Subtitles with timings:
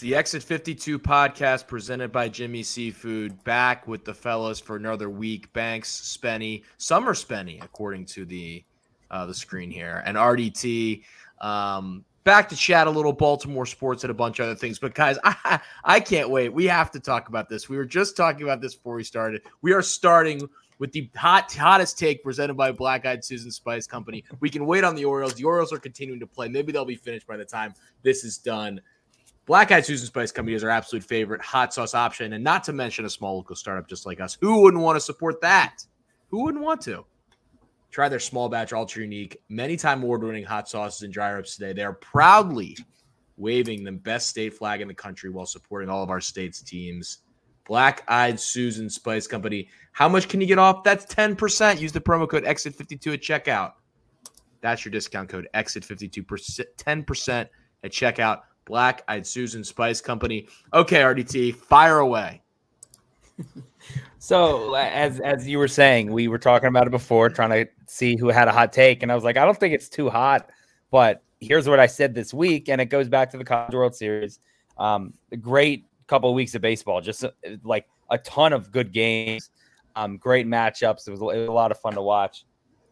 [0.00, 3.44] The Exit 52 podcast presented by Jimmy Seafood.
[3.44, 5.52] Back with the fellas for another week.
[5.52, 8.64] Banks, Spenny, Summer Spenny, according to the
[9.10, 11.02] uh, the screen here, and RDT.
[11.42, 14.78] Um, back to chat a little Baltimore sports and a bunch of other things.
[14.78, 16.48] But guys, I I can't wait.
[16.48, 17.68] We have to talk about this.
[17.68, 19.42] We were just talking about this before we started.
[19.60, 24.24] We are starting with the hot hottest take presented by Black Eyed Susan Spice Company.
[24.40, 25.34] We can wait on the Orioles.
[25.34, 26.48] The Orioles are continuing to play.
[26.48, 28.80] Maybe they'll be finished by the time this is done.
[29.50, 32.72] Black Eyed Susan Spice Company is our absolute favorite hot sauce option, and not to
[32.72, 34.38] mention a small local startup just like us.
[34.40, 35.78] Who wouldn't want to support that?
[36.28, 37.04] Who wouldn't want to?
[37.90, 41.56] Try their small batch, ultra unique, many time award winning hot sauces and dry rubs
[41.56, 41.72] today.
[41.72, 42.76] They are proudly
[43.38, 47.22] waving the best state flag in the country while supporting all of our state's teams.
[47.66, 49.66] Black Eyed Susan Spice Company.
[49.90, 50.84] How much can you get off?
[50.84, 51.80] That's 10%.
[51.80, 53.72] Use the promo code EXIT52 at checkout.
[54.60, 56.24] That's your discount code EXIT52
[56.76, 57.48] 10%
[57.82, 58.42] at checkout.
[58.64, 60.48] Black Eyed Susan Spice Company.
[60.72, 62.42] Okay, RDT, fire away.
[64.18, 68.16] so as as you were saying, we were talking about it before, trying to see
[68.16, 70.50] who had a hot take, and I was like, I don't think it's too hot,
[70.90, 73.94] but here's what I said this week, and it goes back to the College World
[73.94, 74.40] Series.
[74.78, 77.24] Um, great couple of weeks of baseball, just
[77.64, 79.50] like a ton of good games,
[79.96, 81.06] um, great matchups.
[81.06, 82.44] It was, it was a lot of fun to watch,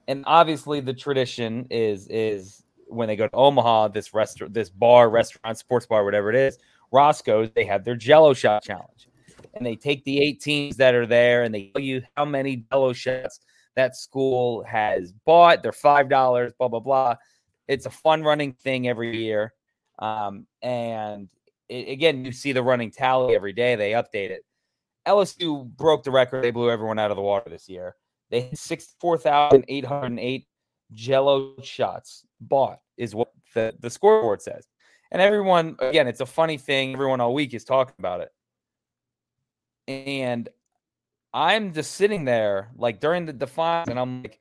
[0.07, 5.11] and obviously the tradition is is when they go to Omaha, this restaurant, this bar,
[5.11, 6.59] restaurant, sports bar, whatever it is,
[6.91, 9.09] Rocco's, they have their Jello shot challenge,
[9.55, 12.65] and they take the eight teams that are there and they tell you how many
[12.71, 13.41] Jello shots
[13.77, 15.63] that school has bought.
[15.63, 17.17] They're five dollars, blah blah blah.
[17.67, 19.53] It's a fun running thing every year,
[19.99, 21.29] um, and
[21.69, 23.77] it, again, you see the running tally every day.
[23.77, 24.45] They update it.
[25.07, 26.43] LSU broke the record.
[26.43, 27.95] They blew everyone out of the water this year.
[28.31, 30.47] They had 64,808
[30.93, 34.67] jello shots bought, is what the, the scoreboard says.
[35.11, 36.93] And everyone, again, it's a funny thing.
[36.93, 38.33] Everyone all week is talking about it.
[39.89, 40.49] And
[41.33, 44.39] I'm just sitting there, like during the defines, and I'm like,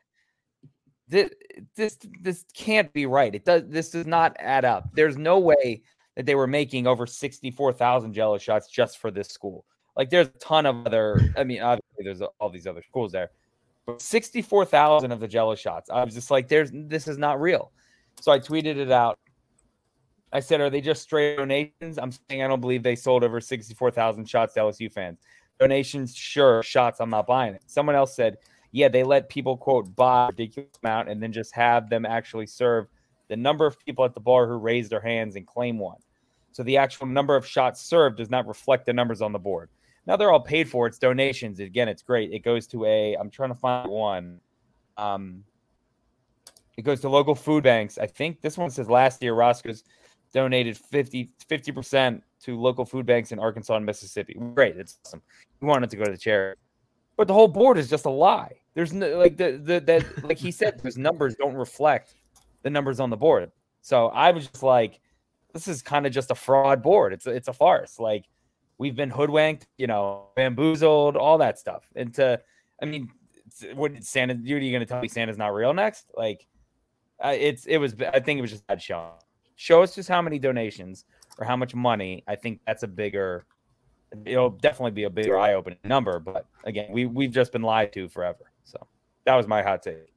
[1.07, 1.30] this,
[1.75, 3.34] this, this can't be right.
[3.34, 3.63] It does.
[3.68, 4.90] This does not add up.
[4.94, 5.84] There's no way
[6.18, 9.63] that they were making over 64,000 jello shots just for this school.
[9.96, 13.31] Like there's a ton of other, I mean, obviously there's all these other schools there,
[13.86, 15.90] But 64,000 of the jello shots.
[15.90, 17.72] I was just like, there's this is not real.
[18.22, 19.17] So I tweeted it out.
[20.33, 21.97] I said, are they just straight donations?
[21.97, 25.19] I'm saying I don't believe they sold over 64,000 shots to LSU fans.
[25.59, 26.61] Donations, sure.
[26.63, 27.63] Shots, I'm not buying it.
[27.66, 28.38] Someone else said,
[28.72, 32.45] yeah, they let people, quote, buy a ridiculous amount and then just have them actually
[32.45, 32.88] serve
[33.29, 35.97] the number of people at the bar who raised their hands and claim one.
[36.51, 39.69] So the actual number of shots served does not reflect the numbers on the board.
[40.06, 40.88] Now they're all paid for.
[40.88, 41.59] It's donations.
[41.59, 42.31] Again, it's great.
[42.31, 43.16] It goes to a.
[43.16, 44.39] I'm trying to find one.
[44.97, 45.44] Um,
[46.77, 47.97] it goes to local food banks.
[47.97, 49.83] I think this one says last year Rocco's
[50.33, 51.31] donated 50
[51.73, 54.39] percent to local food banks in Arkansas and Mississippi.
[54.53, 55.21] Great, it's awesome.
[55.59, 56.61] We wanted to go to the charity,
[57.17, 58.53] but the whole board is just a lie.
[58.75, 62.13] There's no like the the that like he said, those numbers don't reflect
[62.63, 63.51] the numbers on the board.
[63.81, 64.99] So I was just like,
[65.53, 67.13] this is kind of just a fraud board.
[67.13, 67.99] It's a, it's a farce.
[67.99, 68.25] Like
[68.77, 71.88] we've been hoodwinked, you know, bamboozled, all that stuff.
[71.95, 72.39] And to,
[72.81, 73.09] I mean,
[73.73, 74.33] what Santa?
[74.33, 76.11] Dude, are you going to tell me Santa's not real next?
[76.15, 76.45] Like,
[77.23, 77.95] uh, it's it was.
[78.13, 79.11] I think it was just bad show.
[79.55, 81.05] Show us just how many donations
[81.39, 82.23] or how much money.
[82.28, 83.45] I think that's a bigger.
[84.25, 86.19] It'll definitely be a bigger eye-opening number.
[86.19, 88.51] But again, we we've just been lied to forever.
[88.63, 88.85] So
[89.25, 90.13] that was my hot take.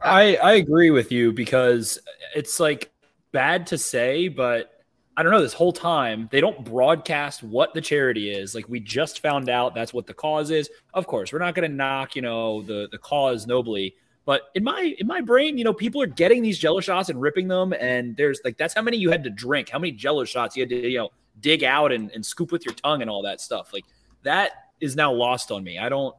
[0.00, 1.98] I I agree with you because
[2.34, 2.90] it's like
[3.32, 4.72] bad to say, but
[5.16, 8.54] I don't know, this whole time they don't broadcast what the charity is.
[8.54, 10.70] Like we just found out that's what the cause is.
[10.94, 13.96] Of course, we're not going to knock, you know, the the cause nobly,
[14.28, 17.18] but in my in my brain, you know, people are getting these jello shots and
[17.18, 20.26] ripping them and there's like that's how many you had to drink, how many jello
[20.26, 21.08] shots you had to, you know,
[21.40, 23.72] dig out and, and scoop with your tongue and all that stuff.
[23.72, 23.86] Like
[24.24, 24.50] that
[24.82, 25.78] is now lost on me.
[25.78, 26.14] I don't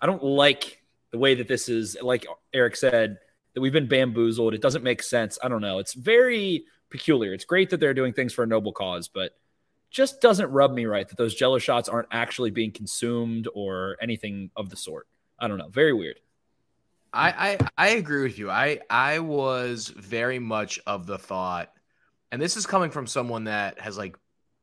[0.00, 0.82] I don't like
[1.12, 3.18] the way that this is like Eric said
[3.54, 4.52] that we've been bamboozled.
[4.52, 5.38] It doesn't make sense.
[5.40, 5.78] I don't know.
[5.78, 7.32] It's very peculiar.
[7.32, 9.36] It's great that they're doing things for a noble cause, but
[9.92, 14.50] just doesn't rub me right that those jello shots aren't actually being consumed or anything
[14.56, 15.06] of the sort.
[15.38, 15.68] I don't know.
[15.68, 16.18] Very weird.
[17.16, 18.50] I, I I agree with you.
[18.50, 21.72] I I was very much of the thought,
[22.30, 24.16] and this is coming from someone that has like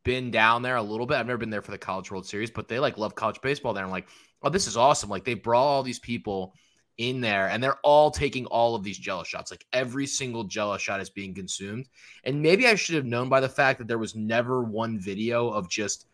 [0.03, 1.17] been down there a little bit.
[1.17, 3.73] I've never been there for the College World Series, but they like love college baseball
[3.73, 3.83] there.
[3.83, 4.07] I'm like,
[4.43, 5.09] oh, this is awesome.
[5.09, 6.53] Like they brought all these people
[6.99, 10.77] in there and they're all taking all of these jello shots like every single jello
[10.77, 11.87] shot is being consumed
[12.23, 15.49] and maybe i should have known by the fact that there was never one video
[15.49, 16.05] of just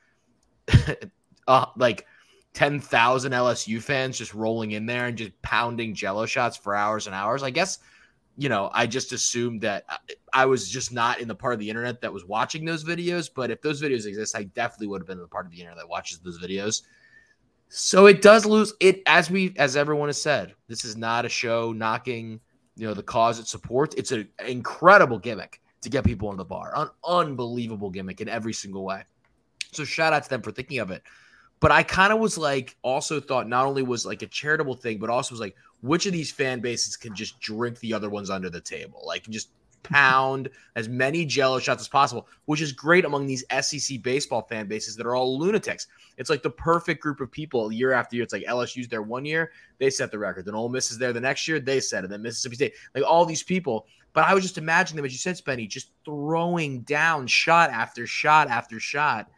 [1.50, 2.08] uh, like
[2.54, 7.16] 10,000 LSU fans just rolling in there and just pounding jello shots for hours and
[7.16, 7.78] hours i guess
[8.40, 9.84] you know, I just assumed that
[10.32, 13.30] I was just not in the part of the internet that was watching those videos.
[13.34, 15.60] But if those videos exist, I definitely would have been in the part of the
[15.60, 16.84] internet that watches those videos.
[17.68, 20.56] So it does lose it as we as everyone has said.
[20.70, 22.40] This is not a show knocking
[22.78, 23.94] you know the cause it supports.
[23.96, 28.54] It's an incredible gimmick to get people in the bar, an unbelievable gimmick in every
[28.54, 29.04] single way.
[29.74, 31.04] So shout out to them for thinking of it.
[31.60, 34.98] But I kind of was like, also thought not only was like a charitable thing,
[34.98, 38.30] but also was like, which of these fan bases can just drink the other ones
[38.30, 39.04] under the table?
[39.06, 39.50] Like, just
[39.84, 44.68] pound as many jello shots as possible, which is great among these SEC baseball fan
[44.68, 45.88] bases that are all lunatics.
[46.18, 48.24] It's like the perfect group of people year after year.
[48.24, 50.46] It's like LSU's there one year, they set the record.
[50.46, 52.10] Then Ole Miss is there the next year, they set it.
[52.10, 53.88] Then Mississippi State, like all these people.
[54.14, 58.08] But I was just imagining them, as you said, Spenny, just throwing down shot after
[58.08, 59.30] shot after shot.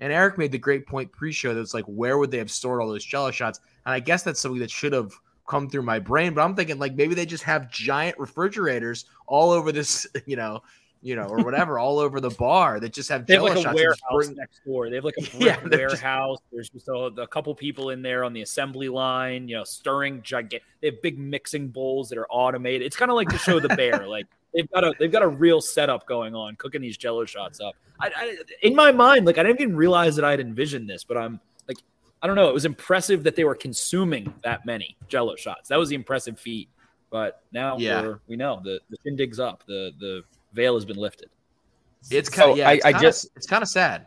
[0.00, 2.82] And Eric made the great point pre-show that it's like, where would they have stored
[2.82, 3.60] all those jello shots?
[3.86, 5.12] And I guess that's something that should have
[5.48, 6.34] come through my brain.
[6.34, 10.62] But I'm thinking like maybe they just have giant refrigerators all over this, you know,
[11.02, 13.66] you know, or whatever, all over the bar that just have they have jello like
[13.66, 14.90] a warehouse bring- next door.
[14.90, 16.38] They have like a Yeah, they're just- warehouse.
[16.52, 20.20] There's just a, a couple people in there on the assembly line, you know, stirring
[20.22, 20.62] gigantic.
[20.80, 22.82] They have big mixing bowls that are automated.
[22.82, 24.06] It's kind of like the show The Bear.
[24.06, 24.26] Like
[24.56, 27.74] they've got a they've got a real setup going on, cooking these Jello shots up.
[28.00, 31.16] I, I in my mind, like I didn't even realize that I'd envisioned this, but
[31.16, 31.38] I'm
[31.68, 31.76] like,
[32.22, 32.48] I don't know.
[32.48, 35.68] It was impressive that they were consuming that many Jello shots.
[35.68, 36.68] That was the impressive feat.
[37.10, 38.02] But now Yeah.
[38.02, 39.62] we're, we know the the digs up.
[39.66, 40.22] The the
[40.54, 41.28] veil has been lifted.
[42.10, 42.68] It's kind of So yeah.
[42.70, 44.06] I- It's I kinda, just- it's kind of sad.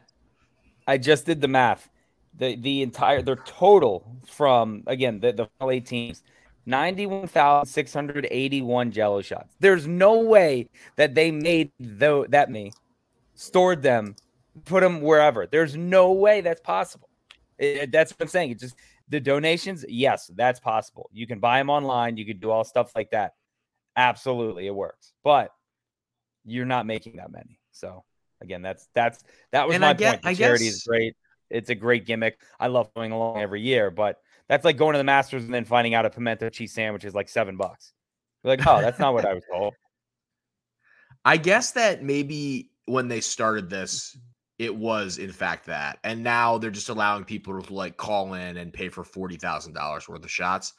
[0.88, 1.90] I just did the math.
[2.36, 6.24] The the entire their total from again the, the final eight teams,
[6.70, 9.56] ninety one thousand six hundred eighty one Jello shots.
[9.60, 12.72] There's no way that they made though that many,
[13.36, 14.16] stored them,
[14.66, 15.48] put them wherever.
[15.48, 17.10] There's no way that's possible.
[17.58, 18.52] It- that's what I'm saying.
[18.52, 18.76] It just
[19.10, 19.84] the donations.
[19.90, 21.10] Yes, that's possible.
[21.12, 22.16] You can buy them online.
[22.18, 23.34] You can do all stuff like that.
[23.96, 25.14] Absolutely, it works.
[25.24, 25.52] But
[26.46, 27.60] you're not making that many.
[27.72, 28.04] So
[28.42, 30.22] again, that's that's that was And my get- point.
[30.24, 31.16] The I charity guess- is great.
[31.50, 32.40] It's a great gimmick.
[32.60, 35.64] I love going along every year, but that's like going to the Masters and then
[35.64, 37.94] finding out a pimento cheese sandwich is like seven bucks.
[38.44, 39.76] You're like, oh, that's not what I was told.
[41.24, 44.18] I guess that maybe when they started this,
[44.58, 48.58] it was in fact that, and now they're just allowing people to like call in
[48.58, 50.74] and pay for forty thousand dollars worth of shots.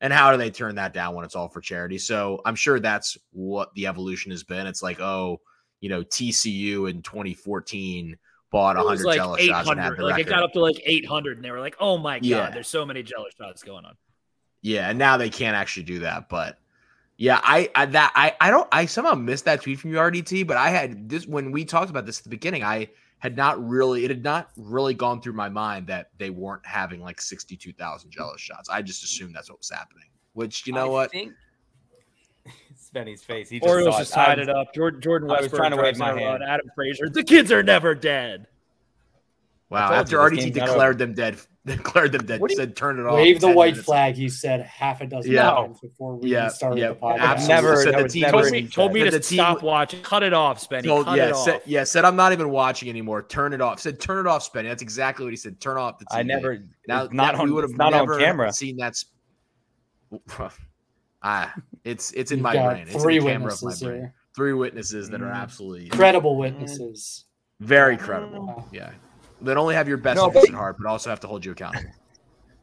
[0.00, 1.98] And how do they turn that down when it's all for charity?
[1.98, 4.66] So I'm sure that's what the evolution has been.
[4.66, 5.40] It's like, oh,
[5.80, 8.18] you know, TCU in 2014
[8.54, 9.96] bought It was 100 like jello shots and had 800.
[9.98, 12.24] the Like it got up to like 800, and they were like, "Oh my god,
[12.24, 12.50] Yeah.
[12.50, 13.96] there's so many jello shots going on."
[14.62, 16.28] Yeah, and now they can't actually do that.
[16.28, 16.58] But
[17.16, 20.46] yeah, I, I that I I don't I somehow missed that tweet from you RDT,
[20.46, 22.62] but I had this when we talked about this at the beginning.
[22.62, 26.64] I had not really it had not really gone through my mind that they weren't
[26.64, 28.68] having like sixty two thousand jealous shots.
[28.68, 30.06] I just assumed that's what was happening.
[30.34, 31.10] Which you know I what?
[31.10, 31.32] Think...
[32.76, 33.48] Spenny's face.
[33.48, 34.14] He just, Orioles saw just it.
[34.14, 34.74] Tied was- it up.
[34.74, 36.40] Jordan, Jordan I was trying to wave my in a run.
[36.40, 36.44] hand.
[36.50, 37.08] Adam Frazier.
[37.08, 38.46] The kids are never dead.
[39.70, 42.54] Wow, after you, this RDT game's not declared them dead, declared them dead, What do
[42.54, 43.14] you- said turn it off.
[43.14, 43.86] Wave the white minutes.
[43.86, 44.14] flag.
[44.14, 45.50] He said half a dozen Yeah.
[45.50, 47.18] times before we Yeah, started yeah, the podcast.
[47.18, 47.54] absolutely.
[47.54, 50.02] Never- Said the was team Told me, told me to the team stop was- watching.
[50.02, 50.84] Cut it off, Spenny.
[50.84, 51.44] Told, Cut yeah, it off.
[51.44, 53.22] said, yeah, said I'm not even watching anymore.
[53.22, 53.80] Turn it off.
[53.80, 54.64] Said turn it off, Spenny.
[54.68, 55.58] That's exactly what he said.
[55.60, 56.18] Turn off the TV.
[56.18, 56.58] I never.
[56.86, 58.52] Now, not now on, we would have not on never camera.
[58.52, 58.94] seen that.
[58.94, 59.10] Sp-
[61.24, 61.52] ah,
[61.82, 62.82] it's it's in You've my got brain.
[62.88, 63.94] It's three in the camera of my witnesses brain.
[64.00, 64.14] here.
[64.36, 65.34] Three witnesses that are Mm.
[65.36, 67.24] absolutely Credible witnesses.
[67.60, 68.68] very credible.
[68.72, 68.90] Yeah,
[69.42, 71.52] that only have your best No, interest at heart, but also have to hold you
[71.52, 71.90] accountable.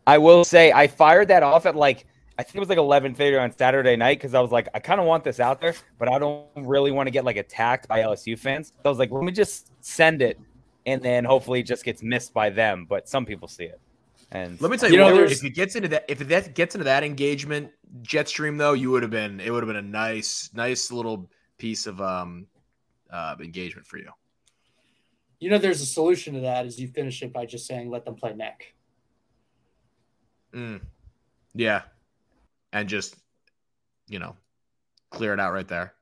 [0.08, 2.06] I will say I fired that off at like
[2.38, 4.80] I think it was like eleven thirty on Saturday night because I was like I
[4.80, 7.88] kind of want this out there, but I don't really want to get like attacked
[7.88, 8.70] by LSU fans.
[8.70, 10.40] So I was like, let me just send it,
[10.86, 12.86] and then hopefully it just gets missed by them.
[12.90, 13.80] But some people see it,
[14.32, 16.20] and Let me tell You you, know, what, there's- if it gets into that, if
[16.20, 17.72] that gets into that engagement,
[18.02, 21.86] Jetstream though, you would have been, it would have been a nice, nice little piece
[21.86, 22.48] of um
[23.12, 24.10] uh engagement for you.
[25.40, 26.66] You know, there's a solution to that.
[26.66, 28.74] Is you finish it by just saying, "Let them play neck."
[30.54, 30.82] Mm.
[31.54, 31.82] Yeah,
[32.74, 33.16] and just
[34.08, 34.36] you know
[35.10, 35.94] clear it out right there.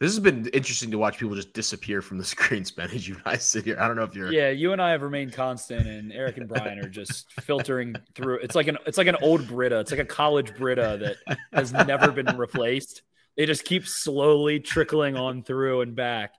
[0.00, 2.64] This has been interesting to watch people just disappear from the screen.
[2.64, 3.76] Spen as you guys sit here.
[3.78, 4.32] I don't know if you're.
[4.32, 8.38] Yeah, you and I have remained constant, and Eric and Brian are just filtering through.
[8.38, 9.78] It's like an it's like an old Brita.
[9.80, 13.02] It's like a college Brita that has never been replaced.
[13.36, 16.34] They just keep slowly trickling on through and back.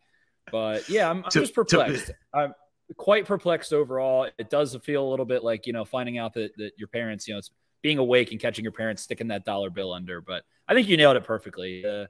[0.51, 2.11] But yeah, I'm, I'm just perplexed.
[2.33, 2.53] I'm
[2.97, 4.29] quite perplexed overall.
[4.37, 7.27] It does feel a little bit like you know finding out that that your parents,
[7.27, 10.21] you know, it's being awake and catching your parents sticking that dollar bill under.
[10.21, 11.85] But I think you nailed it perfectly.
[11.85, 12.05] Uh,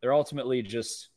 [0.00, 1.08] they're ultimately just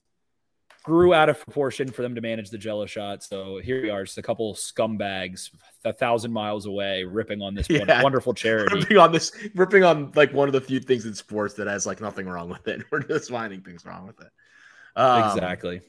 [0.83, 3.21] grew out of proportion for them to manage the jello shot.
[3.21, 5.49] So here we are, just a couple scumbags
[5.85, 8.01] a thousand miles away ripping on this Yeah.
[8.01, 8.79] wonderful charity.
[8.79, 11.85] ripping on this, ripping on like one of the few things in sports that has
[11.85, 12.83] like nothing wrong with it.
[12.91, 14.29] We're just finding things wrong with it.
[14.95, 15.81] Um, exactly.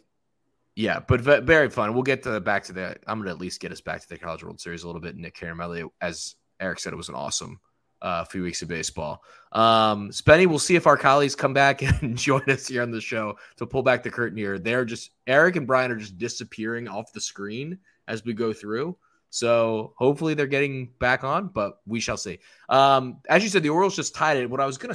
[0.76, 1.94] Yeah, but very fun.
[1.94, 2.97] We'll get to back to the.
[3.06, 5.16] I'm gonna at least get us back to the College World Series a little bit.
[5.16, 7.61] Nick Caramelli, as Eric said, it was an awesome
[8.02, 9.23] uh, few weeks of baseball.
[9.52, 13.00] Um, Spenny, we'll see if our colleagues come back and join us here on the
[13.00, 14.59] show to pull back the curtain here.
[14.59, 17.78] They're just Eric and Brian are just disappearing off the screen
[18.09, 18.97] as we go through.
[19.30, 22.40] So hopefully they're getting back on, but we shall see.
[22.69, 24.50] Um, as you said, the Orioles just tied it.
[24.50, 24.95] What I was gonna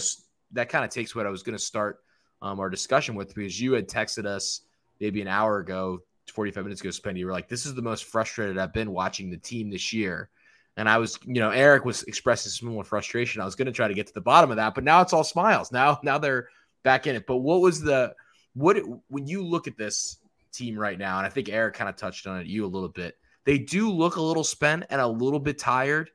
[0.51, 2.01] that kind of takes what I was gonna start
[2.41, 4.61] um, our discussion with because you had texted us
[4.99, 6.01] maybe an hour ago,
[6.33, 7.19] 45 minutes ago, Spenny.
[7.19, 10.29] you were like, this is the most frustrated I've been watching the team this year.
[10.77, 13.41] And I was, you know, Eric was expressing similar frustration.
[13.41, 15.13] I was going to try to get to the bottom of that, but now it's
[15.13, 15.71] all smiles.
[15.71, 16.49] Now, now they're
[16.83, 17.25] back in it.
[17.25, 18.13] But what was the,
[18.53, 18.77] what,
[19.07, 20.17] when you look at this
[20.51, 22.89] team right now, and I think Eric kind of touched on it, you a little
[22.89, 26.09] bit, they do look a little spent and a little bit tired.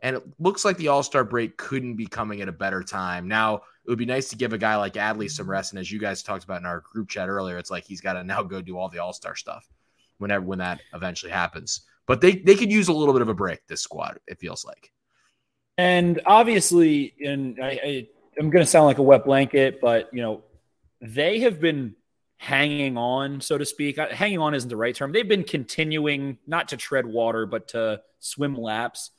[0.00, 3.28] And it looks like the All Star break couldn't be coming at a better time.
[3.28, 5.72] Now, it would be nice to give a guy like Adley some rest.
[5.72, 8.14] And as you guys talked about in our group chat earlier, it's like he's got
[8.14, 9.68] to now go do all the All Star stuff
[10.18, 11.82] whenever when that eventually happens.
[12.06, 13.66] But they they could use a little bit of a break.
[13.66, 14.92] This squad, it feels like.
[15.78, 18.08] And obviously, and I, I
[18.38, 20.42] I'm going to sound like a wet blanket, but you know,
[21.00, 21.94] they have been
[22.38, 23.98] hanging on, so to speak.
[23.98, 25.12] Uh, Hanging on isn't the right term.
[25.12, 29.10] They've been continuing not to tread water, but to swim laps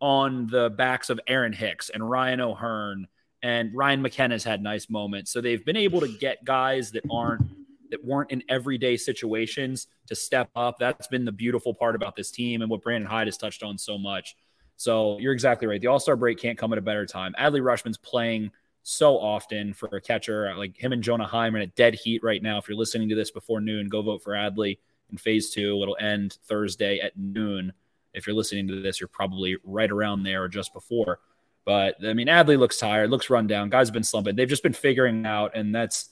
[0.00, 3.06] on the backs of Aaron Hicks and Ryan O'Hearn
[3.42, 5.30] and Ryan McKenna's had nice moments.
[5.30, 7.42] So they've been able to get guys that aren't
[7.90, 10.76] that weren't in everyday situations to step up.
[10.78, 13.78] That's been the beautiful part about this team and what Brandon Hyde has touched on
[13.78, 14.36] so much.
[14.76, 15.80] So you're exactly right.
[15.80, 17.34] The All Star break can't come at a better time.
[17.38, 18.50] Adley Rutschman's playing
[18.82, 22.42] so often for a catcher uh, like him and Jonah Hyman at dead heat right
[22.42, 22.58] now.
[22.58, 24.78] If you're listening to this before noon, go vote for Adley
[25.10, 25.80] in phase two.
[25.82, 27.72] It'll end Thursday at noon.
[28.12, 31.20] If you're listening to this, you're probably right around there or just before.
[31.64, 33.70] But I mean, Adley looks tired, looks run down.
[33.70, 34.36] Guys have been slumping.
[34.36, 36.10] They've just been figuring out, and that's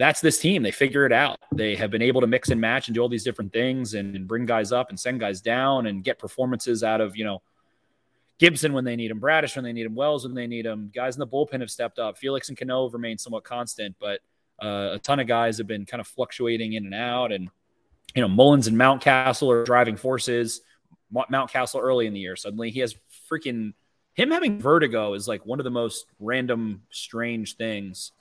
[0.00, 0.62] that's this team.
[0.62, 1.38] They figure it out.
[1.52, 4.16] They have been able to mix and match and do all these different things and,
[4.16, 7.42] and bring guys up and send guys down and get performances out of you know
[8.38, 10.90] Gibson when they need him, Bradish when they need him, Wells when they need him.
[10.94, 12.16] Guys in the bullpen have stepped up.
[12.16, 14.20] Felix and Cano have remained somewhat constant, but
[14.62, 17.30] uh, a ton of guys have been kind of fluctuating in and out.
[17.30, 17.50] And
[18.14, 20.62] you know, Mullins and Mountcastle are driving forces.
[21.10, 22.94] Mo- Mountcastle early in the year, suddenly he has
[23.30, 23.74] freaking
[24.14, 28.12] him having vertigo is like one of the most random, strange things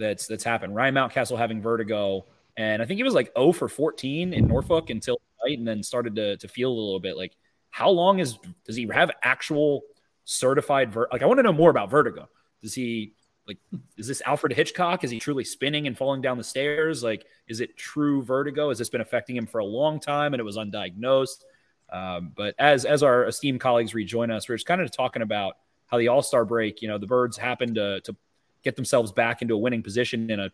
[0.00, 0.74] that's that's happened.
[0.74, 2.26] Ryan Mountcastle having vertigo,
[2.56, 5.82] and I think he was like 0 for 14 in Norfolk until night, and then
[5.82, 7.36] started to to feel a little bit like
[7.70, 9.82] how long is does he have actual
[10.24, 12.28] certified ver- like I want to know more about vertigo.
[12.62, 13.14] Does he
[13.46, 13.58] like
[13.96, 15.04] is this Alfred Hitchcock?
[15.04, 17.02] Is he truly spinning and falling down the stairs?
[17.02, 18.68] Like is it true vertigo?
[18.68, 21.44] Has this been affecting him for a long time and it was undiagnosed?
[21.92, 25.56] Um, but as as our esteemed colleagues rejoin us, we're just kind of talking about
[25.86, 26.82] how the All Star break.
[26.82, 28.16] You know, the Birds happened to to
[28.62, 30.50] get themselves back into a winning position in a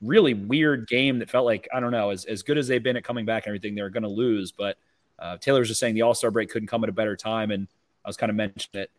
[0.00, 2.96] really weird game that felt like I don't know as as good as they've been
[2.96, 4.52] at coming back and everything, they're going to lose.
[4.52, 4.76] But
[5.18, 7.50] uh, Taylor was just saying the All Star break couldn't come at a better time,
[7.50, 7.68] and
[8.04, 8.90] I was kind of mentioning it.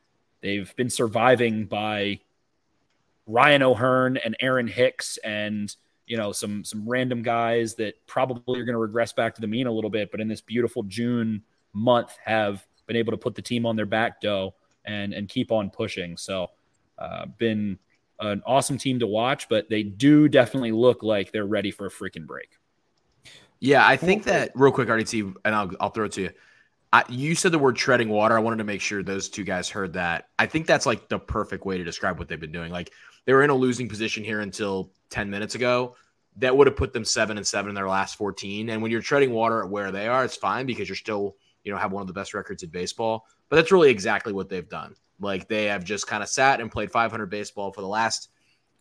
[0.42, 2.20] They've been surviving by
[3.28, 5.74] Ryan O'Hearn and Aaron Hicks and
[6.08, 9.48] you know some some random guys that probably are going to regress back to the
[9.48, 11.42] mean a little bit, but in this beautiful June
[11.74, 14.54] month have been able to put the team on their back dough
[14.86, 16.18] and and keep on pushing.
[16.18, 16.48] So
[16.98, 17.80] uh, been
[18.22, 21.90] an awesome team to watch, but they do definitely look like they're ready for a
[21.90, 22.58] freaking break.
[23.60, 26.30] Yeah, I think that real quick, RDT, and I'll, I'll throw it to you.
[26.94, 28.36] I, you said the word treading water.
[28.36, 30.30] I wanted to make sure those two guys heard that.
[30.38, 32.72] I think that's like the perfect way to describe what they've been doing.
[32.72, 32.92] Like
[33.26, 35.96] they were in a losing position here until 10 minutes ago.
[36.38, 38.70] That would have put them seven and seven in their last 14.
[38.70, 41.72] And when you're treading water at where they are, it's fine because you're still, you
[41.72, 43.26] know, have one of the best records in baseball.
[43.50, 44.96] But that's really exactly what they've done.
[45.22, 48.30] Like they have just kind of sat and played 500 baseball for the last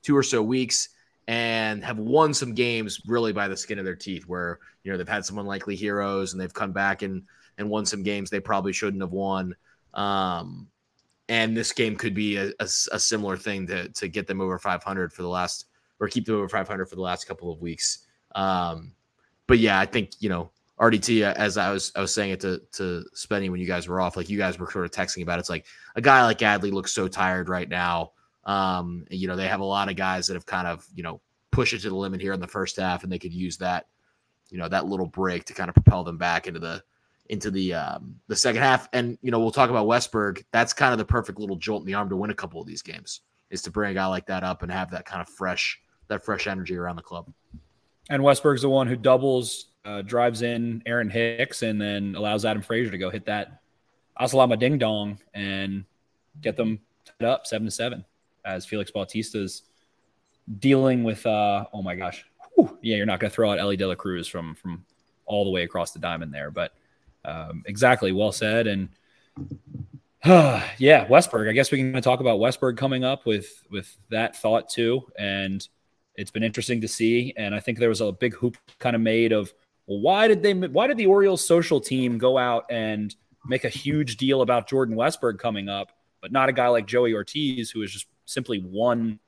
[0.03, 0.89] two or so weeks
[1.29, 4.99] and have won some games really by the skin of their teeth where you know
[4.99, 7.23] they've had some unlikely heroes and they've come back and
[7.59, 9.55] and won some games they probably shouldn't have won.
[9.95, 10.69] Um
[11.29, 14.59] and this game could be a, a, a similar thing to to get them over
[14.59, 15.67] 500 for the last
[16.01, 18.07] or keep them over 500 for the last couple of weeks.
[18.35, 18.95] Um
[19.47, 20.49] but yeah i think you know
[20.81, 23.87] RDT, uh, as I was, I was saying it to to Spenny when you guys
[23.87, 25.39] were off, like you guys were sort of texting about.
[25.39, 25.41] It.
[25.41, 28.13] It's like a guy like Adley looks so tired right now.
[28.45, 31.21] Um, you know, they have a lot of guys that have kind of, you know,
[31.51, 33.89] push it to the limit here in the first half, and they could use that,
[34.49, 36.83] you know, that little break to kind of propel them back into the
[37.29, 38.89] into the um the second half.
[38.95, 40.43] And you know, we'll talk about Westburg.
[40.51, 42.67] That's kind of the perfect little jolt in the arm to win a couple of
[42.67, 43.21] these games,
[43.51, 46.25] is to bring a guy like that up and have that kind of fresh, that
[46.25, 47.31] fresh energy around the club.
[48.09, 52.63] And Westburg's the one who doubles, uh, drives in Aaron Hicks, and then allows Adam
[52.63, 53.61] Frazier to go hit that
[54.21, 55.85] Asalama ding dong and
[56.41, 58.05] get them tied up seven to seven
[58.45, 59.63] as Felix Bautista's
[60.59, 62.25] dealing with uh oh my gosh.
[62.55, 62.79] Whew.
[62.83, 64.85] yeah, you're not gonna throw out Elly De La Cruz from from
[65.27, 66.73] all the way across the diamond there, but
[67.25, 68.67] um, exactly well said.
[68.67, 68.89] And
[70.25, 71.49] uh, yeah, Westburg.
[71.49, 75.03] I guess we can talk about Westburg coming up with with that thought too.
[75.19, 75.67] And
[76.17, 77.33] it's been interesting to see.
[77.37, 79.53] And I think there was a big hoop kind of made of
[79.99, 83.15] why did they why did the Orioles social team go out and
[83.47, 87.13] make a huge deal about Jordan Westburg coming up, but not a guy like Joey
[87.13, 89.19] Ortiz, who is just simply one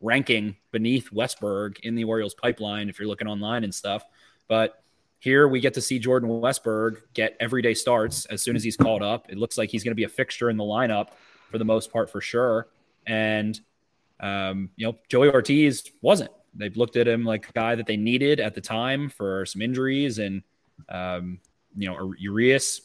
[0.00, 4.04] ranking beneath Westburg in the Orioles pipeline if you're looking online and stuff.
[4.48, 4.82] But
[5.18, 9.02] here we get to see Jordan Westburg get everyday starts as soon as he's called
[9.02, 9.26] up.
[9.30, 11.08] It looks like he's going to be a fixture in the lineup
[11.50, 12.68] for the most part for sure.
[13.06, 13.58] And
[14.20, 16.30] um, you know, Joey Ortiz wasn't.
[16.56, 19.62] They've looked at him like a guy that they needed at the time for some
[19.62, 20.42] injuries and
[20.88, 21.40] um,
[21.76, 22.82] you know, Urias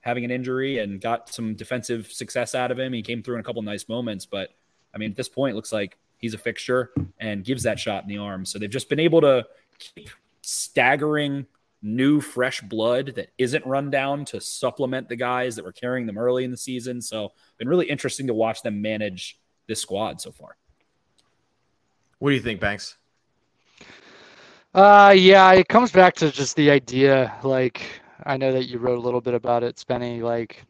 [0.00, 2.92] having an injury and got some defensive success out of him.
[2.92, 4.50] He came through in a couple nice moments, but
[4.94, 8.02] I mean, at this point, it looks like he's a fixture and gives that shot
[8.02, 8.44] in the arm.
[8.44, 9.46] So they've just been able to
[9.78, 10.10] keep
[10.42, 11.46] staggering
[11.82, 16.18] new, fresh blood that isn't run down to supplement the guys that were carrying them
[16.18, 17.00] early in the season.
[17.00, 20.56] So been really interesting to watch them manage this squad so far.
[22.18, 22.96] What do you think, Banks?
[24.74, 27.36] Uh, yeah, it comes back to just the idea.
[27.42, 27.82] Like,
[28.24, 30.22] I know that you wrote a little bit about it, Spenny.
[30.22, 30.64] Like,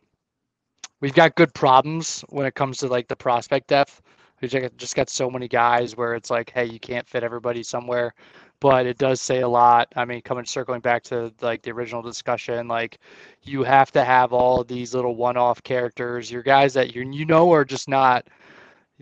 [1.00, 4.00] we've got good problems when it comes to like the prospect depth.
[4.40, 8.14] We just got so many guys where it's like, hey, you can't fit everybody somewhere.
[8.60, 9.88] But it does say a lot.
[9.96, 12.98] I mean, coming circling back to like the original discussion, like
[13.42, 16.30] you have to have all these little one-off characters.
[16.30, 18.28] Your guys that you you know are just not.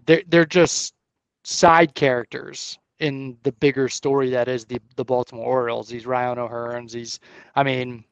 [0.07, 0.95] They're they're just
[1.45, 5.89] side characters in the bigger story that is the the Baltimore Orioles.
[5.89, 6.93] These Ryan O'Hearns.
[6.93, 7.21] These,
[7.55, 8.05] I mean,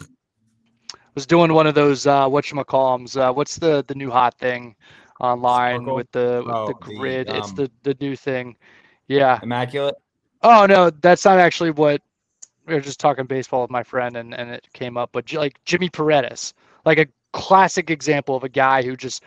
[1.14, 3.16] was doing one of those uh, what you?
[3.16, 4.77] Uh, what's the the new hot thing
[5.20, 5.96] online Sparkle?
[5.96, 7.29] with the with oh, the grid?
[7.29, 8.57] The, um, it's the the new thing.
[9.09, 9.40] Yeah.
[9.42, 9.96] Immaculate.
[10.42, 12.03] Oh no, that's not actually what
[12.66, 15.11] we were just talking baseball with my friend and and it came up.
[15.12, 19.22] But like Jimmy Paredes, like a classic example of a guy who just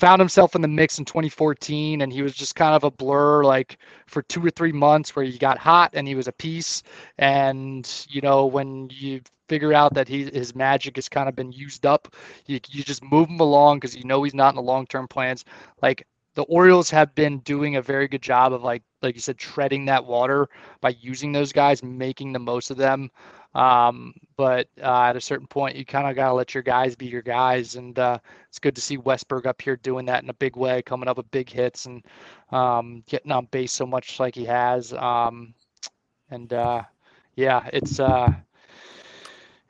[0.00, 3.44] found himself in the mix in 2014 and he was just kind of a blur
[3.44, 6.82] like for two or three months where he got hot and he was a piece.
[7.18, 11.52] And you know when you figure out that he his magic has kind of been
[11.52, 12.14] used up
[12.46, 15.44] you, you just move him along because you know he's not in the long-term plans.
[15.82, 19.38] Like the orioles have been doing a very good job of like like you said
[19.38, 20.48] treading that water
[20.80, 23.10] by using those guys making the most of them
[23.54, 26.94] um, but uh, at a certain point, you kind of got to let your guys
[26.94, 27.76] be your guys.
[27.76, 30.82] And uh, it's good to see Westburg up here doing that in a big way,
[30.82, 32.04] coming up with big hits and
[32.52, 34.92] um, getting on base so much like he has.
[34.92, 35.54] Um,
[36.30, 36.82] and uh,
[37.34, 38.32] yeah, it's uh,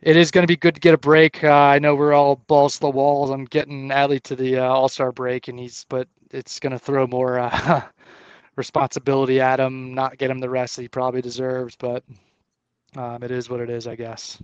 [0.02, 1.42] it is going to be good to get a break.
[1.42, 4.64] Uh, I know we're all balls to the walls on getting Adley to the uh,
[4.64, 7.50] All Star break, and he's but it's going to throw more
[8.56, 12.04] responsibility at him, not get him the rest that he probably deserves, but
[12.96, 14.42] um, it is what it is, I guess.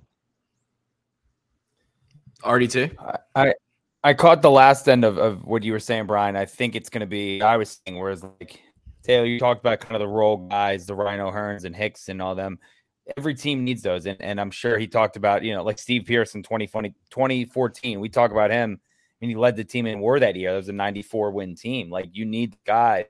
[2.42, 2.96] RDT?
[3.34, 3.54] I
[4.06, 6.36] I caught the last end of, of what you were saying, Brian.
[6.36, 8.60] I think it's going to be, I was saying, whereas like
[9.02, 12.22] Taylor, you talked about kind of the role guys, the Ryan O'Hearns and Hicks and
[12.22, 12.60] all them.
[13.16, 14.06] Every team needs those.
[14.06, 17.98] And, and I'm sure he talked about, you know, like Steve Pearson in 2020, 2014.
[17.98, 18.80] We talk about him
[19.20, 20.52] and he led the team in war that year.
[20.52, 21.90] It was a 94 win team.
[21.90, 23.06] Like you need the guy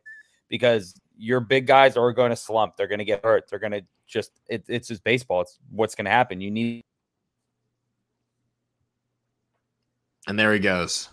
[0.48, 2.76] because your big guys are going to slump.
[2.76, 3.50] They're going to get hurt.
[3.50, 5.42] They're going to just it, it's just baseball.
[5.42, 6.40] It's what's going to happen.
[6.40, 6.84] You need.
[10.28, 11.08] And there he goes.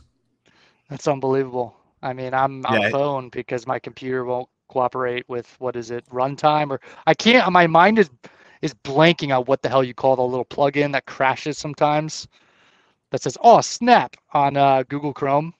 [0.89, 1.75] That's unbelievable.
[2.01, 2.89] I mean, I'm on yeah.
[2.89, 7.51] phone because my computer won't cooperate with what is it runtime or I can't.
[7.51, 8.09] My mind is
[8.61, 12.27] is blanking on what the hell you call the little plugin that crashes sometimes.
[13.11, 15.53] That says, "Oh snap!" on uh, Google Chrome.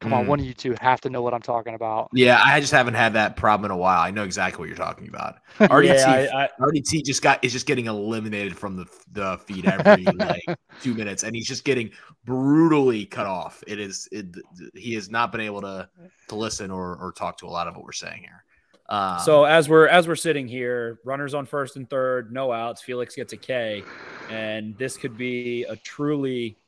[0.00, 0.16] Come mm.
[0.16, 2.10] on, one of you two have to know what I'm talking about.
[2.12, 4.00] Yeah, I just haven't had that problem in a while.
[4.00, 5.36] I know exactly what you're talking about.
[5.58, 9.66] RDT, yeah, I, I, RDT just got is just getting eliminated from the the feed
[9.66, 10.44] every like
[10.82, 11.90] two minutes, and he's just getting
[12.24, 13.62] brutally cut off.
[13.66, 14.26] It is it,
[14.74, 15.88] he has not been able to
[16.28, 18.44] to listen or or talk to a lot of what we're saying here.
[18.88, 22.82] Um, so as we're as we're sitting here, runners on first and third, no outs.
[22.82, 23.82] Felix gets a K,
[24.28, 26.58] and this could be a truly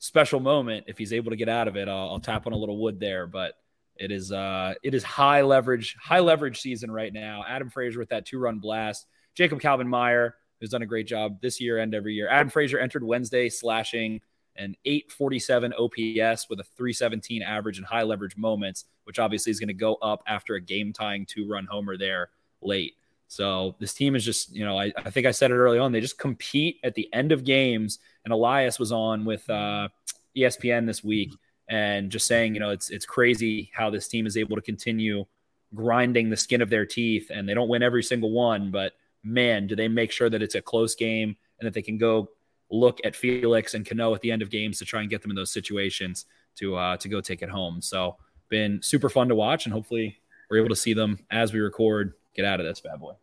[0.00, 1.88] special moment if he's able to get out of it.
[1.88, 3.54] I'll, I'll tap on a little wood there, but
[3.96, 7.44] it is uh it is high leverage, high leverage season right now.
[7.46, 9.06] Adam Frazier with that two run blast.
[9.34, 12.28] Jacob Calvin Meyer who's done a great job this year and every year.
[12.28, 14.20] Adam Frazier entered Wednesday slashing
[14.56, 19.68] an 847 OPS with a 317 average and high leverage moments, which obviously is going
[19.68, 22.94] to go up after a game tying two run homer there late.
[23.30, 25.92] So this team is just, you know, I, I think I said it early on.
[25.92, 28.00] They just compete at the end of games.
[28.24, 29.88] And Elias was on with uh,
[30.36, 31.32] ESPN this week
[31.68, 35.24] and just saying, you know, it's it's crazy how this team is able to continue
[35.72, 37.30] grinding the skin of their teeth.
[37.32, 40.56] And they don't win every single one, but man, do they make sure that it's
[40.56, 42.30] a close game and that they can go
[42.68, 45.30] look at Felix and Cano at the end of games to try and get them
[45.30, 47.80] in those situations to uh, to go take it home.
[47.80, 48.16] So
[48.48, 52.14] been super fun to watch, and hopefully we're able to see them as we record.
[52.34, 53.14] Get out of this bad boy.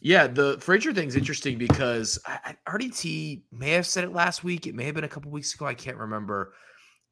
[0.00, 4.66] Yeah, the Frazier thing's interesting because I, RDT may have said it last week.
[4.66, 5.66] It may have been a couple weeks ago.
[5.66, 6.54] I can't remember.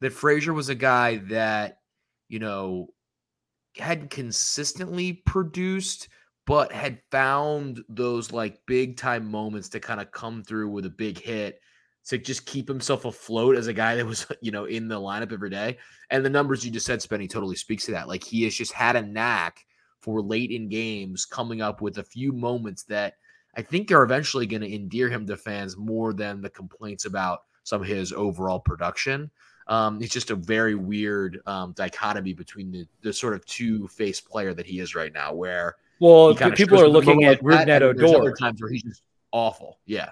[0.01, 1.79] That Frazier was a guy that
[2.29, 2.93] you know
[3.77, 6.09] had consistently produced,
[6.47, 10.89] but had found those like big time moments to kind of come through with a
[10.91, 11.61] big hit
[12.07, 15.31] to just keep himself afloat as a guy that was, you know, in the lineup
[15.31, 15.77] every day.
[16.09, 18.07] And the numbers you just said, Spenny, totally speaks to that.
[18.07, 19.63] Like he has just had a knack
[20.01, 23.15] for late in games coming up with a few moments that
[23.55, 27.43] I think are eventually going to endear him to fans more than the complaints about
[27.63, 29.29] some of his overall production.
[29.67, 34.27] Um, it's just a very weird um, dichotomy between the, the sort of two faced
[34.27, 38.33] player that he is right now, where well, people are looking at Rougned Odor.
[38.33, 39.77] times where he's just awful.
[39.85, 40.09] Yeah.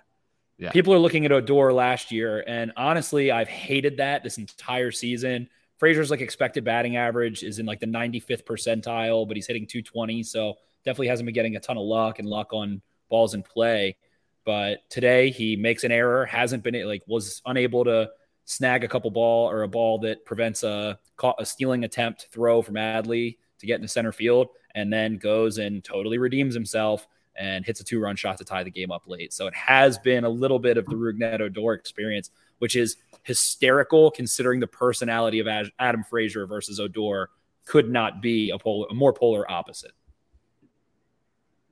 [0.60, 0.72] Yeah.
[0.72, 5.50] People are looking at Odor last year, and honestly, I've hated that this entire season.
[5.78, 10.24] Frazier's like expected batting average is in like the 95th percentile, but he's hitting 220,
[10.24, 13.96] so definitely hasn't been getting a ton of luck and luck on balls in play.
[14.44, 18.10] But today he makes an error, hasn't been like was unable to
[18.46, 20.98] snag a couple ball or a ball that prevents a,
[21.38, 25.84] a stealing attempt throw from Adley to get into center field, and then goes and
[25.84, 29.34] totally redeems himself and hits a two run shot to tie the game up late.
[29.34, 34.10] So it has been a little bit of the Rougned Odor experience, which is hysterical
[34.10, 35.48] considering the personality of
[35.80, 37.30] Adam Frazier versus Odor
[37.66, 39.92] could not be a, polar, a more polar opposite.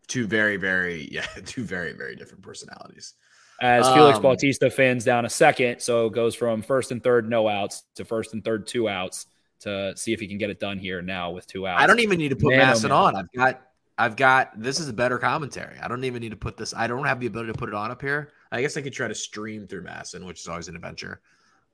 [0.07, 3.13] Two very, very, yeah, two very, very different personalities.
[3.61, 7.47] As Felix um, Bautista fans down a second, so goes from first and third no
[7.47, 9.27] outs to first and third two outs
[9.61, 11.81] to see if he can get it done here now with two outs.
[11.81, 13.15] I don't even need to put man, oh, on.
[13.15, 13.61] I've got
[13.97, 15.79] I've got this is a better commentary.
[15.79, 16.73] I don't even need to put this.
[16.73, 18.33] I don't have the ability to put it on up here.
[18.51, 21.21] I guess I could try to stream through MASN, which is always an adventure.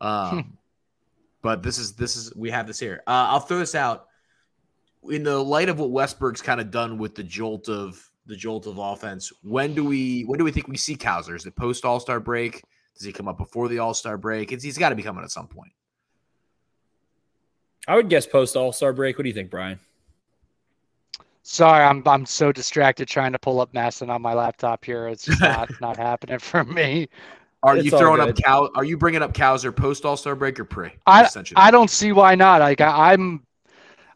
[0.02, 0.50] Um, hmm.
[1.42, 3.04] but this is this is we have this here.
[3.08, 4.08] Uh, I'll throw this out
[5.10, 8.68] in the light of what Westburg's kind of done with the jolt of the jolt
[8.68, 9.32] of offense.
[9.44, 11.36] When do we when do we think we see Cowser?
[11.36, 12.64] Is it post All Star break?
[12.98, 14.52] Does he come up before the All Star break?
[14.52, 15.72] It's, he's got to be coming at some point.
[17.88, 19.18] I would guess post All Star break.
[19.18, 19.80] What do you think, Brian?
[21.44, 25.08] Sorry, I'm I'm so distracted trying to pull up MASN on my laptop here.
[25.08, 27.10] It's just not not happening for me.
[27.63, 28.69] Are it's you throwing up cow?
[28.76, 30.91] Are you bringing up Cowser post All Star break or pre?
[31.06, 32.62] I I don't see why not.
[32.62, 33.43] Like I, I'm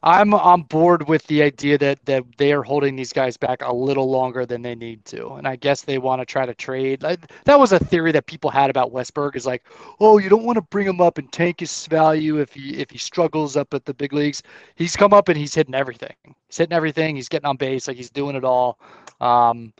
[0.06, 3.74] I'm on board with the idea that that they are holding these guys back a
[3.74, 7.02] little longer than they need to, and I guess they want to try to trade.
[7.02, 9.66] Like, that was a theory that people had about Westburg is like,
[10.00, 12.92] oh, you don't want to bring him up and tank his value if he if
[12.92, 14.44] he struggles up at the big leagues.
[14.76, 16.16] He's come up and he's hitting everything.
[16.24, 17.16] He's hitting everything.
[17.16, 17.88] He's getting on base.
[17.88, 18.80] Like he's doing it all.
[19.22, 19.74] Um,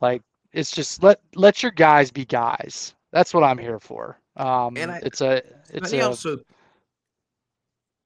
[0.00, 2.94] like it's just let let your guys be guys.
[3.12, 4.18] That's what I'm here for.
[4.36, 6.38] Um, and I, it's a it's a, also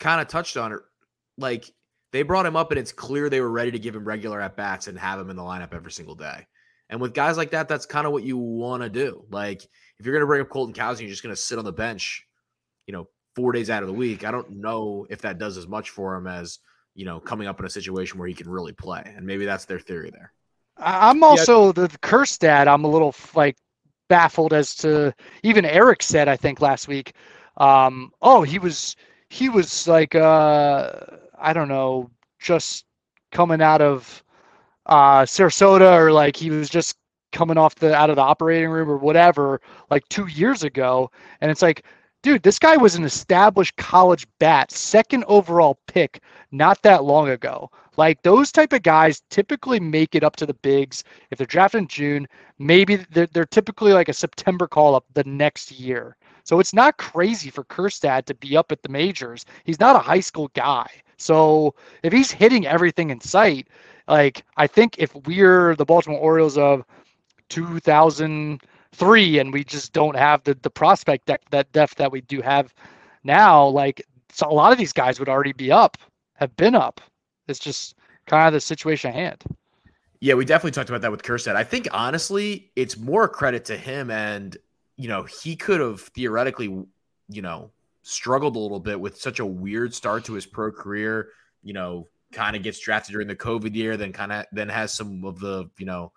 [0.00, 0.80] kind of touched on it
[1.38, 1.70] like
[2.12, 4.56] they brought him up and it's clear they were ready to give him regular at
[4.56, 6.46] bats and have him in the lineup every single day.
[6.88, 9.24] And with guys like that, that's kind of what you want to do.
[9.30, 9.62] Like
[9.98, 11.72] if you're going to bring up Colton Cowser, you're just going to sit on the
[11.72, 12.24] bench,
[12.86, 14.24] you know, four days out of the week.
[14.24, 16.58] I don't know if that does as much for him as
[16.94, 19.02] you know coming up in a situation where he can really play.
[19.04, 20.32] And maybe that's their theory there.
[20.78, 21.72] I'm also yeah.
[21.72, 22.66] the Kjerstad.
[22.66, 23.56] I'm a little like
[24.08, 27.14] baffled as to even Eric said I think last week.
[27.56, 28.96] Um, oh, he was
[29.28, 30.92] he was like uh
[31.38, 32.86] I don't know, just
[33.32, 34.22] coming out of
[34.86, 36.96] uh, Sarasota or like he was just
[37.32, 41.50] coming off the out of the operating room or whatever like two years ago and
[41.50, 41.84] it's like
[42.22, 47.70] dude this guy was an established college bat second overall pick not that long ago
[47.96, 51.80] like those type of guys typically make it up to the bigs if they're drafted
[51.82, 52.26] in june
[52.58, 56.96] maybe they're, they're typically like a september call up the next year so it's not
[56.96, 59.44] crazy for Kjerstad to be up at the majors.
[59.64, 60.86] He's not a high school guy.
[61.16, 63.66] So if he's hitting everything in sight,
[64.06, 66.84] like I think if we're the Baltimore Orioles of
[67.48, 72.40] 2003 and we just don't have the the prospect depth, that depth that we do
[72.42, 72.72] have
[73.24, 74.00] now, like
[74.32, 75.96] so a lot of these guys would already be up,
[76.34, 77.00] have been up.
[77.48, 79.44] It's just kind of the situation at hand.
[80.20, 81.56] Yeah, we definitely talked about that with Kjerstad.
[81.56, 84.56] I think honestly, it's more credit to him and
[84.96, 86.66] you know, he could have theoretically,
[87.28, 87.70] you know,
[88.02, 91.28] struggled a little bit with such a weird start to his pro career,
[91.62, 94.92] you know, kind of gets drafted during the COVID year, then kind of then has
[94.92, 96.12] some of the you know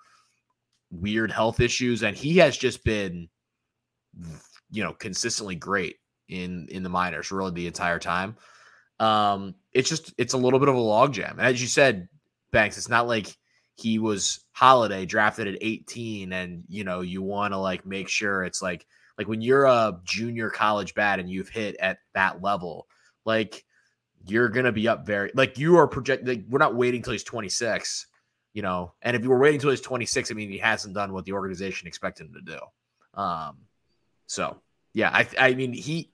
[0.92, 3.28] weird health issues, and he has just been
[4.72, 5.98] you know consistently great
[6.30, 8.36] in in the minors really the entire time.
[9.00, 12.10] Um, it's just it's a little bit of a logjam, and as you said,
[12.52, 13.36] Banks, it's not like
[13.80, 18.44] he was holiday drafted at 18 and you know you want to like make sure
[18.44, 18.86] it's like
[19.18, 22.88] like when you're a junior college bat and you've hit at that level
[23.26, 23.64] like
[24.28, 27.24] you're gonna be up very like you are projected like, we're not waiting till he's
[27.24, 28.08] 26
[28.52, 28.94] you know?
[29.04, 31.34] And if you were waiting till he's 26 i mean he hasn't done what the
[31.34, 32.60] organization expected him to do.
[33.22, 33.60] Um
[34.26, 34.62] so
[34.94, 36.12] yeah i i mean he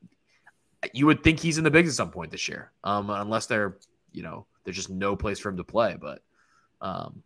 [0.93, 3.77] you would think he's in the bigs at some point this year um unless they're
[4.11, 6.21] you know there's just no place for him to play but
[6.81, 7.23] um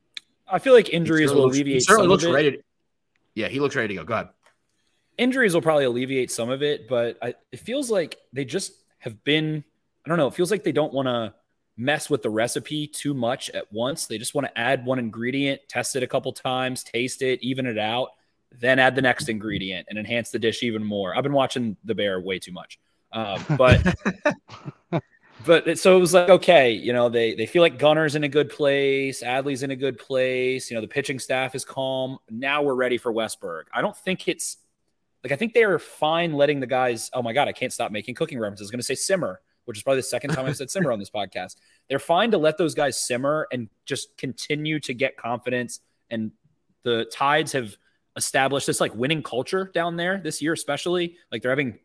[0.51, 1.83] I feel like injuries will looks, alleviate.
[1.83, 2.33] Certainly some looks of it.
[2.33, 2.51] ready.
[2.53, 2.63] To,
[3.35, 4.03] yeah, he looks ready to go.
[4.03, 4.29] Go ahead.
[5.17, 9.23] Injuries will probably alleviate some of it, but I, it feels like they just have
[9.23, 9.63] been.
[10.05, 10.27] I don't know.
[10.27, 11.33] It feels like they don't want to
[11.77, 14.07] mess with the recipe too much at once.
[14.07, 17.65] They just want to add one ingredient, test it a couple times, taste it, even
[17.65, 18.09] it out,
[18.51, 21.15] then add the next ingredient and enhance the dish even more.
[21.15, 22.79] I've been watching The Bear way too much,
[23.11, 23.95] uh, but
[25.45, 28.29] but so it was like okay, you know they they feel like Gunnar's in a
[28.29, 30.69] good place, Adley's in a good place.
[30.69, 32.17] You know the pitching staff is calm.
[32.29, 33.63] Now we're ready for Westburg.
[33.73, 34.57] I don't think it's
[35.23, 37.09] like I think they are fine letting the guys.
[37.13, 38.63] Oh my god, I can't stop making cooking references.
[38.63, 40.91] I was going to say simmer, which is probably the second time I've said simmer
[40.91, 41.55] on this podcast.
[41.89, 45.81] They're fine to let those guys simmer and just continue to get confidence.
[46.09, 46.31] And
[46.83, 47.75] the Tides have
[48.15, 51.79] established this like winning culture down there this year, especially like they're having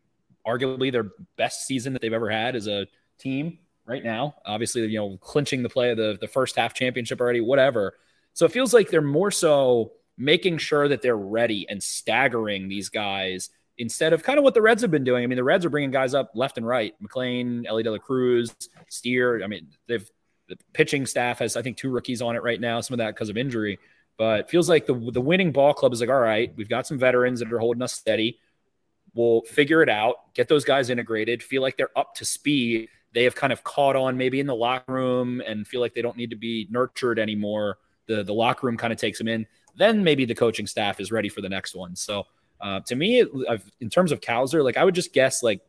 [0.47, 2.87] arguably their best season that they've ever had as a
[3.19, 4.35] team right now.
[4.45, 7.95] Obviously, you know, clinching the play of the, the first half championship already, whatever.
[8.33, 12.89] So it feels like they're more so making sure that they're ready and staggering these
[12.89, 15.23] guys instead of kind of what the Reds have been doing.
[15.23, 16.93] I mean, the Reds are bringing guys up left and right.
[17.01, 18.55] McLain, Elly De La Cruz,
[18.89, 19.43] Steer.
[19.43, 20.09] I mean, they've
[20.47, 22.79] the pitching staff has I think two rookies on it right now.
[22.81, 23.79] Some of that because of injury,
[24.17, 26.99] but feels like the the winning ball club is like, all right, we've got some
[26.99, 28.39] veterans that are holding us steady.
[29.15, 32.89] We'll figure it out, get those guys integrated, feel like they're up to speed.
[33.13, 36.01] They have kind of caught on maybe in the locker room and feel like they
[36.01, 37.77] don't need to be nurtured anymore.
[38.07, 39.47] The the locker room kind of takes them in.
[39.77, 41.95] Then maybe the coaching staff is ready for the next one.
[41.95, 42.25] So
[42.61, 45.61] uh, to me, I've, in terms of Cowser, like I would just guess like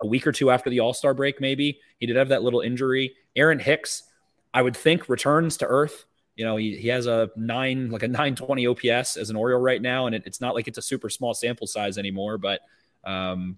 [0.00, 2.60] a week or two after the All Star break, maybe he did have that little
[2.60, 3.14] injury.
[3.34, 4.04] Aaron Hicks,
[4.54, 6.04] I would think returns to earth.
[6.36, 9.80] You know, he, he has a nine, like a 920 OPS as an Oriole right
[9.80, 10.06] now.
[10.06, 12.60] And it, it's not like it's a super small sample size anymore, but
[13.04, 13.56] um,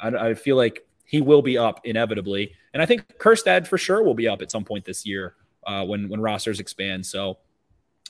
[0.00, 2.52] I, I, feel like he will be up inevitably.
[2.74, 5.34] And I think Kjerstad for sure will be up at some point this year
[5.66, 7.04] uh, when, when rosters expand.
[7.06, 7.38] So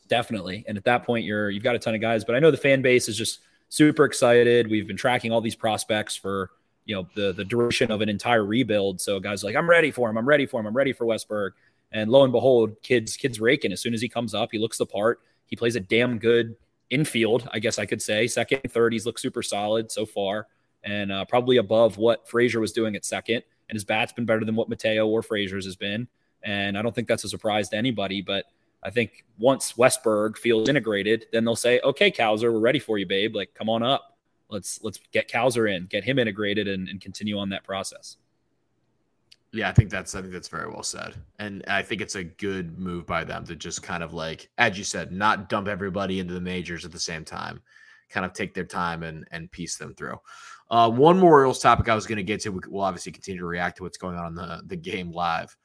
[0.09, 0.65] definitely.
[0.67, 2.57] And at that point, you're, you've got a ton of guys, but I know the
[2.57, 4.71] fan base is just super excited.
[4.71, 6.51] We've been tracking all these prospects for,
[6.85, 9.01] you know, the, the duration of an entire rebuild.
[9.01, 10.19] So guys like, I'm ready for him.
[10.19, 10.67] I'm ready for him.
[10.67, 11.53] I'm ready for Westburg.
[11.93, 13.73] And lo and behold, kids, kids raking.
[13.73, 15.21] As soon as he comes up, he looks the part.
[15.47, 16.57] He plays a damn good
[16.91, 18.27] infield, I guess I could say.
[18.27, 20.47] Second third, he's looked super solid so far,
[20.85, 23.43] and uh, probably above what Frazier was doing at second.
[23.69, 26.07] And his bat's been better than what Mateo or Frazier's has been.
[26.43, 28.23] And I don't think that's a surprise to anybody.
[28.23, 28.45] But
[28.83, 33.07] I think once Westburg feels integrated, then they'll say, "Okay, Cowser, we're ready for you,
[33.07, 33.35] babe.
[33.35, 34.17] Like, come on up.
[34.49, 38.17] Let's let's get Cowser in, get him integrated, and, and continue on that process."
[39.53, 42.25] Yeah, I think that's I think that's very well said, and I think it's a
[42.25, 46.21] good move by them to just kind of like, as you said, not dump everybody
[46.21, 47.63] into the majors at the same time,
[48.11, 50.19] kind of take their time and and piece them through.
[50.69, 52.61] Uh, one more Orioles topic I was going to get to.
[52.69, 55.57] We'll obviously continue to react to what's going on in the the game live.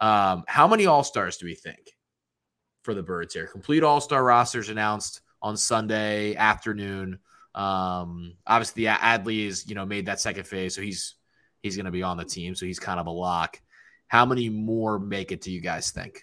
[0.00, 1.94] Um, how many All Stars do we think
[2.82, 3.46] for the Birds here?
[3.46, 7.18] Complete All Star rosters announced on Sunday afternoon.
[7.54, 11.15] Um, obviously, Adley is you know made that second phase, so he's
[11.66, 13.60] he's going to be on the team, so he's kind of a lock.
[14.08, 15.40] How many more make it?
[15.40, 16.22] Do you guys think?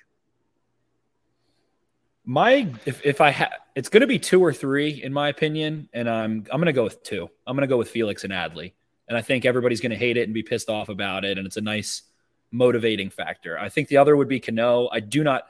[2.25, 5.89] My if if I have, it's going to be two or three in my opinion,
[5.93, 7.29] and I'm I'm going to go with two.
[7.45, 8.71] I'm going to go with Felix and Adley,
[9.09, 11.45] and I think everybody's going to hate it and be pissed off about it, and
[11.45, 12.03] it's a nice
[12.51, 13.59] motivating factor.
[13.59, 14.87] I think the other would be Cano.
[14.91, 15.47] I do not.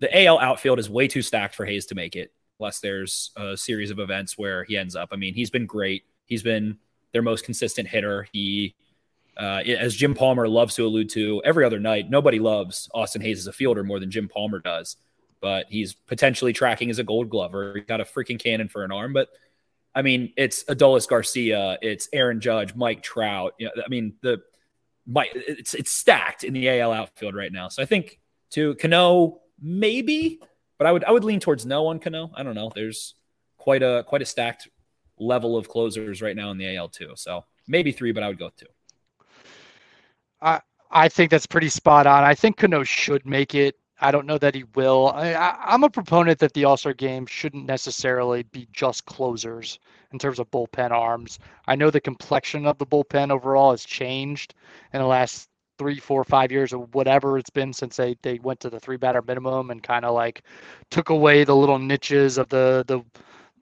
[0.00, 3.56] The AL outfield is way too stacked for Hays to make it, unless there's a
[3.56, 5.10] series of events where he ends up.
[5.12, 6.04] I mean, he's been great.
[6.26, 6.76] He's been
[7.12, 8.28] their most consistent hitter.
[8.32, 8.74] He
[9.40, 13.38] uh, as Jim Palmer loves to allude to every other night, nobody loves Austin Hays
[13.38, 14.96] as a fielder more than Jim Palmer does.
[15.40, 17.72] But he's potentially tracking as a gold glover.
[17.74, 19.14] He's got a freaking cannon for an arm.
[19.14, 19.28] But
[19.94, 23.54] I mean, it's Adolis Garcia, it's Aaron Judge, Mike Trout.
[23.58, 24.42] You know, I mean, the
[25.06, 27.68] Mike, it's it's stacked in the AL outfield right now.
[27.68, 30.38] So I think to Cano, maybe,
[30.76, 32.30] but I would I would lean towards no on Cano.
[32.34, 32.70] I don't know.
[32.74, 33.14] There's
[33.56, 34.68] quite a quite a stacked
[35.18, 37.12] level of closers right now in the AL too.
[37.16, 38.66] So maybe three, but I would go two.
[40.42, 42.24] I I think that's pretty spot on.
[42.24, 43.76] I think Cano should make it.
[44.00, 45.08] I don't know that he will.
[45.14, 49.78] I, I'm a proponent that the All Star game shouldn't necessarily be just closers
[50.12, 51.38] in terms of bullpen arms.
[51.68, 54.54] I know the complexion of the bullpen overall has changed
[54.92, 55.48] in the last
[55.78, 58.96] three, four, five years or whatever it's been since they, they went to the three
[58.96, 60.42] batter minimum and kind of like
[60.90, 63.02] took away the little niches of the the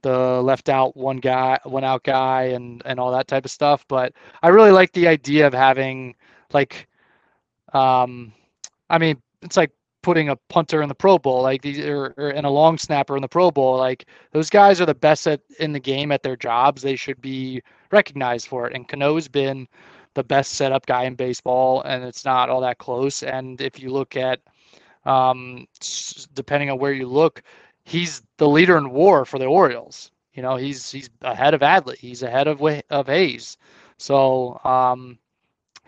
[0.02, 3.84] the left out one guy, one out guy, and and all that type of stuff.
[3.88, 4.12] But
[4.42, 6.14] I really like the idea of having
[6.52, 6.88] like,
[7.72, 8.32] um,
[8.90, 9.70] I mean, it's like
[10.02, 13.16] putting a punter in the Pro Bowl, like these, or, or and a long snapper
[13.16, 13.76] in the Pro Bowl.
[13.76, 16.82] Like those guys are the best at in the game at their jobs.
[16.82, 18.74] They should be recognized for it.
[18.74, 19.68] And Cano's been
[20.14, 23.22] the best setup guy in baseball, and it's not all that close.
[23.22, 24.40] And if you look at,
[25.04, 25.66] um,
[26.34, 27.42] depending on where you look,
[27.84, 30.10] he's the leader in WAR for the Orioles.
[30.34, 31.96] You know, he's he's ahead of Adley.
[31.96, 33.56] He's ahead of of Hays.
[33.98, 35.18] So um,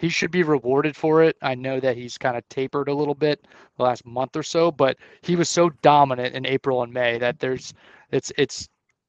[0.00, 1.36] he should be rewarded for it.
[1.42, 4.72] I know that he's kind of tapered a little bit the last month or so,
[4.72, 7.74] but he was so dominant in April and May that there's
[8.10, 8.66] it's it's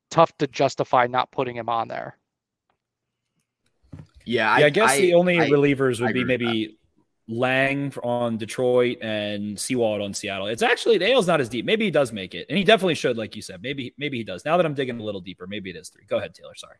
[0.09, 2.17] tough to justify not putting him on there.
[4.25, 6.77] Yeah, yeah I, I guess I, the only I, relievers would be maybe
[7.29, 10.47] Lange on Detroit and Sewald on Seattle.
[10.47, 11.63] It's actually the AL's not as deep.
[11.63, 13.61] Maybe he does make it, and he definitely should, like you said.
[13.63, 14.43] Maybe maybe he does.
[14.43, 16.03] Now that I'm digging a little deeper, maybe it is three.
[16.05, 16.55] Go ahead, Taylor.
[16.55, 16.75] Sorry.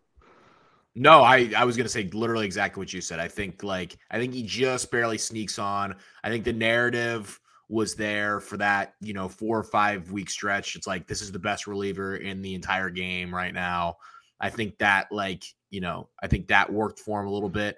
[0.96, 3.20] No, I, I was gonna say literally exactly what you said.
[3.20, 5.96] I think like I think he just barely sneaks on.
[6.24, 10.76] I think the narrative was there for that, you know, four or five week stretch.
[10.76, 13.96] It's like this is the best reliever in the entire game right now.
[14.42, 17.78] I think that like, you know, I think that worked for him a little bit.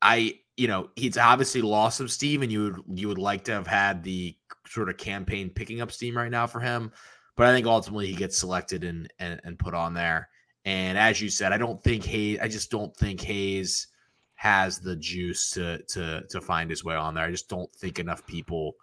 [0.00, 3.52] I, you know, he's obviously lost some steam and you would you would like to
[3.52, 6.92] have had the sort of campaign picking up steam right now for him.
[7.36, 10.28] But I think ultimately he gets selected and and, and put on there.
[10.64, 12.38] And as you said, I don't think Hays.
[12.40, 13.88] I just don't think Hays
[14.34, 17.24] has the juice to to to find his way on there.
[17.24, 18.74] I just don't think enough people.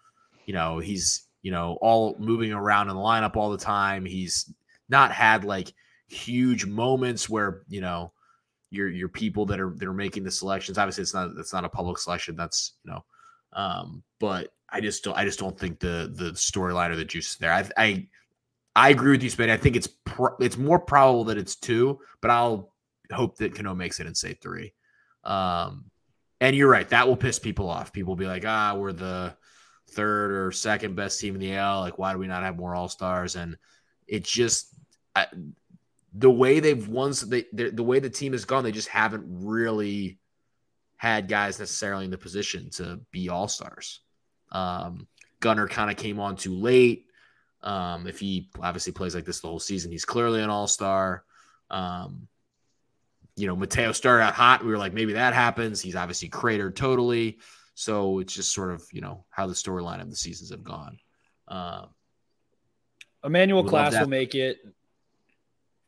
[0.45, 4.05] You know, he's you know all moving around in the lineup all the time.
[4.05, 4.53] He's
[4.89, 5.73] not had like
[6.07, 8.11] huge moments where you know
[8.71, 10.77] your your people that are that are making the selections.
[10.77, 12.35] Obviously, it's not it's not a public selection.
[12.35, 13.03] That's you know,
[13.53, 17.31] um, but I just don't I just don't think the the storyline or the juice
[17.31, 17.53] is there.
[17.53, 18.07] I I
[18.79, 19.49] I agree with you, Spade.
[19.49, 22.73] I think it's pro- it's more probable that it's two, but I'll
[23.11, 24.73] hope that Cano makes it and say three.
[25.25, 25.91] Um,
[26.39, 27.91] and you're right, that will piss people off.
[27.91, 29.35] People will be like, ah, we're the
[29.91, 31.81] third or second best team in the L.
[31.81, 33.35] Like, why do we not have more All Stars?
[33.35, 33.57] And
[34.07, 34.73] it's just
[35.13, 35.27] I,
[36.13, 40.19] the way they've won, they, the way the team has gone, they just haven't really
[40.95, 43.99] had guys necessarily in the position to be All Stars.
[44.53, 45.05] Um,
[45.41, 47.07] Gunnar kind of came on too late.
[47.61, 51.23] Um, if he obviously plays like this the whole season, he's clearly an all star.
[51.69, 52.27] Um,
[53.35, 54.63] you know, Mateo started out hot.
[54.63, 55.81] We were like, maybe that happens.
[55.81, 57.39] He's obviously cratered totally.
[57.75, 60.99] So it's just sort of, you know, how the storyline of the seasons have gone.
[61.47, 61.85] Uh,
[63.23, 64.59] Emmanuel Clase will make it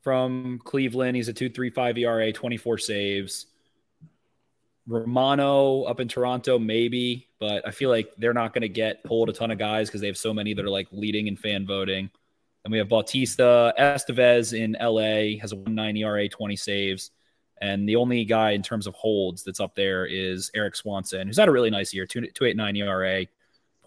[0.02, 1.16] from Cleveland.
[1.16, 3.48] He's a 2.35 ERA, 24 saves.
[4.92, 9.30] Romano up in Toronto, maybe, but I feel like they're not going to get pulled
[9.30, 11.66] a ton of guys because they have so many that are like leading in fan
[11.66, 12.10] voting.
[12.64, 17.12] And we have Bautista, Estevez in LA has a 1.9 ERA, 20 saves.
[17.62, 21.38] And the only guy in terms of holds that's up there is Erik Swanson, who's
[21.38, 23.26] had a really nice year, 2.89 ERA,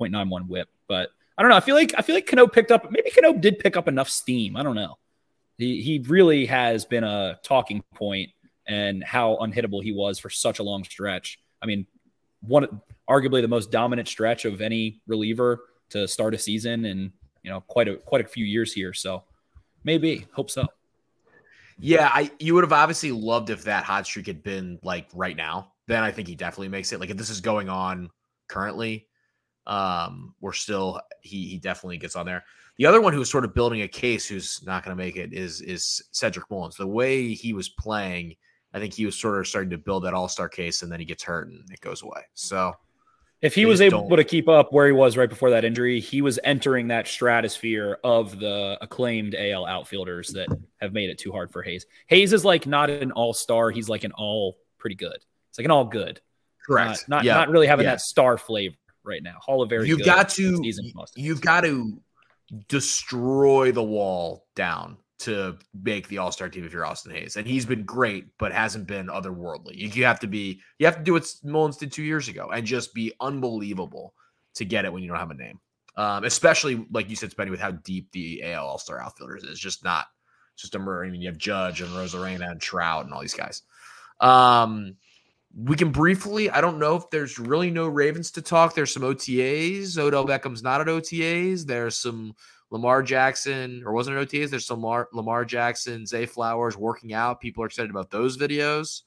[0.01, 0.69] 0.91 whip.
[0.89, 1.57] But I don't know.
[1.57, 4.09] I feel like I feel like Cano picked up maybe Cano did pick up enough
[4.09, 4.57] steam.
[4.57, 4.99] I don't know.
[5.59, 8.31] He he really has been a talking point
[8.67, 11.41] and how unhittable he was for such a long stretch.
[11.63, 11.87] I mean,
[12.41, 17.51] one arguably the most dominant stretch of any reliever to start a season in you
[17.51, 18.93] know quite a quite a few years here.
[18.93, 19.25] So
[19.85, 20.67] maybe hope so.
[21.79, 25.37] Yeah, I you would have obviously loved if that hot streak had been like right
[25.37, 25.73] now.
[25.87, 27.01] Then I think he definitely makes it.
[27.01, 28.11] Like if this is going on
[28.49, 29.07] currently,
[29.67, 32.45] um, we're still he he definitely gets on there.
[32.77, 35.33] The other one who's sort of building a case who's not going to make it
[35.33, 36.77] is is Cedric Mullins.
[36.77, 38.37] The way he was playing
[38.75, 40.99] I think he was sort of starting to build that all star case, and then
[40.99, 42.23] he gets hurt and it goes away.
[42.35, 42.75] So,
[43.41, 44.17] if he was able don't...
[44.17, 47.99] to keep up where he was right before that injury, he was entering that stratosphere
[48.03, 50.49] of the acclaimed AL outfielders that
[50.81, 51.87] have made it too hard for Hays.
[52.09, 55.19] Hays is like not an all star; he's like an all pretty good.
[55.51, 56.21] It's like an all good.
[56.67, 57.09] Correct.
[57.09, 57.35] Not not, yeah.
[57.35, 57.93] not really having yeah.
[57.93, 59.37] that star flavor right now.
[59.39, 59.87] Hall of very.
[59.87, 60.61] You've got to.
[61.15, 62.01] You've got to
[62.69, 67.47] destroy the wall down to make the All Star team if you're Austin Hays, and
[67.47, 69.77] he's been great, but hasn't been otherworldly.
[69.77, 72.51] You, you have to be, you have to do what Mullins did two years ago,
[72.53, 74.15] and just be unbelievable
[74.55, 75.61] to get it when you don't have a name.
[75.97, 79.61] Um, especially like you said, Spenny, with how deep the AL All Star outfielders is,
[79.61, 80.07] just not
[80.57, 81.05] just a murder.
[81.05, 83.63] I mean, you have Judge and Arozarena and Trout and all these guys.
[84.21, 84.97] Um,
[85.57, 86.51] we can briefly.
[86.51, 88.75] I don't know if there's really no Ravens to talk.
[88.75, 89.97] There's some OTAs.
[89.99, 91.65] Odell Beckham's not at OTAs.
[91.65, 92.35] There's some
[92.75, 94.51] Lamar Jackson, or wasn't it OTAs?
[94.51, 97.41] There's some Lamar, Lamar Jackson, Zay Flowers working out.
[97.41, 99.03] People are excited about those videos.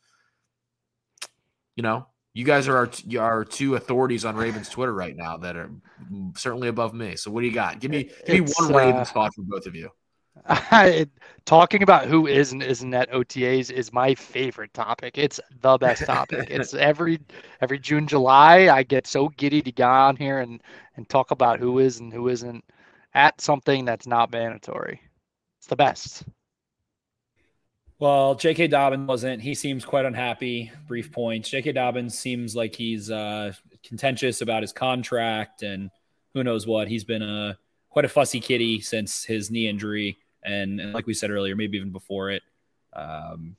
[1.75, 2.89] You know, you guys are our,
[3.19, 5.69] our two authorities on Ravens Twitter right now that are
[6.37, 7.17] certainly above me.
[7.17, 7.81] So what do you got?
[7.81, 9.89] Give me give me one Ravens uh, spot for both of you.
[10.45, 11.07] I,
[11.45, 15.17] talking about who is and isn't at OTAs is my favorite topic.
[15.17, 16.47] It's the best topic.
[16.49, 17.19] it's every
[17.59, 18.69] every June, July.
[18.69, 20.63] I get so giddy to get on here and
[20.95, 22.63] and talk about who is and who isn't
[23.17, 25.01] at something that's not mandatory.
[25.59, 26.23] It's the best.
[27.99, 28.67] Well, J.K.
[28.67, 29.41] Dobbins wasn't.
[29.41, 30.71] He seems quite unhappy.
[30.87, 31.49] Brief points.
[31.49, 31.71] J.K.
[31.71, 33.53] Dobbins seems like he's uh,
[33.83, 35.89] contentious about his contract and
[36.35, 36.87] who knows what.
[36.87, 37.57] He's been a
[37.89, 41.77] quite a fussy kitty since his knee injury and, and like we said earlier, maybe
[41.77, 42.43] even before it.
[42.93, 43.55] Um,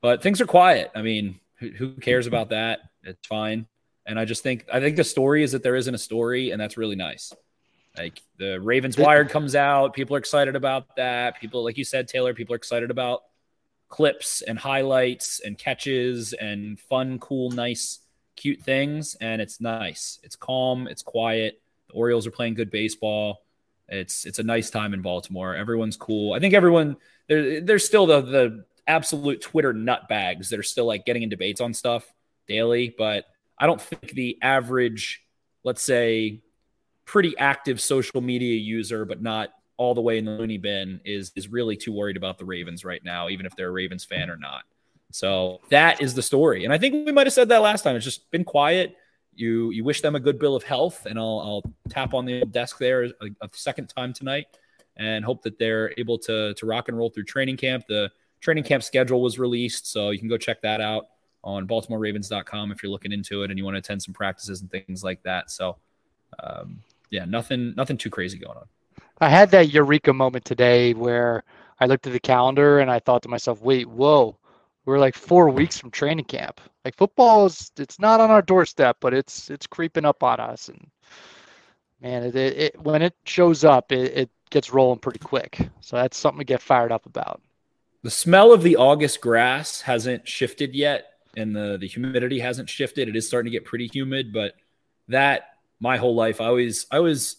[0.00, 0.92] but things are quiet.
[0.94, 2.78] I mean, who, who cares about that?
[3.02, 3.66] It's fine.
[4.06, 6.60] And I just think I think the story is that there isn't a story, and
[6.60, 7.32] that's really nice.
[7.96, 11.40] Like the Ravens Wired comes out, people are excited about that.
[11.40, 13.22] People, like you said, Taylor, people are excited about
[13.88, 18.00] clips and highlights and catches and fun, cool, nice,
[18.34, 19.16] cute things.
[19.20, 20.18] And it's nice.
[20.24, 20.88] It's calm.
[20.88, 21.60] It's quiet.
[21.88, 23.44] The Orioles are playing good baseball.
[23.88, 25.54] It's it's a nice time in Baltimore.
[25.54, 26.32] Everyone's cool.
[26.32, 26.96] I think everyone
[27.28, 31.60] there, there's still the the absolute Twitter nutbags that are still like getting in debates
[31.60, 32.12] on stuff
[32.48, 33.26] daily, but
[33.58, 35.22] I don't think the average,
[35.62, 36.42] let's say,
[37.04, 41.32] pretty active social media user, but not all the way in the loony bin, is
[41.36, 44.30] is really too worried about the Ravens right now, even if they're a Ravens fan
[44.30, 44.62] or not.
[45.10, 47.96] So that is the story, and I think we might have said that last time.
[47.96, 48.96] It's just been quiet
[49.36, 52.44] you you wish them a good bill of health, and I'll, I'll tap on the
[52.44, 53.10] desk there a,
[53.42, 54.46] a, second time tonight,
[54.96, 57.86] and hope that they're able to to rock and roll through training camp.
[57.88, 61.08] The training camp schedule was released, so you can go check that out
[61.42, 64.70] on BaltimoreRavens.com if you're looking into it and you want to attend some practices and
[64.70, 65.50] things like that.
[65.50, 65.76] So,
[66.42, 66.78] um,
[67.14, 68.66] yeah, nothing nothing too crazy going on.
[69.20, 71.44] I had that eureka moment today where
[71.80, 74.36] I looked at the calendar and I thought to myself, "Wait, whoa."
[74.84, 76.60] we're like four weeks from training camp.
[76.84, 80.68] Like football is it's not on our doorstep, but it's it's creeping up on us.
[80.68, 80.90] And
[82.00, 85.58] man, it, it, it when it shows up, it, it gets rolling pretty quick.
[85.80, 87.40] So that's something to get fired up about.
[88.02, 91.06] The smell of the August grass hasn't shifted yet,
[91.36, 93.08] and the the humidity hasn't shifted.
[93.08, 94.54] It is starting to get pretty humid, but
[95.08, 97.36] that my whole life, I always I always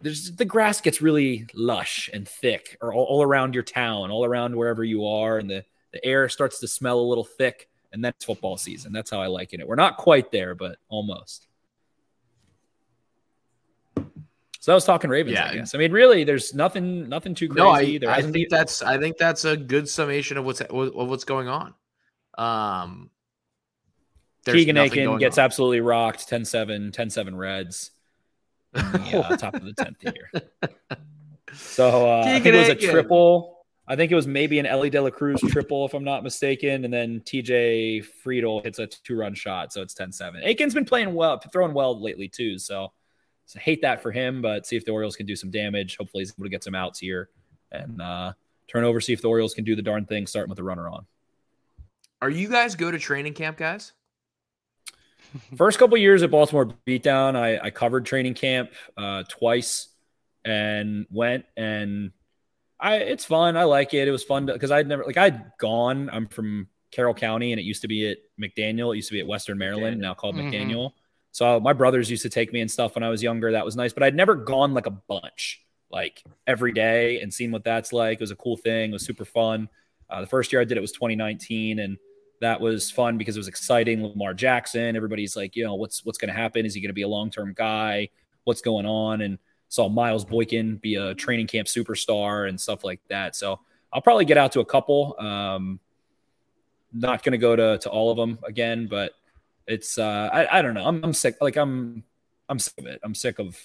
[0.00, 4.24] there's the grass gets really lush and thick, or all, all around your town, all
[4.24, 8.04] around wherever you are, and the the air starts to smell a little thick, and
[8.04, 8.92] that's football season.
[8.92, 9.66] That's how I like it.
[9.66, 11.46] We're not quite there, but almost.
[14.60, 15.34] So I was talking Ravens.
[15.34, 15.48] Yeah.
[15.48, 15.76] I guess.
[15.76, 18.00] I mean, really, there's nothing, nothing too crazy.
[18.00, 18.46] No, I, I think been...
[18.50, 21.72] that's, I think that's a good summation of what's of what's going on.
[22.36, 23.10] Um,
[24.46, 25.44] Keegan Akin gets on.
[25.44, 26.28] absolutely rocked.
[26.28, 27.90] 10-7, 10-7 Reds.
[28.72, 30.30] The, uh, top of the tenth here.
[31.54, 33.64] So uh, I think it was a triple.
[33.88, 36.84] I think it was maybe an Elly De La Cruz triple, if I'm not mistaken.
[36.84, 39.72] And then TJ Friedl hits a two run shot.
[39.72, 40.42] So it's 10 7.
[40.42, 42.58] Akin's been playing well, throwing well lately, too.
[42.58, 42.92] So,
[43.46, 45.96] so hate that for him, but see if the Orioles can do some damage.
[45.96, 47.28] Hopefully, he's able to get some outs here
[47.70, 48.32] and uh,
[48.66, 50.88] turn over, see if the Orioles can do the darn thing, starting with a runner
[50.88, 51.06] on.
[52.20, 53.92] Are you guys go to training camp, guys?
[55.56, 59.88] First couple years at Baltimore Beatdown, I, I covered training camp uh, twice
[60.44, 62.12] and went and
[62.78, 63.56] I it's fun.
[63.56, 64.06] I like it.
[64.06, 66.10] It was fun because I'd never like I'd gone.
[66.12, 68.92] I'm from Carroll County, and it used to be at McDaniel.
[68.92, 70.50] It used to be at Western Maryland, now called mm-hmm.
[70.50, 70.92] McDaniel.
[71.32, 73.52] So my brothers used to take me and stuff when I was younger.
[73.52, 77.50] That was nice, but I'd never gone like a bunch, like every day, and seen
[77.50, 78.14] what that's like.
[78.14, 78.90] It was a cool thing.
[78.90, 79.68] It was super fun.
[80.08, 81.98] Uh, the first year I did it was 2019, and
[82.40, 84.02] that was fun because it was exciting.
[84.02, 86.66] Lamar Jackson, everybody's like, you know, what's what's going to happen?
[86.66, 88.08] Is he going to be a long term guy?
[88.44, 89.22] What's going on?
[89.22, 93.34] And saw Miles Boykin be a training camp superstar and stuff like that.
[93.34, 93.60] So
[93.92, 95.16] I'll probably get out to a couple.
[95.18, 95.80] Um,
[96.92, 99.12] not going to go to to all of them again, but
[99.66, 100.86] it's uh, I, I don't know.
[100.86, 101.36] I'm, I'm sick.
[101.40, 102.04] Like I'm
[102.48, 103.00] I'm sick of it.
[103.02, 103.58] I'm sick of.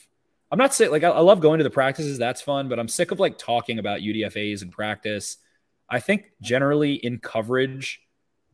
[0.51, 0.91] I'm not sick.
[0.91, 2.17] Like I, I love going to the practices.
[2.17, 5.38] That's fun, but I'm sick of like talking about UDFA's in practice.
[5.89, 8.01] I think generally in coverage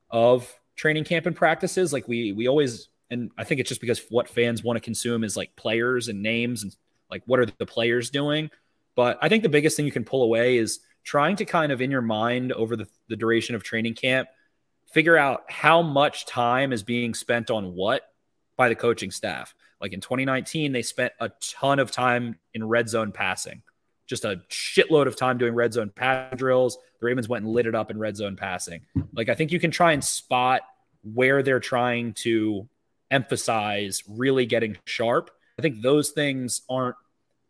[0.09, 4.01] of training camp and practices, like we we always and I think it's just because
[4.09, 6.75] what fans want to consume is like players and names and
[7.09, 8.49] like, what are the players doing?
[8.95, 11.81] But I think the biggest thing you can pull away is trying to kind of
[11.81, 14.27] in your mind over the, the duration of training camp,
[14.91, 18.01] figure out how much time is being spent on what
[18.57, 19.53] by the coaching staff.
[19.79, 23.61] Like in 2019, they spent a ton of time in red zone passing,
[24.07, 26.77] just a shitload of time doing red zone pass drills.
[26.99, 28.81] The Ravens went and lit it up in red zone passing.
[29.13, 30.61] Like I think you can try and spot
[31.13, 32.67] where they're trying to
[33.11, 35.29] emphasize really getting sharp.
[35.59, 36.95] I think those things aren't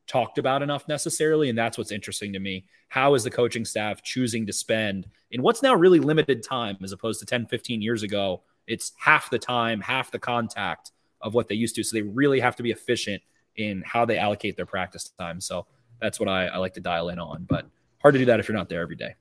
[0.08, 1.50] talked about enough necessarily.
[1.50, 2.66] And that's what's interesting to me.
[2.88, 6.94] How is the coaching staff choosing to spend in what's now really limited time as
[6.94, 8.42] opposed to 10, 15 years ago?
[8.66, 10.92] It's half the time, half the contact
[11.22, 11.84] of what they used to.
[11.84, 13.22] So they really have to be efficient
[13.56, 15.42] in how they allocate their practice time.
[15.42, 15.66] So
[16.02, 17.46] that's what I, I like to dial in on.
[17.48, 17.66] But
[18.02, 19.16] hard to do that if you're not there every day.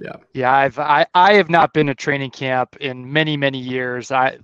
[0.00, 0.16] Yeah.
[0.32, 4.10] Yeah, I've I, I have not been to training camp in many, many years.
[4.10, 4.38] I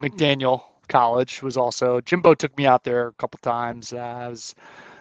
[0.00, 3.92] McDaniel College was also Jimbo took me out there a couple times.
[3.92, 4.54] Uh, I was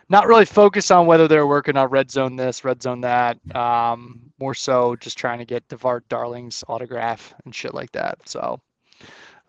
[0.09, 3.37] not really focused on whether they're working on red zone this, red zone that.
[3.55, 8.17] Um, more so just trying to get Devard Darling's autograph and shit like that.
[8.25, 8.59] So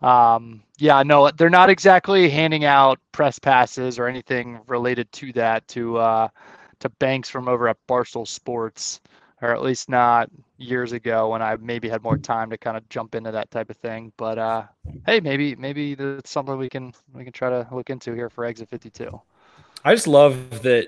[0.01, 5.67] um, yeah, no, they're not exactly handing out press passes or anything related to that
[5.69, 6.27] to uh,
[6.79, 8.99] to banks from over at Barstool Sports
[9.41, 12.87] or at least not years ago when I maybe had more time to kind of
[12.89, 14.13] jump into that type of thing.
[14.17, 14.63] But uh,
[15.05, 18.45] hey, maybe maybe that's something we can we can try to look into here for
[18.45, 19.19] Exit 52.
[19.83, 20.87] I just love that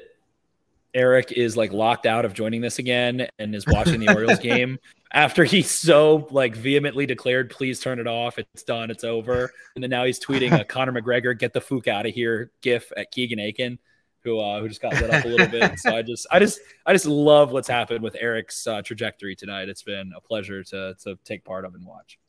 [0.93, 4.77] Eric is like locked out of joining this again and is watching the Orioles game
[5.11, 8.37] after he so like vehemently declared, "Please turn it off.
[8.37, 8.91] It's done.
[8.91, 12.13] It's over." And then now he's tweeting a Conor McGregor, "Get the fuck out of
[12.13, 13.79] here" gif at Keegan Akin
[14.23, 15.77] who uh, who just got lit up a little bit.
[15.79, 19.69] So I just I just I just love what's happened with Eric's uh, trajectory tonight.
[19.69, 22.19] It's been a pleasure to to take part of and watch.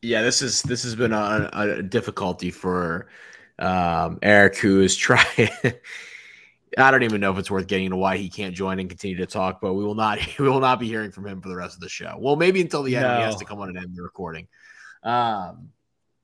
[0.00, 3.08] Yeah, this is this has been a, a difficulty for
[3.58, 5.50] um, Eric, who is trying.
[6.78, 9.16] I don't even know if it's worth getting into why he can't join and continue
[9.18, 11.56] to talk, but we will not we will not be hearing from him for the
[11.56, 12.16] rest of the show.
[12.18, 13.16] Well, maybe until the end no.
[13.16, 14.48] he has to come on and end the recording.
[15.02, 15.70] Um,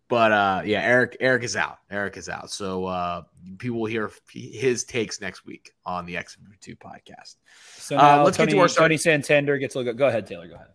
[0.08, 1.78] but uh, yeah, Eric Eric is out.
[1.90, 2.50] Eric is out.
[2.50, 3.22] So uh,
[3.58, 7.36] people will hear his takes next week on the X2 podcast.
[7.76, 9.96] So uh, let's Tony, get to our Tony Santander gets a look.
[9.96, 10.48] Go ahead, Taylor.
[10.48, 10.68] Go ahead.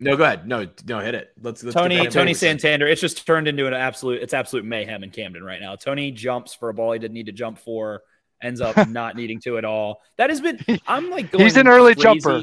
[0.00, 0.48] No, go ahead.
[0.48, 1.32] No, no, hit it.
[1.40, 2.86] Let's, let's Tony Tony Santander.
[2.86, 4.22] It's just turned into an absolute.
[4.22, 5.76] It's absolute mayhem in Camden right now.
[5.76, 8.02] Tony jumps for a ball he didn't need to jump for.
[8.44, 10.02] Ends up not needing to at all.
[10.18, 10.60] That has been.
[10.86, 11.34] I'm like.
[11.34, 12.20] He's an early crazy.
[12.20, 12.42] jumper.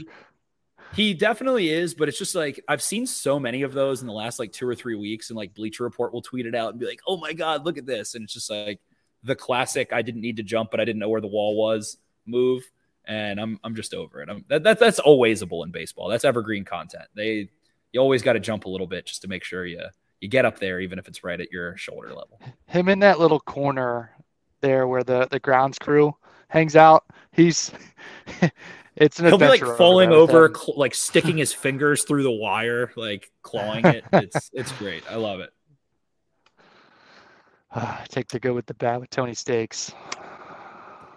[0.94, 4.14] He definitely is, but it's just like I've seen so many of those in the
[4.14, 6.80] last like two or three weeks, and like Bleacher Report will tweet it out and
[6.80, 8.82] be like, "Oh my god, look at this!" And it's just like
[9.24, 11.98] the classic "I didn't need to jump, but I didn't know where the wall was"
[12.26, 12.70] move,
[13.06, 14.30] and I'm I'm just over it.
[14.30, 16.10] I'm, that, that that's alwaysable in baseball.
[16.10, 17.06] That's evergreen content.
[17.16, 17.50] They
[17.92, 19.82] you always got to jump a little bit just to make sure you
[20.20, 22.40] you get up there, even if it's right at your shoulder level.
[22.66, 24.12] Him in that little corner
[24.62, 26.16] there where the the grounds crew
[26.48, 27.06] hangs out.
[27.32, 27.72] He's
[28.96, 32.92] It's an He'll be like falling over, cl- like sticking his fingers through the wire,
[32.96, 34.04] like clawing it.
[34.14, 35.04] It's it's great.
[35.10, 35.52] I love it.
[37.74, 39.94] Uh, take the good with the bad with Tony Stakes.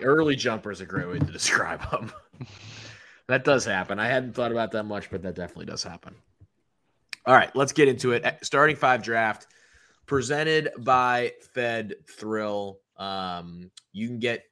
[0.01, 2.12] Early jumper is a great way to describe him.
[3.26, 3.99] that does happen.
[3.99, 6.14] I hadn't thought about that much, but that definitely does happen.
[7.26, 8.24] All right, let's get into it.
[8.42, 9.49] Starting five draft
[10.07, 12.78] presented by Fed Thrill.
[12.97, 14.42] Um, you can get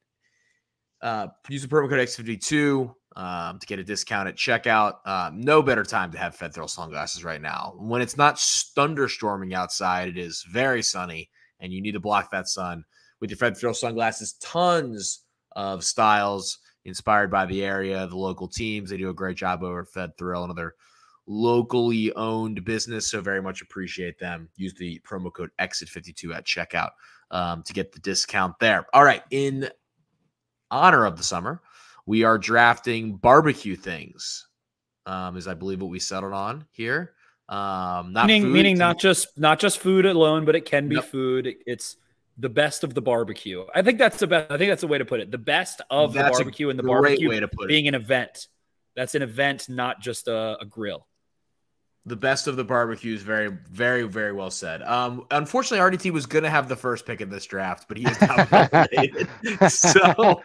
[1.02, 5.06] uh, use the promo code X52 um, to get a discount at checkout.
[5.06, 7.74] Um, no better time to have Fed Thrill sunglasses right now.
[7.76, 11.28] When it's not thunderstorming outside, it is very sunny,
[11.60, 12.84] and you need to block that sun
[13.20, 14.34] with your Fed Thrill sunglasses.
[14.34, 15.24] Tons
[15.56, 18.90] of styles inspired by the area, the local teams.
[18.90, 20.74] They do a great job over Fed Thrill, another
[21.26, 23.10] locally owned business.
[23.10, 24.48] So very much appreciate them.
[24.56, 26.90] Use the promo code Exit52 at checkout
[27.32, 28.86] um, to get the discount there.
[28.92, 29.68] All right, in
[30.70, 31.60] honor of the summer
[32.06, 34.46] we are drafting barbecue things,
[35.06, 37.12] um, is I believe what we settled on here.
[37.48, 41.04] Um, not meaning, meaning not just not just food alone, but it can be nope.
[41.04, 41.54] food.
[41.66, 41.96] It's
[42.38, 43.64] the best of the barbecue.
[43.74, 44.50] I think that's the best.
[44.50, 45.30] I think that's the way to put it.
[45.30, 47.88] The best of that's the barbecue and the barbecue way to put being it.
[47.88, 48.48] an event.
[48.96, 51.06] That's an event, not just a, a grill.
[52.04, 54.82] The best of the barbecue is very, very, very well said.
[54.82, 58.04] Um, unfortunately, RDT was going to have the first pick in this draft, but he
[58.04, 60.42] is now so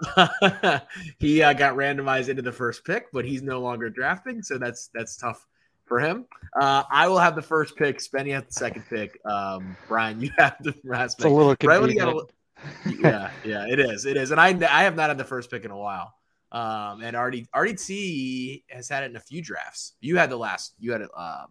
[1.18, 4.88] he uh, got randomized into the first pick, but he's no longer drafting, so that's
[4.94, 5.46] that's tough
[5.84, 6.26] for him.
[6.58, 7.98] Uh, I will have the first pick.
[7.98, 9.18] Spenny has the second pick.
[9.24, 11.26] Um, Brian, you have the last pick.
[11.26, 12.08] It's a little convenient.
[12.08, 14.06] A, yeah, yeah, it is.
[14.06, 16.14] It is, and I I have not had the first pick in a while.
[16.52, 19.94] Um, and RD, RDT has had it in a few drafts.
[20.00, 20.74] You had the last.
[20.78, 21.10] You had it.
[21.16, 21.48] Um,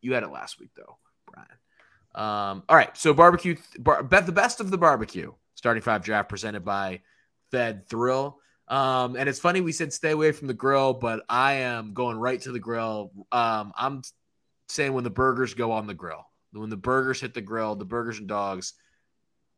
[0.00, 1.48] you had it last week though, Brian.
[2.14, 6.64] Um, all right, so barbecue, bar, the best of the barbecue starting five draft presented
[6.64, 7.00] by
[7.50, 8.38] fed thrill.
[8.68, 12.16] Um, and it's funny we said stay away from the grill, but I am going
[12.16, 13.10] right to the grill.
[13.32, 14.02] Um, I'm
[14.68, 17.84] saying when the burgers go on the grill, when the burgers hit the grill, the
[17.84, 18.74] burgers and dogs,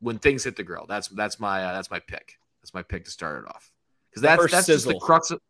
[0.01, 2.39] when things hit the grill, that's that's my uh, that's my pick.
[2.63, 3.71] That's my pick to start it off
[4.13, 5.41] because that's that's just the crux of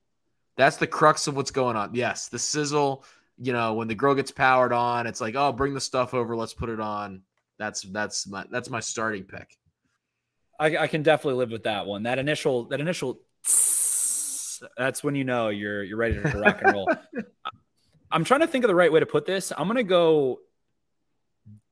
[0.57, 1.95] that's the crux of what's going on.
[1.95, 3.05] Yes, the sizzle,
[3.39, 6.37] you know, when the grill gets powered on, it's like, oh, bring the stuff over,
[6.37, 7.23] let's put it on.
[7.59, 9.57] That's that's my that's my starting pick.
[10.61, 12.05] I, I can definitely live with that one.
[12.05, 13.21] That initial that initial
[14.77, 16.89] that's when you know you're you're ready to rock and roll.
[18.13, 19.53] I'm trying to think of the right way to put this.
[19.57, 20.41] I'm gonna go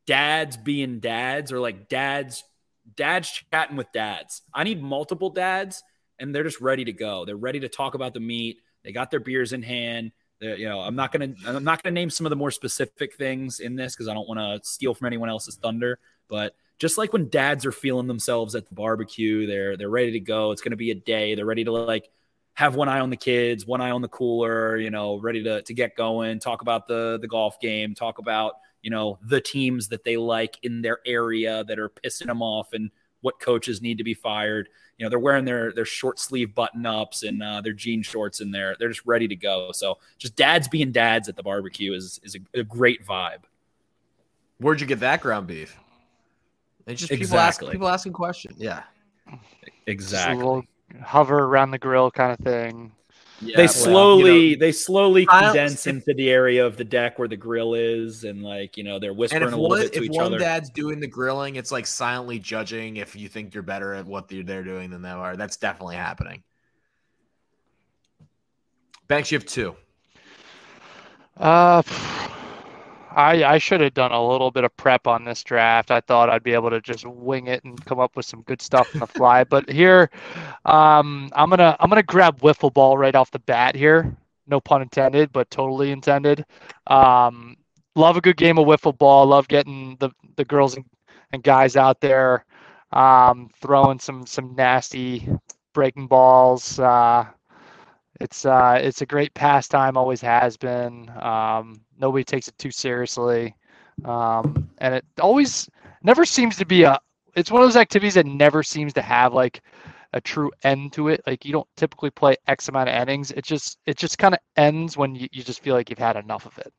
[0.07, 2.43] dads being dads or like dads
[2.97, 4.43] dads chatting with dads.
[4.53, 5.83] I need multiple dads
[6.21, 7.25] and they're just ready to go.
[7.25, 8.61] They're ready to talk about the meat.
[8.85, 10.13] They got their beers in hand.
[10.41, 13.15] They're, you know, I'm not gonna I'm not gonna name some of the more specific
[13.17, 15.99] things in this because I don't want to steal from anyone else's thunder.
[16.29, 20.21] But just like when dads are feeling themselves at the barbecue, they're they're ready to
[20.21, 20.53] go.
[20.53, 21.35] It's gonna be a day.
[21.35, 22.11] They're ready to like
[22.55, 25.63] have one eye on the kids, one eye on the cooler, you know, ready to,
[25.63, 29.89] to get going, talk about the, the golf game, talk about, you know, the teams
[29.89, 32.91] that they like in their area that are pissing them off and
[33.21, 34.69] what coaches need to be fired.
[34.99, 38.41] You know, they're wearing their, their short sleeve button ups and uh, their jean shorts
[38.41, 38.77] in there.
[38.79, 39.73] They're just ready to go.
[39.73, 43.45] So just dads being dads at the barbecue is, is a, a great vibe.
[44.59, 45.77] Where'd you get that ground beef?
[46.87, 47.39] It's just people exactly.
[47.67, 48.57] asking people asking questions.
[48.59, 48.83] Yeah.
[49.87, 50.69] Exactly
[51.03, 52.93] hover around the grill kind of thing.
[53.43, 57.19] Yeah, they slowly well, you know, they slowly condense into the area of the deck
[57.19, 60.03] where the grill is, and like you know they're whispering a little one, bit to
[60.03, 60.27] each other.
[60.27, 63.95] If one dad's doing the grilling, it's like silently judging if you think you're better
[63.95, 65.37] at what they're doing than they are.
[65.37, 66.43] That's definitely happening.
[69.09, 69.75] Banks, you have two.
[71.39, 71.83] Uh,
[73.15, 75.91] I I should have done a little bit of prep on this draft.
[75.91, 78.63] I thought I'd be able to just wing it and come up with some good
[78.63, 79.45] stuff on the fly.
[79.51, 80.11] but here,
[80.65, 84.17] um, I'm gonna I'm gonna grab wiffle ball right off the bat here.
[84.47, 86.45] No pun intended, but totally intended.
[86.87, 87.57] Um,
[87.97, 89.27] love a good game of wiffle ball.
[89.27, 90.85] Love getting the the girls and,
[91.33, 92.45] and guys out there
[92.93, 95.29] um, throwing some some nasty
[95.75, 96.79] breaking balls.
[96.79, 97.27] Uh,
[98.21, 101.11] it's uh, it's a great pastime, always has been.
[101.21, 103.55] Um, nobody takes it too seriously,
[104.05, 105.69] um, and it always
[106.03, 106.99] never seems to be a.
[107.35, 109.63] It's one of those activities that never seems to have like
[110.13, 111.23] a true end to it.
[111.27, 113.31] Like you don't typically play X amount of innings.
[113.31, 116.17] It just it just kind of ends when you, you just feel like you've had
[116.17, 116.73] enough of it.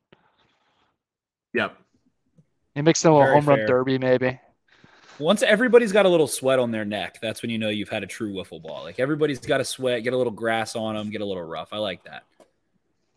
[1.54, 1.76] Yep.
[2.76, 3.56] It makes in a home fair.
[3.56, 4.38] run derby, maybe.
[5.18, 8.02] Once everybody's got a little sweat on their neck, that's when you know you've had
[8.02, 8.82] a true wiffle ball.
[8.82, 11.72] Like everybody's got a sweat, get a little grass on them, get a little rough.
[11.72, 12.24] I like that.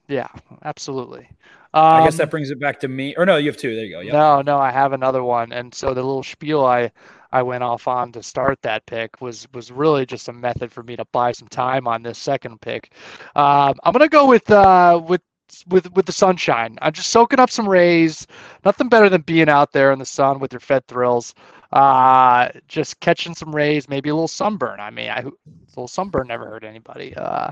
[0.07, 0.27] Yeah,
[0.63, 1.27] absolutely.
[1.73, 3.15] Um, I guess that um, brings it back to me.
[3.17, 3.75] Or no, you have two.
[3.75, 3.99] There you go.
[3.99, 4.13] Yep.
[4.13, 5.51] No, no, I have another one.
[5.51, 6.91] And so the little spiel I
[7.31, 10.83] I went off on to start that pick was was really just a method for
[10.83, 12.93] me to buy some time on this second pick.
[13.35, 15.21] Uh, I'm gonna go with uh, with
[15.67, 16.77] with with the sunshine.
[16.81, 18.27] I'm just soaking up some rays.
[18.63, 21.33] Nothing better than being out there in the sun with your fed thrills
[21.75, 24.79] uh, just catching some rays, maybe a little sunburn.
[24.79, 25.31] I mean, I, a
[25.71, 27.13] little sunburn never hurt anybody.
[27.15, 27.51] Uh,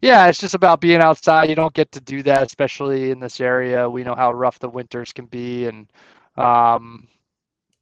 [0.00, 1.50] yeah, it's just about being outside.
[1.50, 3.88] You don't get to do that, especially in this area.
[3.90, 5.86] We know how rough the winters can be, and
[6.36, 7.08] um,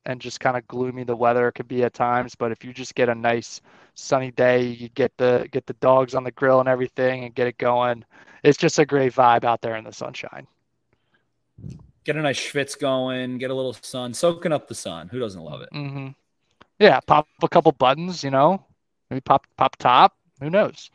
[0.07, 2.35] and just kind of gloomy the weather can be at times.
[2.35, 3.61] But if you just get a nice
[3.95, 7.47] sunny day, you get the get the dogs on the grill and everything, and get
[7.47, 8.05] it going.
[8.43, 10.47] It's just a great vibe out there in the sunshine
[12.07, 15.09] get a nice schwitz going, get a little sun, soaking up the sun.
[15.09, 15.69] Who doesn't love it?
[15.75, 16.09] Mm-hmm.
[16.79, 18.65] Yeah, pop a couple buttons, you know,
[19.11, 20.15] maybe pop pop top.
[20.41, 20.91] Who knows?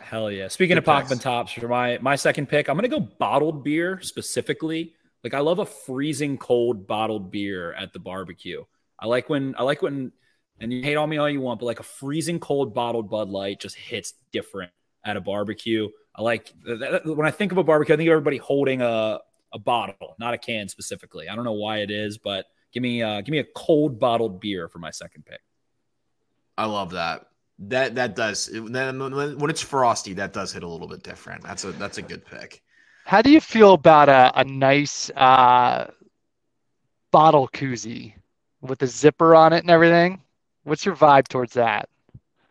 [0.00, 0.48] Hell yeah!
[0.48, 4.00] Speaking Good of popping tops, for my my second pick, I'm gonna go bottled beer
[4.02, 4.94] specifically.
[5.24, 8.64] Like I love a freezing cold bottled beer at the barbecue.
[8.98, 10.12] I like when I like when,
[10.60, 13.28] and you hate on me all you want, but like a freezing cold bottled Bud
[13.28, 14.72] Light just hits different
[15.04, 15.88] at a barbecue.
[16.14, 16.52] I like
[17.04, 19.20] when I think of a barbecue, I think of everybody holding a
[19.52, 21.28] a bottle, not a can specifically.
[21.28, 24.40] I don't know why it is, but give me uh, give me a cold bottled
[24.40, 25.40] beer for my second pick.
[26.56, 27.26] I love that.
[27.58, 31.42] That that does then when it's frosty, that does hit a little bit different.
[31.42, 32.61] That's a that's a good pick.
[33.04, 35.90] How do you feel about a, a nice uh,
[37.10, 38.14] bottle koozie
[38.60, 40.22] with the zipper on it and everything?
[40.64, 41.88] What's your vibe towards that?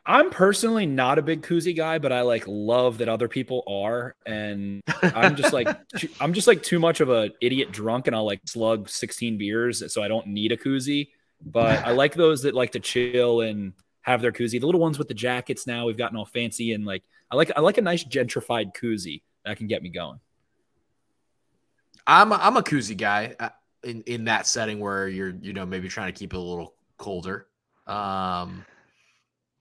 [0.05, 4.15] I'm personally not a big koozie guy, but I like love that other people are,
[4.25, 5.67] and I'm just like
[6.19, 9.93] I'm just like too much of a idiot drunk, and I'll like slug 16 beers,
[9.93, 11.09] so I don't need a koozie.
[11.43, 14.59] But I like those that like to chill and have their koozie.
[14.59, 17.51] The little ones with the jackets now we've gotten all fancy and like I like
[17.55, 20.19] I like a nice gentrified koozie that can get me going.
[22.07, 23.49] I'm a, I'm a koozie guy uh,
[23.83, 26.75] in in that setting where you're you know maybe trying to keep it a little
[26.97, 27.47] colder.
[27.87, 28.65] Um,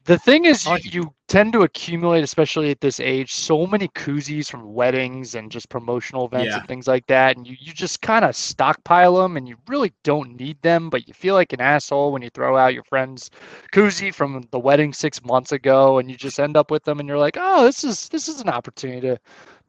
[0.07, 4.51] The thing is, you, you tend to accumulate, especially at this age, so many koozies
[4.51, 6.57] from weddings and just promotional events Yeah.
[6.57, 7.37] and things like that.
[7.37, 11.07] And you, you just kind of stockpile them and you really don't need them, but
[11.07, 13.31] you feel like an asshole when you throw out your friend's
[13.73, 17.09] koozie from the wedding six months ago and you just end up with them and
[17.09, 19.19] you're like, oh, this is this is an opportunity to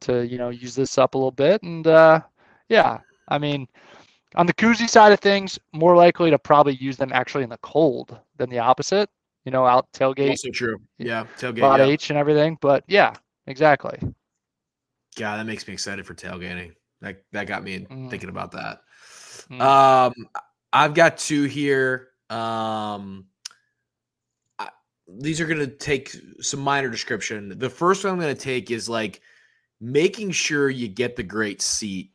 [0.00, 1.62] to, you know, use this up a little bit.
[1.62, 2.20] And uh
[2.72, 2.98] yeah,
[3.28, 3.68] I mean
[4.34, 7.58] on the koozie side of things, more likely to probably use them actually in the
[7.58, 9.10] cold than the opposite.
[9.44, 10.78] You know, out tailgate, Also true.
[10.98, 11.62] Yeah, tailgate.
[11.62, 11.86] lot Yeah.
[11.86, 12.56] H and everything.
[12.60, 13.14] But yeah,
[13.46, 13.98] exactly.
[15.16, 16.72] God, that makes me excited for tailgating.
[17.00, 18.08] That that got me Mm.
[18.08, 18.82] thinking about that.
[19.50, 19.60] Mm.
[19.60, 20.14] Um,
[20.72, 22.08] I've got two here.
[22.30, 23.26] Um,
[24.58, 24.68] I,
[25.08, 27.58] these are gonna take some minor description.
[27.58, 29.20] The first one I'm gonna take is like
[29.80, 32.11] making sure you get the great seat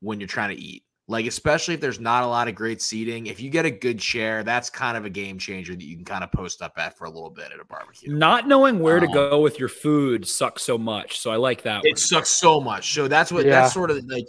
[0.00, 0.84] when you're trying to eat.
[1.10, 4.00] Like, especially if there's not a lot of great seating, if you get a good
[4.02, 6.98] share, that's kind of a game changer that you can kind of post up at
[6.98, 8.12] for a little bit at a barbecue.
[8.14, 11.18] Not knowing where to Um, go with your food sucks so much.
[11.18, 11.78] So I like that.
[11.78, 11.86] one.
[11.86, 12.92] It sucks so much.
[12.92, 13.52] So that's what Yeah.
[13.62, 14.26] that's sort of like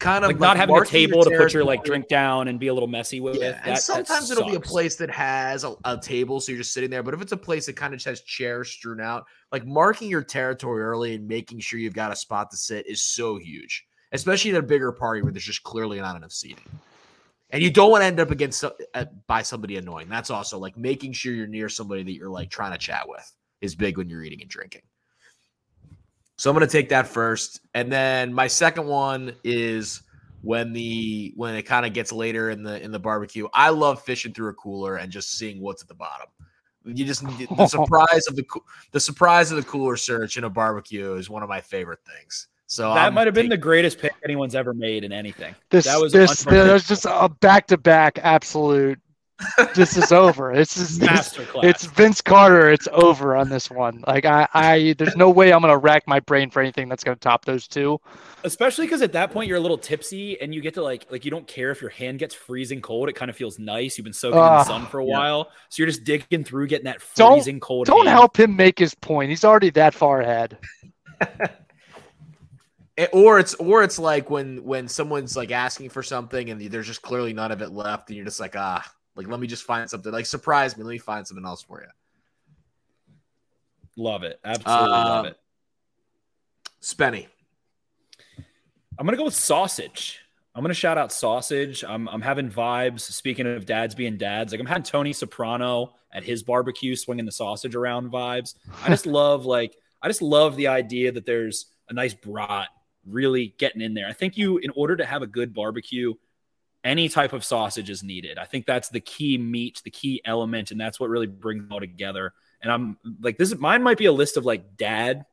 [0.00, 2.66] kind of like not having a table to put your like drink down and be
[2.66, 3.36] a little messy with.
[3.36, 6.50] Yeah, That- and that sometimes it'll be a place that has a, a table, so
[6.50, 7.04] you're just sitting there.
[7.04, 10.10] But if it's a place that kind of just has chairs strewn out, like marking
[10.10, 13.84] your territory early and making sure you've got a spot to sit is so huge,
[14.16, 16.64] especially at a bigger party where there's just clearly not enough seating.
[17.50, 20.08] And you don't want to end up against uh, by somebody annoying.
[20.08, 23.32] That's also like making sure you're near somebody that you're like trying to chat with
[23.60, 24.82] is big when you're eating and drinking.
[26.36, 30.02] So I'm going to take that first, and then my second one is
[30.42, 33.48] when the when it kind of gets later in the in the barbecue.
[33.54, 36.26] I love fishing through a cooler and just seeing what's at the bottom.
[36.84, 38.44] You just the surprise of the
[38.92, 42.48] the surprise of the cooler search in a barbecue is one of my favorite things.
[42.68, 45.54] So That might have been the greatest pick anyone's ever made in anything.
[45.70, 46.68] This that was this unbelievable.
[46.70, 48.98] there's just a back to back absolute.
[49.74, 50.52] this is over.
[50.54, 51.62] This is this, Masterclass.
[51.64, 52.70] it's Vince Carter.
[52.70, 54.02] It's over on this one.
[54.06, 57.16] Like I, I there's no way I'm gonna rack my brain for anything that's gonna
[57.16, 58.00] top those two.
[58.44, 61.24] especially because at that point you're a little tipsy and you get to like like
[61.26, 63.10] you don't care if your hand gets freezing cold.
[63.10, 63.98] It kind of feels nice.
[63.98, 65.12] You've been soaking in the Ah, sun for a yeah.
[65.18, 67.86] while, so you're just digging through, getting that Don't- freezing cold.
[67.88, 68.16] Don't hand.
[68.18, 69.28] help him make his point.
[69.28, 70.56] He's already that far ahead.
[72.98, 76.86] Eh, or it's or it's like when when someone's like asking for something and there's
[76.86, 78.82] just clearly none of it left and you're just like ah
[79.16, 81.82] like let me just find something like surprise me let me find something else for
[81.82, 81.88] you.
[84.02, 84.38] Love it.
[84.44, 85.38] Absolutely love Um, it.
[86.82, 87.26] Spenny.
[88.98, 90.20] I'm gonna go with sausage.
[90.54, 91.84] I'm gonna shout out sausage.
[91.84, 93.00] I'm I'm having vibes.
[93.00, 97.32] Speaking of dads being dads, like I'm having Tony Soprano at his barbecue swinging the
[97.32, 98.54] sausage around vibes.
[98.84, 102.68] I just love like I just love the idea that there's a nice brat
[103.06, 104.06] really getting in there.
[104.08, 106.14] I think you, in order to have a good barbecue,
[106.84, 108.38] any type of sausage is needed.
[108.38, 111.72] I think that's the key meat, the key element, and that's what really brings it
[111.72, 112.32] all together.
[112.62, 115.24] And I'm like, this is mine might be a list of like dad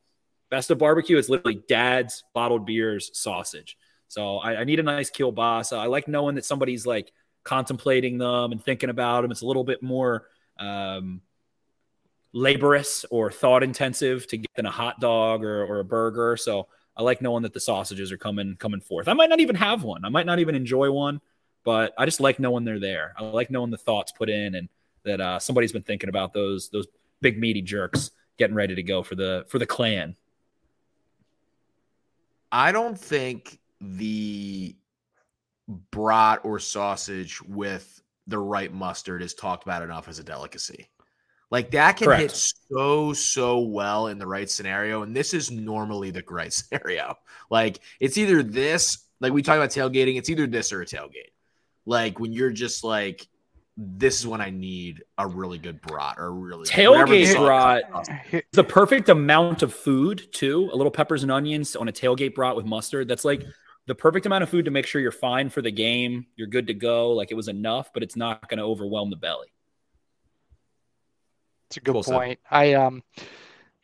[0.50, 1.18] best of barbecue.
[1.18, 3.78] It's literally dad's bottled beers, sausage.
[4.08, 5.78] So I, I need a nice kielbasa.
[5.78, 7.12] I like knowing that somebody's like
[7.44, 9.32] contemplating them and thinking about them.
[9.32, 10.28] It's a little bit more
[10.60, 11.22] um,
[12.34, 16.38] laborious or thought intensive to get in a hot dog or, or a burger.
[16.38, 19.08] So I like knowing that the sausages are coming coming forth.
[19.08, 20.06] I might not even have one.
[20.06, 21.22] I might not even enjoy one,
[21.64, 23.14] but I just like knowing they're there.
[23.18, 24.70] I like knowing the thoughts put in and
[25.04, 26.88] that uh, somebody's been thinking about those those
[27.22, 30.16] big meaty jerks getting ready to go for the for the clan.
[32.52, 34.76] I don't think the
[35.92, 40.88] brat or sausage with the right mustard is talked about enough as a delicacy.
[41.54, 46.10] Like that can hit so so well in the right scenario, and this is normally
[46.10, 47.16] the right scenario.
[47.52, 51.30] Like it's either this, like we talk about tailgating, it's either this or a tailgate.
[51.86, 53.28] Like when you're just like,
[53.78, 57.84] this is when I need a really good brat or a really Tailgate brat
[58.54, 60.72] the perfect amount of food too.
[60.74, 63.08] A little peppers and onions on a tailgate brat with mustard.
[63.08, 63.46] That's like
[63.86, 66.26] the perfect amount of food to make sure you're fine for the game.
[66.36, 67.12] You're good to go.
[67.12, 69.54] Like it was enough, but it's not going to overwhelm the belly.
[71.74, 72.14] It's a good Cool, Seb.
[72.16, 72.40] point.
[72.52, 73.02] I um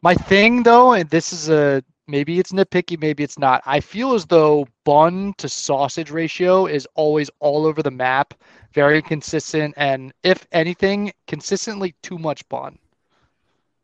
[0.03, 3.63] my thing though, and this is a maybe it's nitpicky, maybe it's not.
[3.65, 8.33] I feel as though bun to sausage ratio is always all over the map,
[8.73, 12.77] very consistent, and if anything, consistently too much bun.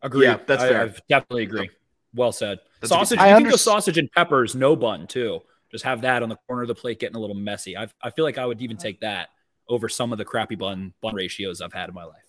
[0.04, 0.28] Agree.
[0.28, 0.82] Yeah, that's I, fair.
[0.84, 1.70] I definitely agree.
[2.14, 2.60] Well said.
[2.80, 3.20] That's a good- sausage.
[3.20, 5.42] I You can go sausage and peppers, no bun too.
[5.72, 7.76] Just have that on the corner of the plate, getting a little messy.
[7.76, 9.30] I I feel like I would even take that
[9.68, 12.22] over some of the crappy bun bun ratios I've had in my life.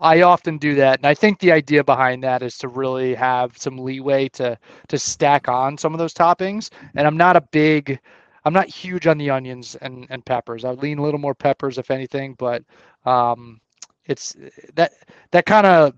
[0.00, 3.56] I often do that, and I think the idea behind that is to really have
[3.58, 6.70] some leeway to to stack on some of those toppings.
[6.94, 8.00] And I'm not a big,
[8.44, 10.64] I'm not huge on the onions and and peppers.
[10.64, 12.64] I lean a little more peppers if anything, but
[13.04, 13.60] um,
[14.06, 14.36] it's
[14.74, 14.92] that
[15.32, 15.94] that kind of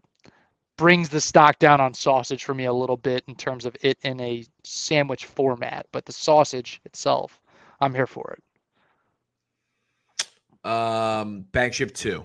[0.76, 3.98] brings the stock down on sausage for me a little bit in terms of it
[4.02, 5.86] in a sandwich format.
[5.92, 7.40] But the sausage itself,
[7.80, 8.42] I'm here for it.
[10.68, 12.24] Um, bank ship two.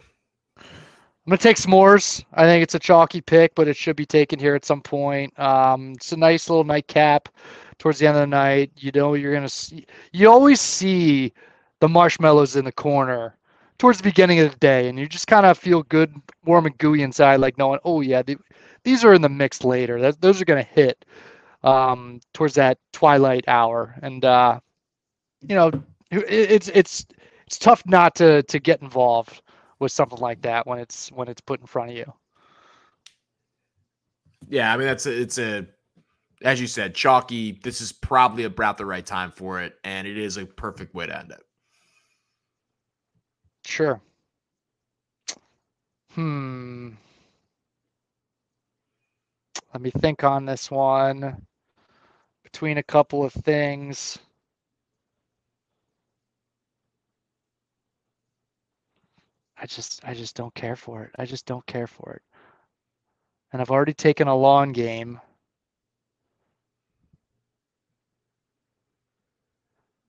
[1.28, 2.24] I'm gonna take s'mores.
[2.36, 5.38] I think it's a chalky pick, but it should be taken here at some point.
[5.38, 7.28] Um, it's a nice little nightcap
[7.80, 8.72] towards the end of the night.
[8.78, 9.86] You know, you're gonna see.
[10.14, 11.34] You always see
[11.82, 13.36] the marshmallows in the corner
[13.78, 16.16] towards the beginning of the day, and you just kind of feel good,
[16.46, 18.38] warm and gooey inside, like knowing, oh yeah, the,
[18.86, 20.00] these are in the mix later.
[20.00, 21.04] That, those are gonna hit
[21.62, 24.62] um, towards that twilight hour, and uh,
[25.42, 25.68] you know,
[26.10, 27.06] it, it's it's
[27.46, 29.42] it's tough not to to get involved
[29.80, 32.14] with something like that when it's when it's put in front of you.
[34.50, 35.68] Yeah, I mean that's a, it's a
[36.44, 37.60] as you said, chalky.
[37.64, 41.08] This is probably about the right time for it, and it is a perfect way
[41.08, 41.44] to end it.
[43.66, 44.00] Sure.
[46.14, 46.92] Hmm.
[49.74, 51.46] Let me think on this one.
[52.44, 54.18] Between a couple of things.
[59.60, 61.12] I just I just don't care for it.
[61.18, 62.22] I just don't care for it.
[63.51, 65.20] And I've already taken a long game.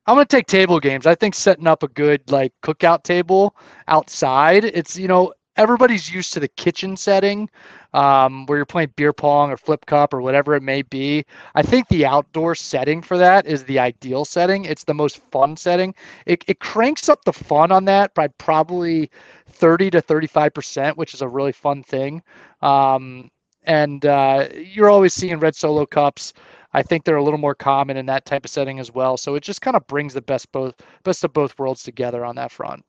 [0.07, 1.07] I'm gonna take table games.
[1.07, 3.55] I think setting up a good like cookout table
[3.89, 4.65] outside.
[4.65, 7.51] It's you know everybody's used to the kitchen setting
[7.93, 11.25] um, where you're playing beer pong or flip cup or whatever it may be.
[11.55, 14.65] I think the outdoor setting for that is the ideal setting.
[14.65, 15.95] It's the most fun setting.
[16.27, 19.11] It, it cranks up the fun on that by probably
[19.51, 22.23] 30 to 35%, which is a really fun thing.
[22.63, 23.31] Um,
[23.65, 26.33] and uh, you're always seeing red solo cups.
[26.73, 29.17] I think they're a little more common in that type of setting as well.
[29.17, 32.37] So it just kind of brings the best both best of both worlds together on
[32.37, 32.85] that front.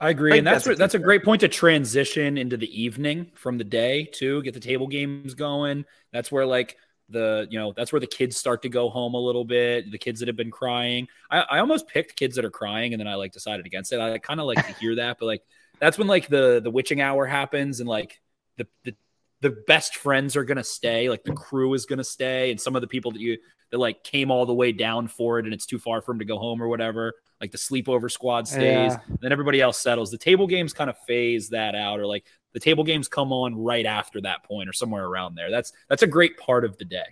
[0.00, 3.30] I agree, I and that's that's, that's a great point to transition into the evening
[3.36, 4.42] from the day too.
[4.42, 5.84] Get the table games going.
[6.12, 6.76] That's where like
[7.08, 9.90] the you know that's where the kids start to go home a little bit.
[9.90, 11.08] The kids that have been crying.
[11.30, 14.00] I, I almost picked kids that are crying, and then I like decided against it.
[14.00, 15.42] I kind of like to hear that, but like
[15.78, 18.20] that's when like the the witching hour happens, and like
[18.56, 18.94] the the
[19.40, 22.82] the best friends are gonna stay, like the crew is gonna stay, and some of
[22.82, 23.38] the people that you
[23.74, 26.20] that like came all the way down for it, and it's too far for them
[26.20, 28.98] to go home or whatever like the sleepover squad stays, yeah.
[29.20, 30.10] then everybody else settles.
[30.10, 33.54] The table games kind of phase that out, or like the table games come on
[33.54, 35.50] right after that point, or somewhere around there.
[35.50, 37.04] That's that's a great part of the day.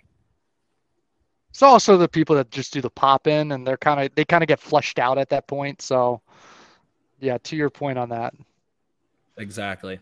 [1.49, 4.25] It's also the people that just do the pop in, and they're kind of they
[4.25, 5.81] kind of get flushed out at that point.
[5.81, 6.21] So,
[7.19, 8.33] yeah, to your point on that.
[9.37, 9.99] Exactly.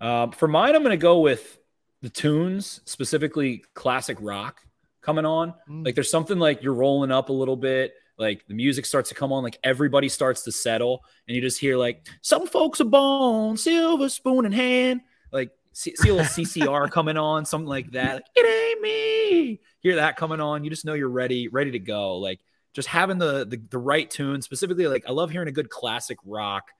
[0.00, 1.58] Um, for mine, I'm going to go with
[2.02, 4.62] the tunes, specifically classic rock
[5.02, 5.54] coming on.
[5.68, 5.84] Mm.
[5.84, 9.14] Like there's something like you're rolling up a little bit like the music starts to
[9.14, 12.84] come on, like everybody starts to settle, and you just hear like some folks are
[12.84, 15.00] bone, silver spoon in hand,
[15.32, 18.14] like see, see a little CCR coming on, something like that.
[18.14, 19.60] Like, it ain't me.
[19.80, 22.18] Hear that coming on, you just know you're ready, ready to go.
[22.18, 22.40] Like
[22.74, 26.18] just having the, the the right tune, specifically like I love hearing a good classic
[26.24, 26.70] rock,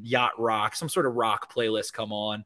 [0.00, 2.44] yacht rock, some sort of rock playlist come on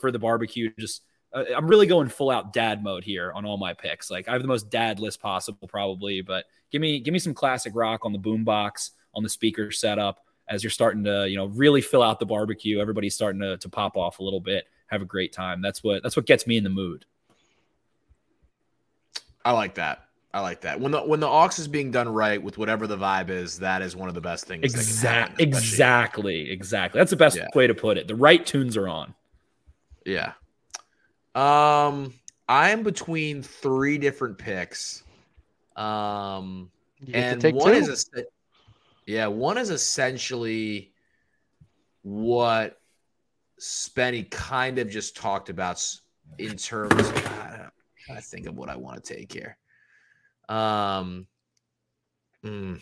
[0.00, 0.70] for the barbecue.
[0.78, 1.02] Just
[1.32, 4.10] uh, I'm really going full out dad mode here on all my picks.
[4.10, 7.34] Like I have the most dad list possible, probably, but give me give me some
[7.34, 11.46] classic rock on the boombox on the speaker setup as you're starting to you know
[11.46, 12.80] really fill out the barbecue.
[12.80, 15.60] Everybody's starting to, to pop off a little bit, have a great time.
[15.60, 17.04] That's what that's what gets me in the mood.
[19.44, 20.04] I like that.
[20.32, 20.78] I like that.
[20.78, 23.80] When the when the aux is being done right with whatever the vibe is, that
[23.82, 24.62] is one of the best things.
[24.62, 25.44] Exactly.
[25.44, 26.50] Exactly.
[26.50, 26.98] Exactly.
[26.98, 27.48] That's the best yeah.
[27.54, 28.08] way to put it.
[28.08, 29.14] The right tunes are on.
[30.04, 30.32] Yeah.
[31.38, 32.14] Um,
[32.48, 35.04] I am between three different picks.
[35.76, 36.72] Um,
[37.14, 37.78] and one two.
[37.78, 38.22] is a,
[39.06, 40.90] yeah, one is essentially
[42.02, 42.80] what
[43.60, 45.80] Spenny kind of just talked about
[46.38, 46.92] in terms.
[46.92, 47.70] Of,
[48.10, 49.56] I think of what I want to take here.
[50.48, 51.28] Um,
[52.44, 52.80] mm,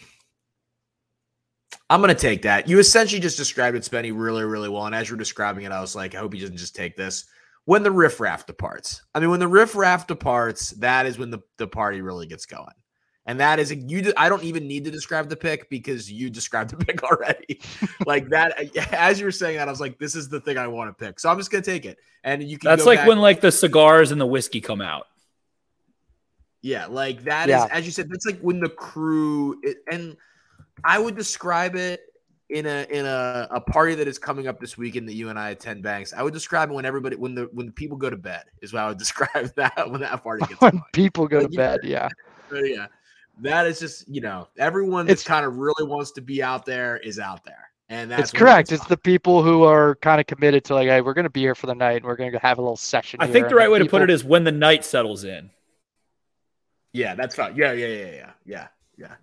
[1.90, 2.68] I'm gonna take that.
[2.68, 4.86] You essentially just described it, Spenny, really, really well.
[4.86, 7.26] And as you're describing it, I was like, I hope he doesn't just take this
[7.66, 9.02] when the riffraff departs.
[9.14, 12.72] I mean, when the riffraff departs, that is when the, the party really gets going.
[13.26, 14.12] And that is you.
[14.16, 17.60] I don't even need to describe the pick because you described the pick already.
[18.06, 20.68] like that, as you were saying that, I was like, "This is the thing I
[20.68, 21.98] want to pick." So I'm just gonna take it.
[22.22, 22.70] And you can.
[22.70, 23.08] That's like back.
[23.08, 25.06] when like the cigars and the whiskey come out.
[26.62, 27.64] Yeah, like that yeah.
[27.64, 28.08] is as you said.
[28.08, 30.16] That's like when the crew it, and
[30.84, 32.02] I would describe it
[32.48, 35.38] in a in a, a party that is coming up this weekend that you and
[35.38, 38.10] I attend banks, I would describe it when everybody when the when the people go
[38.10, 41.38] to bed is what I would describe that when that party gets when people go
[41.38, 42.08] like, to bed, yeah.
[42.52, 42.86] yeah.
[43.40, 46.96] That is just, you know, everyone that kind of really wants to be out there
[46.96, 47.70] is out there.
[47.88, 48.70] And that's it's correct.
[48.70, 51.30] gets It's the people who are kind of committed to like, hey, we're going to
[51.30, 53.20] be here for the night and we're going to have a little session.
[53.20, 55.24] I here," think the and right way to put it is when the night settles
[55.24, 55.50] in.
[56.92, 57.54] Yeah, that's fine.
[57.56, 59.14] Yeah, yeah, yeah, yeah, yeah, yeah.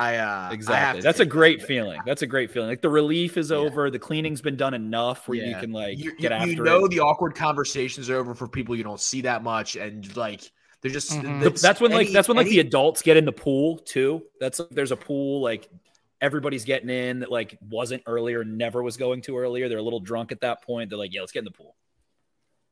[0.00, 1.00] I uh Exactly.
[1.00, 1.66] to That's a great that.
[1.66, 2.00] feeling.
[2.06, 2.68] That's a great feeling.
[2.68, 3.58] Like the relief is Yeah.
[3.58, 3.90] over.
[3.90, 6.84] The cleaning's been done enough where you can like you, get you, after you know
[6.86, 6.90] it.
[6.90, 10.90] the awkward conversations are over for people you don't see that much, and like they're
[10.90, 11.60] just Mhm.
[11.60, 14.22] That's when like that's when like any- the adults get in the pool too.
[14.40, 15.68] That's there's a pool like
[16.22, 19.68] everybody's getting in that like wasn't earlier, never was going to earlier.
[19.68, 20.90] They're a little drunk at that point.
[20.90, 21.76] They're like, yeah, let's get in the pool.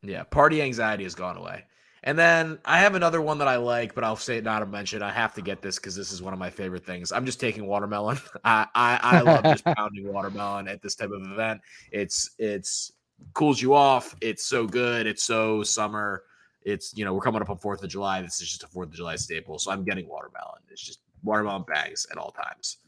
[0.03, 1.65] yeah party anxiety has gone away.
[2.05, 4.67] And then I have another one that I like, but I'll say it not to
[4.67, 5.03] mention.
[5.03, 7.13] I have to get this because this is one of my favorite things.
[7.13, 8.19] I'm just taking watermelon.
[8.45, 11.61] I I, I love just pounding watermelon at this type of event.
[11.91, 12.93] It's it's
[13.35, 14.15] cools you off.
[14.21, 15.07] It's so good.
[15.07, 16.25] It's so summer.
[16.63, 18.23] It's you know we're coming up on Fourth of July.
[18.23, 19.59] This is just a Fourth of July staple.
[19.59, 20.61] So I'm getting watermelon.
[20.71, 22.79] It's just watermelon bags at all times.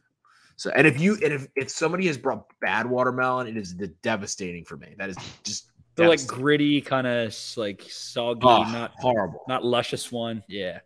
[0.57, 3.89] So and if you and if if somebody has brought bad watermelon, it is the
[4.03, 4.95] devastating for me.
[4.99, 5.70] That is just
[6.01, 9.43] They're like gritty, kind of like soggy, Oh, not horrible.
[9.49, 10.43] not luscious one.
[10.49, 10.81] Yeah.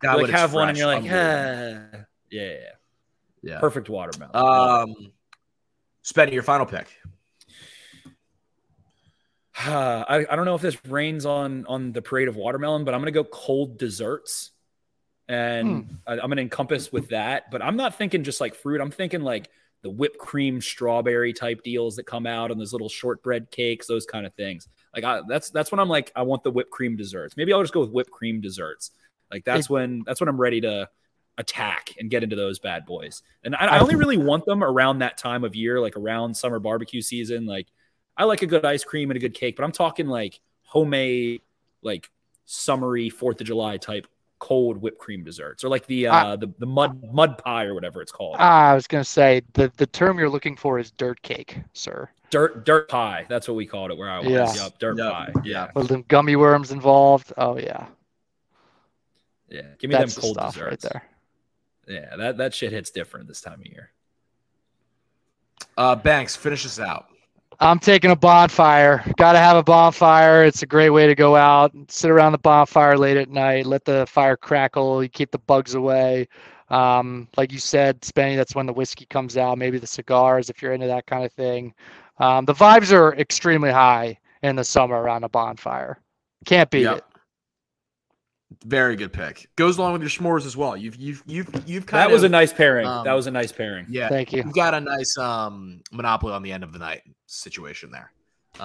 [0.00, 1.06] God, like have one and you're like, ah.
[1.08, 1.98] yeah,
[2.30, 2.56] yeah,
[3.42, 3.60] yeah.
[3.60, 4.34] perfect watermelon.
[4.34, 5.12] Um,
[6.04, 6.88] Spenny, your final pick.
[9.58, 13.00] I, I don't know if this rains on on the parade of watermelon, but I'm
[13.00, 14.50] gonna go cold desserts,
[15.28, 15.94] and Hmm.
[16.06, 17.50] I, I'm gonna encompass with that.
[17.50, 18.80] But I'm not thinking just like fruit.
[18.80, 19.50] I'm thinking like
[19.82, 24.06] the whipped cream strawberry type deals that come out and those little shortbread cakes, those
[24.06, 24.68] kind of things.
[24.94, 27.36] Like I, that's that's when I'm like I want the whipped cream desserts.
[27.36, 28.92] Maybe I'll just go with whipped cream desserts.
[29.30, 30.88] Like that's when that's when I'm ready to
[31.38, 33.22] attack and get into those bad boys.
[33.42, 36.58] And I, I only really want them around that time of year, like around summer
[36.58, 37.46] barbecue season.
[37.46, 37.68] Like
[38.16, 41.40] I like a good ice cream and a good cake, but I'm talking like homemade,
[41.82, 42.10] like
[42.44, 44.06] summery Fourth of July type
[44.42, 47.74] cold whipped cream desserts, or like the uh, I- the the mud mud pie or
[47.74, 48.36] whatever it's called.
[48.40, 51.58] Ah, I was going to say the, the term you're looking for is dirt cake,
[51.74, 52.10] sir.
[52.30, 53.24] dirt dirt pie.
[53.28, 54.28] That's what we called it where I was.
[54.30, 54.52] Yeah.
[54.64, 55.12] Yep, dirt Yep.
[55.12, 55.32] pie.
[55.44, 57.32] Yeah, With them gummy worms involved.
[57.36, 57.86] Oh, yeah.
[59.48, 59.62] yeah.
[59.78, 60.84] Give me That's them the cold stuff desserts.
[60.84, 61.02] right there.
[62.00, 63.90] Yeah, that that shit hits different this time of year.
[65.76, 67.06] Uh, Banks, finish us out.
[67.60, 69.04] I'm taking a bonfire.
[69.16, 70.44] Got to have a bonfire.
[70.44, 73.66] It's a great way to go out, and sit around the bonfire late at night,
[73.66, 75.02] let the fire crackle.
[75.02, 76.28] You keep the bugs away.
[76.70, 79.58] Um, like you said, Spenny, that's when the whiskey comes out.
[79.58, 81.74] Maybe the cigars, if you're into that kind of thing.
[82.18, 85.98] Um, the vibes are extremely high in the summer around a bonfire.
[86.44, 86.92] Can't beat Yep.
[86.92, 87.04] it.
[88.64, 89.48] Very good pick.
[89.56, 90.76] Goes along with your s'mores as well.
[90.76, 92.86] You've you've you've you've kind That of was a nice pairing.
[92.86, 93.86] um, that was a nice pairing.
[93.88, 94.08] yeah.
[94.08, 94.42] Thank you.
[94.42, 98.12] You've got a nice um monopoly on the end of the night situation there.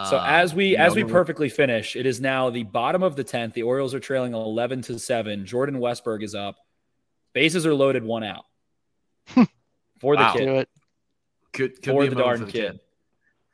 [0.10, 3.16] So Um, as we as know, we perfectly finish, it is now the bottom of
[3.16, 3.54] the tenth.
[3.54, 5.46] The Orioles are trailing eleven to seven.
[5.46, 6.58] Jordan Westburg is up.
[7.34, 8.44] Bases are loaded, one out
[10.00, 10.34] for the Wow.
[10.34, 10.68] kid.
[11.54, 12.80] Could, could For be a the darn for kid.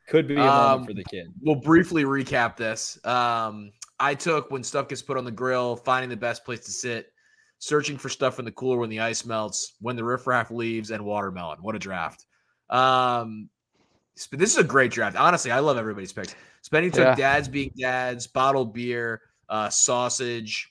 [0.08, 1.32] Could be a moment Um, for the kid.
[1.40, 2.98] We'll briefly recap this.
[3.06, 3.72] Um,
[4.04, 7.06] I took when stuff gets put on the grill, finding the best place to sit,
[7.58, 11.02] searching for stuff in the cooler when the ice melts, when the riffraff leaves, and
[11.04, 11.58] watermelon.
[11.62, 12.26] What a draft!
[12.68, 13.48] Um,
[14.30, 15.16] this is a great draft.
[15.16, 16.34] Honestly, I love everybody's picks.
[16.62, 17.14] Spenny took Yeah.
[17.14, 20.70] dads being dads, bottled beer, uh, sausage,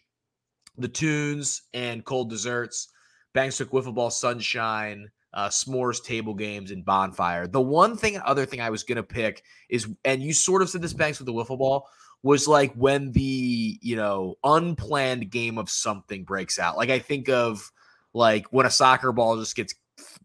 [0.78, 2.90] the tunes, and cold desserts.
[3.34, 7.48] Banks took wiffle ball, sunshine, uh, s'mores, table games, and bonfire.
[7.48, 10.84] The one thing, other thing I was gonna pick is, and you sort of said
[10.84, 11.90] this, Banks, with the wiffle ball,
[12.24, 16.78] was like when the you know unplanned game of something breaks out.
[16.78, 17.71] Like I think of
[18.13, 19.76] like when a soccer ball just gets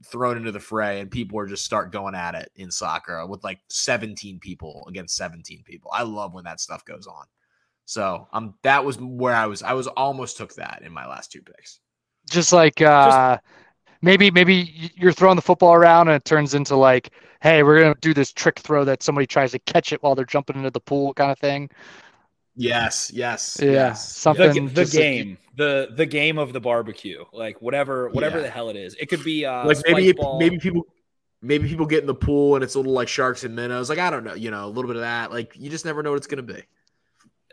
[0.07, 3.45] thrown into the fray and people are just start going at it in soccer with
[3.45, 5.91] like 17 people against 17 people.
[5.93, 7.27] I love when that stuff goes on.
[7.85, 11.33] So um that was where I was I was almost took that in my last
[11.33, 11.81] two picks.
[12.31, 13.39] just like uh
[14.03, 17.95] maybe maybe you're throwing the football around and it turns into like hey we're gonna
[18.01, 20.81] do this trick throw that somebody tries to catch it while they're jumping into the
[20.81, 21.69] pool kind of thing
[22.61, 24.13] Yes, yes, yeah yes.
[24.15, 28.39] The, something the just like- game, the the game of the barbecue, like whatever whatever
[28.39, 28.43] Yeah.
[28.43, 28.97] the hell it is.
[28.99, 30.41] It could be uh, like maybe spike ball.
[30.41, 30.83] maybe people
[31.41, 33.89] maybe people get in the pool and it's a little like sharks and minnows.
[33.89, 35.31] Like I don't know, you know, a little bit of that.
[35.31, 36.61] Like you just never know what it's gonna be.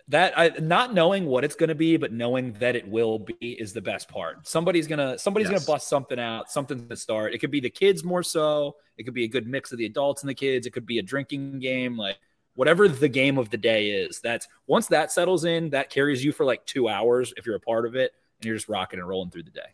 [0.10, 3.54] That I, not knowing what it's going to be, but knowing that it will be
[3.60, 4.48] is the best part.
[4.48, 5.66] Somebody's gonna somebody's Yes.
[5.66, 7.34] gonna bust something out, something to start.
[7.34, 8.76] It could be the kids more so.
[8.98, 10.68] It could be a good mix of the adults and the kids.
[10.68, 12.20] It could be a drinking game, like
[12.54, 14.22] whatever the game of the day is.
[14.22, 17.60] That's once that settles in, that carries you for like two hours if you're a
[17.60, 19.74] part of it, and you're just rocking and rolling through the day.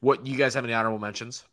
[0.00, 1.44] What you guys have any honorable mentions?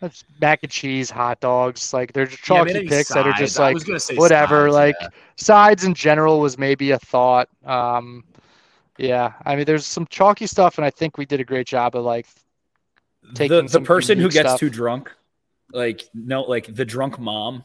[0.00, 3.32] That's mac and cheese hot dogs like they're just chalky mean, any picks that are
[3.32, 5.08] just like was gonna say whatever sides, like yeah.
[5.36, 8.24] sides in general was maybe a thought um
[8.98, 11.96] yeah i mean there's some chalky stuff and i think we did a great job
[11.96, 12.26] of like
[13.22, 14.60] The, Taking the some person who gets stuff.
[14.60, 15.12] too drunk,
[15.72, 17.64] like no like the drunk mom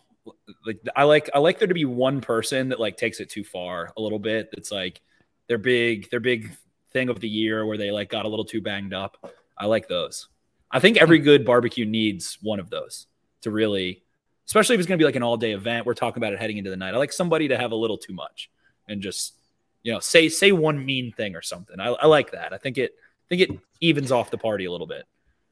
[0.65, 3.43] like i like i like there to be one person that like takes it too
[3.43, 5.01] far a little bit it's like
[5.47, 6.51] their big their big
[6.91, 9.17] thing of the year where they like got a little too banged up
[9.57, 10.27] i like those
[10.71, 13.07] i think every good barbecue needs one of those
[13.41, 14.01] to really
[14.47, 16.39] especially if it's going to be like an all day event we're talking about it
[16.39, 18.49] heading into the night i like somebody to have a little too much
[18.87, 19.35] and just
[19.83, 22.77] you know say say one mean thing or something i, I like that i think
[22.77, 22.91] it
[23.29, 25.05] I think it evens off the party a little bit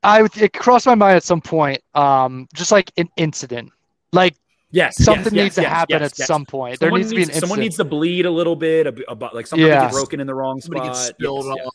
[0.04, 3.70] I it crossed my mind at some point, um, just like an incident,
[4.14, 4.34] like
[4.72, 6.28] Yes, something yes, needs to happen yes, at yes.
[6.28, 6.80] some point.
[6.80, 7.64] Someone there needs, needs, to be an someone incident.
[7.66, 9.84] needs to bleed a little bit ab- about like something Yeah.
[9.84, 10.94] gets broken in the wrong Somebody spot.
[10.96, 11.72] gets spilled Yes, on.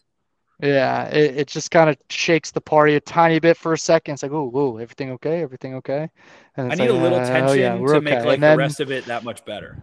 [0.61, 0.69] Yes.
[0.69, 4.15] Yeah, it, it just kind of shakes the party a tiny bit for a second.
[4.15, 5.43] It's like, oh, whoa, everything okay?
[5.43, 6.11] Everything okay?
[6.57, 8.05] And I it's need a little uh, tension oh, yeah, we're to okay.
[8.05, 9.83] make like and then, the rest of it that much better.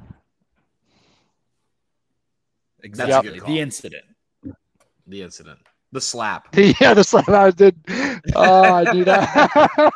[2.83, 3.39] Exactly.
[3.39, 4.03] good The incident.
[5.07, 5.59] The incident,
[5.91, 6.47] the slap.
[6.55, 7.75] yeah, the slap I did.
[8.35, 9.93] Oh, I do that.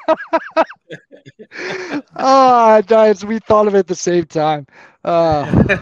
[2.16, 4.68] oh, guys, we thought of it at the same time.
[5.04, 5.78] Uh,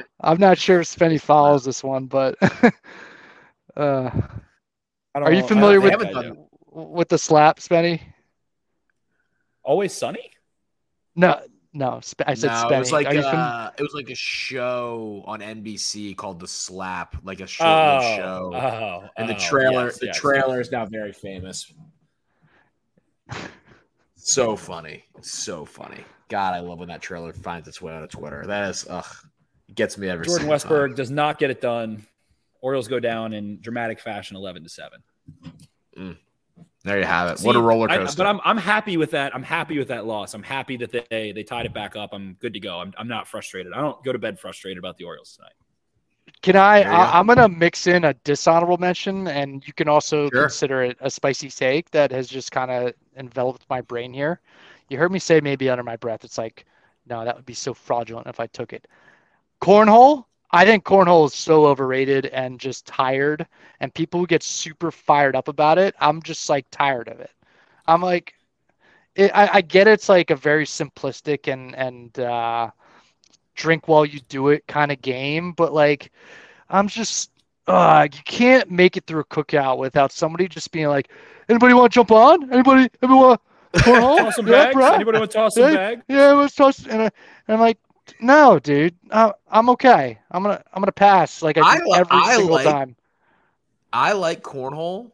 [0.20, 2.36] I'm not sure if Spenny follows this one, but
[3.76, 4.10] uh,
[5.14, 6.48] I Are you know- I familiar don't with- think I Haven't do.
[6.82, 8.00] with the slap, Spenny?
[9.62, 10.30] Always Sunny?
[11.16, 11.40] No,
[11.72, 12.72] no, I said no, Spenny.
[12.76, 16.38] it was like Are you fam- uh, it was like a show on NBC called
[16.40, 18.52] The Slap, like a short-lived Oh, show.
[18.54, 20.16] oh, and the oh, trailer, yes, the yes.
[20.18, 21.72] trailer is now very famous.
[24.16, 26.04] so funny, so funny.
[26.28, 28.44] God, I love when that trailer finds its way onto Twitter.
[28.46, 29.04] That is, ugh,
[29.74, 30.70] gets me every Jordan single time.
[30.90, 32.04] Westburg does not get it done.
[32.66, 35.00] Orioles go down in dramatic fashion, eleven to seven.
[35.96, 36.16] Mm.
[36.82, 37.38] There you have it.
[37.38, 38.16] See, what a roller I- coaster!
[38.18, 39.32] but I'm I'm happy with that.
[39.36, 40.34] I'm happy with that loss.
[40.34, 42.10] I'm happy that they they tied it back up.
[42.12, 42.80] I'm good to go.
[42.80, 43.72] I'm I'm not frustrated.
[43.72, 45.52] I don't go to bed frustrated about the Orioles tonight.
[46.42, 46.78] Can I?
[46.80, 46.90] I go.
[46.90, 50.42] I'm gonna mix in a dishonorable mention, and you can also Sure.
[50.42, 54.40] consider it a spicy take that has just kind of enveloped my brain here.
[54.88, 56.24] You heard me say maybe under my breath.
[56.24, 56.66] It's like,
[57.06, 58.88] no, that would be so fraudulent if I took it.
[59.60, 60.24] Cornhole.
[60.56, 63.46] I think cornhole is so overrated and just tired,
[63.80, 65.94] and people who get super fired up about it.
[66.00, 67.30] I'm just like tired of it.
[67.86, 68.34] I'm like,
[69.14, 72.70] it, I, I get it's like a very simplistic and and uh,
[73.54, 76.10] drink while you do it kind of game, but like,
[76.68, 77.30] I'm just,
[77.66, 81.10] uh, you can't make it through a cookout without somebody just being like,
[81.48, 82.52] anybody want to jump on?
[82.52, 82.88] Anybody?
[83.02, 83.40] Anybody want
[83.80, 84.24] cornhole?
[84.24, 84.74] Toss some Yeah, bags.
[84.74, 84.92] bro?
[84.92, 85.76] Anybody want to toss some Yeah.
[85.76, 86.02] bag?
[86.08, 86.86] Yeah, let's toss.
[86.86, 87.12] And, I, and
[87.48, 87.78] I'm like,
[88.20, 90.18] no, dude, uh, I'm okay.
[90.30, 92.96] I'm gonna I'm gonna pass like I I do li- every I single like- time.
[93.92, 95.12] I like cornhole,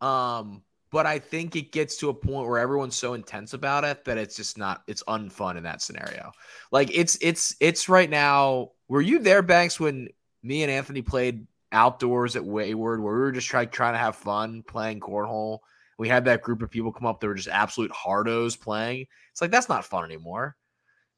[0.00, 4.04] um, but I think it gets to a point where everyone's so intense about it
[4.04, 4.82] that it's just not.
[4.86, 6.32] It's unfun in that scenario.
[6.70, 8.70] Like it's it's it's right now.
[8.88, 10.08] Were you there, Banks, when
[10.42, 14.16] me and Anthony played outdoors at Wayward, where we were just trying trying to have
[14.16, 15.58] fun playing cornhole?
[15.98, 19.06] We had that group of people come up that were just absolute hardos playing.
[19.32, 20.56] It's like that's not fun anymore.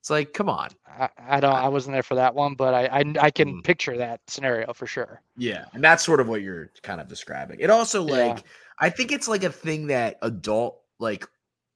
[0.07, 0.69] It's like, come on.
[0.87, 3.65] I, I don't I wasn't there for that one, but I I, I can Mm.
[3.65, 5.21] picture that scenario for sure.
[5.37, 7.59] Yeah, and that's sort of what you're kind of describing.
[7.59, 8.39] It also Yeah.
[8.39, 8.45] like
[8.79, 11.27] I think it's like a thing that adult like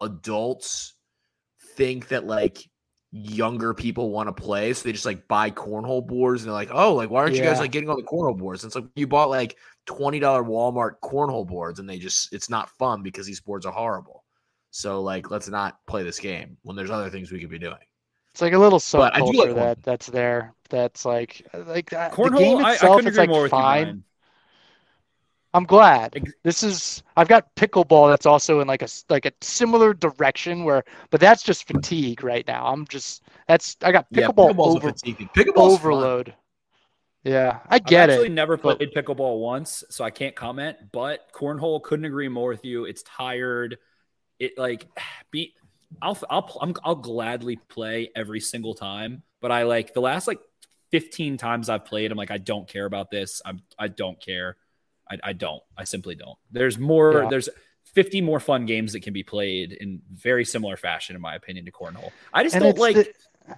[0.01, 0.95] adults
[1.76, 2.59] think that like
[3.12, 6.70] younger people want to play, so they just like buy cornhole boards and they're like,
[6.72, 8.62] oh, like why aren't you guys like getting on the cornhole boards?
[8.62, 9.57] And it's like you bought like
[9.87, 13.72] twenty dollar Walmart cornhole boards and they just it's not fun because these boards are
[13.72, 14.24] horrible.
[14.70, 17.78] So like let's not play this game when there's other things we could be doing.
[18.41, 19.55] It's like a little But I do like subculture cornhole.
[19.57, 20.55] that that's there.
[20.70, 22.12] That's like uh, like that.
[22.12, 22.38] the Cornhole.
[22.38, 23.86] game I, I itself, couldn't it's agree like more with fine.
[23.88, 24.03] you,
[25.53, 26.14] I'm glad.
[26.43, 30.64] This is I've got pickleball that's also in like a s- like a similar direction
[30.64, 32.64] where but that's just fatigue right now.
[32.68, 35.29] I'm just that's I got pickleball pickleball's over, a fatiguing.
[35.37, 35.62] Pickleball's fun.
[35.92, 36.34] overload.
[37.25, 38.33] Yeah, I get I've actually it.
[38.33, 40.79] never but- played pickleball once, so I can't comment.
[40.92, 42.87] But cornhole couldn't agree more with you.
[42.87, 43.76] It's tired.
[44.38, 44.87] It like
[45.30, 45.53] be.
[46.03, 49.22] I'll I'll I'm, I'll gladly play every single time.
[49.41, 50.41] But I like the last like
[50.92, 52.11] 15 times I've played.
[52.12, 53.41] I'm like I don't care about this.
[53.45, 54.57] I'm I don't care.
[55.11, 55.62] I, I don't.
[55.76, 56.38] I simply don't.
[56.53, 57.22] There's more.
[57.25, 57.29] Yeah.
[57.29, 57.49] There's
[57.95, 61.64] 50 more fun games that can be played in very similar fashion, in my opinion,
[61.64, 62.12] to cornhole.
[62.33, 62.96] I just And don't it's like.
[62.96, 63.12] the-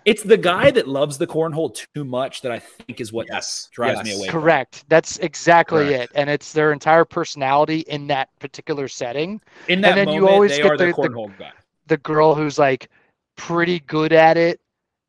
[0.06, 3.68] it's the guy that loves the cornhole too much that I think is what Yes,
[3.72, 4.28] drives me away.
[4.28, 4.86] correct.
[4.88, 6.04] That's exactly Correct.
[6.04, 6.18] it.
[6.18, 9.42] And it's their entire personality in that particular setting.
[9.68, 11.50] In that then you moment, always they get are the, the- the- cornhole guy.
[11.86, 12.88] The girl who's like
[13.36, 14.60] pretty good at it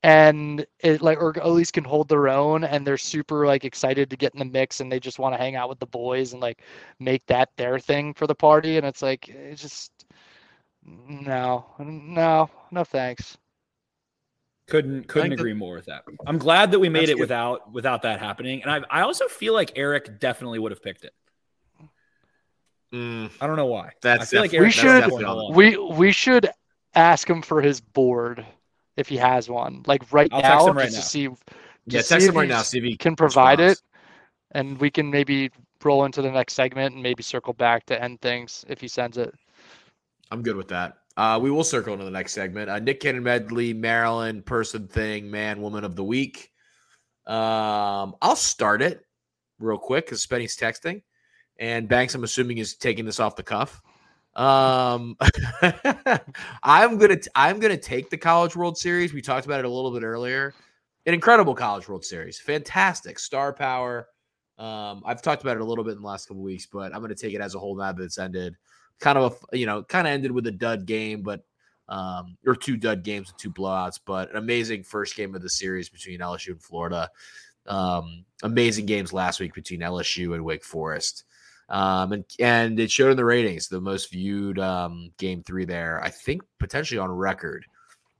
[0.01, 4.09] and it like or at least can hold their own and they're super like excited
[4.09, 6.33] to get in the mix and they just want to hang out with the boys
[6.33, 6.61] and like
[6.99, 9.91] make that their thing for the party and it's like it's just
[10.85, 13.37] no no no thanks
[14.67, 16.03] Couldn't couldn't think that- agree more with that.
[16.25, 17.21] I'm glad that we made it good.
[17.21, 18.61] without without that happening.
[18.63, 21.13] And I I also feel like Eric definitely would have picked it.
[22.93, 23.91] Mm, I don't know why.
[24.01, 25.55] That's I feel like Eric We does should- have cornhole on.
[25.55, 26.49] we we should
[26.95, 28.45] ask him for his board
[28.97, 31.01] if he has one, like right I'll now, right just now.
[31.01, 31.29] to see.
[31.85, 32.61] Yeah, text him right now.
[32.61, 33.79] See if he can provide responds.
[33.79, 35.51] it, and we can maybe
[35.83, 39.17] roll into the next segment and maybe circle back to end things if he sends
[39.17, 39.33] it.
[40.31, 40.97] I'm good with that.
[41.15, 42.69] Uh, we will circle into the next segment.
[42.69, 46.49] Uh, Nik Caner Medley, Maryland, person, thing, man, woman of the week.
[47.27, 49.05] Um, I'll start it
[49.59, 51.03] real quick because Spenny's texting,
[51.59, 53.81] and Banks, I'm assuming, is taking this off the cuff.
[54.35, 55.15] Um,
[56.63, 59.13] I'm gonna I'm gonna take the College World Series.
[59.13, 60.53] We talked about it a little bit earlier.
[61.05, 64.07] An incredible College World Series, fantastic star power.
[64.57, 67.01] Um, I've talked about it a little bit in the last couple weeks, but I'm
[67.01, 68.55] gonna take it as a whole now that it's ended
[68.99, 71.43] kind of a you know kind of ended with a dud game, but
[71.89, 75.49] um, or two dud games and two blowouts, but an amazing first game of the
[75.49, 77.09] series between LSU and Florida.
[77.65, 81.25] Um, amazing games last week between LSU and Wake Forest.
[81.69, 86.01] Um, and and it showed in the ratings the most viewed um, game three there.
[86.03, 87.65] I think potentially on record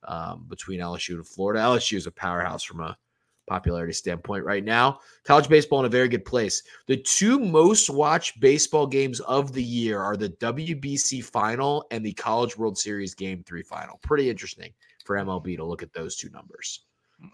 [0.07, 1.61] um, between LSU and Florida.
[1.61, 2.97] LSU is a powerhouse from a
[3.47, 4.99] popularity standpoint right now.
[5.25, 6.63] College baseball in a very good place.
[6.87, 12.13] The two most watched baseball games of the year are the WBC final and the
[12.13, 13.99] College World Series Game Three final.
[14.01, 14.73] Pretty interesting
[15.05, 16.85] for MLB to look at those two numbers.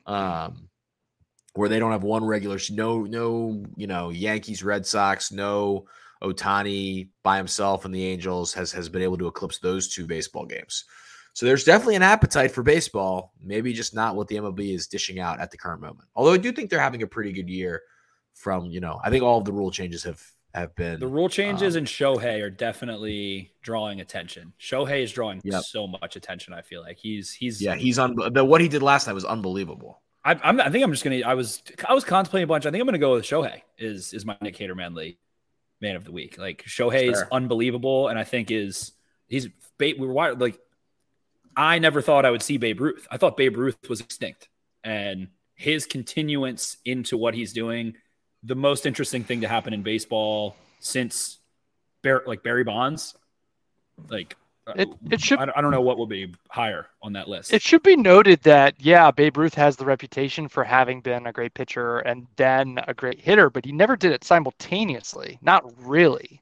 [0.06, 0.70] Um,
[1.56, 5.86] where they don't have one regular, no, no, you know, Yankees, Red Sox, no
[6.22, 10.46] Ohtani by himself and the Angels has has been able to eclipse those two baseball
[10.46, 10.86] games.
[11.34, 15.20] So there's definitely an appetite for baseball, maybe just not what the MLB is dishing
[15.20, 16.10] out at the current moment.
[16.16, 17.82] Although I do think they're having a pretty good year
[18.34, 20.22] from, you know, I think all of the rule changes have
[20.56, 24.54] have been The rule changes Um, and Shohei are definitely drawing attention.
[24.60, 25.64] Shohei is drawing Yep.
[25.64, 26.54] so much attention.
[26.54, 29.26] I feel like he's he's yeah, he's on the what he did last night was
[29.26, 30.02] unbelievable.
[30.30, 31.22] I, I'm, I think I'm just gonna.
[31.26, 32.68] I was I was contemplating a bunch.
[32.68, 33.62] I think I'm gonna go with Shohei.
[33.80, 35.18] Is is my Nick Hater Manley
[35.82, 36.38] man of the week?
[36.38, 38.92] Like Shohei is unbelievable, and I think is
[39.28, 39.48] he's
[39.80, 40.00] Babe.
[40.00, 40.60] We were like,
[41.56, 43.08] I never thought I would see Babe Ruth.
[43.10, 44.50] I thought Babe Ruth was extinct,
[44.84, 47.96] and his continuance into what he's doing,
[48.44, 51.40] the most interesting thing to happen in baseball since
[52.04, 53.16] Bar- like Barry Bonds,
[54.10, 54.36] like.
[54.70, 57.28] Uh, it- it should- I don't, I don't know what will be higher on that
[57.28, 57.54] list.
[57.54, 61.32] It should be noted that yeah, Babe Ruth has the reputation for having been a
[61.34, 65.40] great pitcher and then a great hitter, but he never did it simultaneously.
[65.42, 66.42] Not really.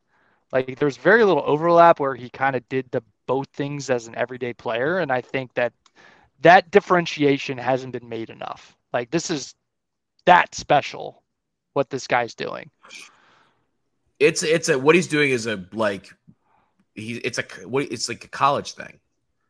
[0.51, 4.15] Like there's very little overlap where he kind of did the both things as an
[4.15, 5.73] everyday player, and I think that
[6.41, 8.75] that differentiation hasn't been made enough.
[8.93, 9.53] Like this is
[10.25, 11.23] that special
[11.73, 12.69] what this guy's doing.
[14.19, 16.13] It's it's a what he's doing is a like
[16.97, 18.99] he's it's what it's like a college thing.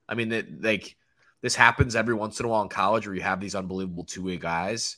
[0.08, 0.96] I mean that like
[1.42, 4.24] this happens every once in a while in college where you have these unbelievable two
[4.24, 4.98] way guys,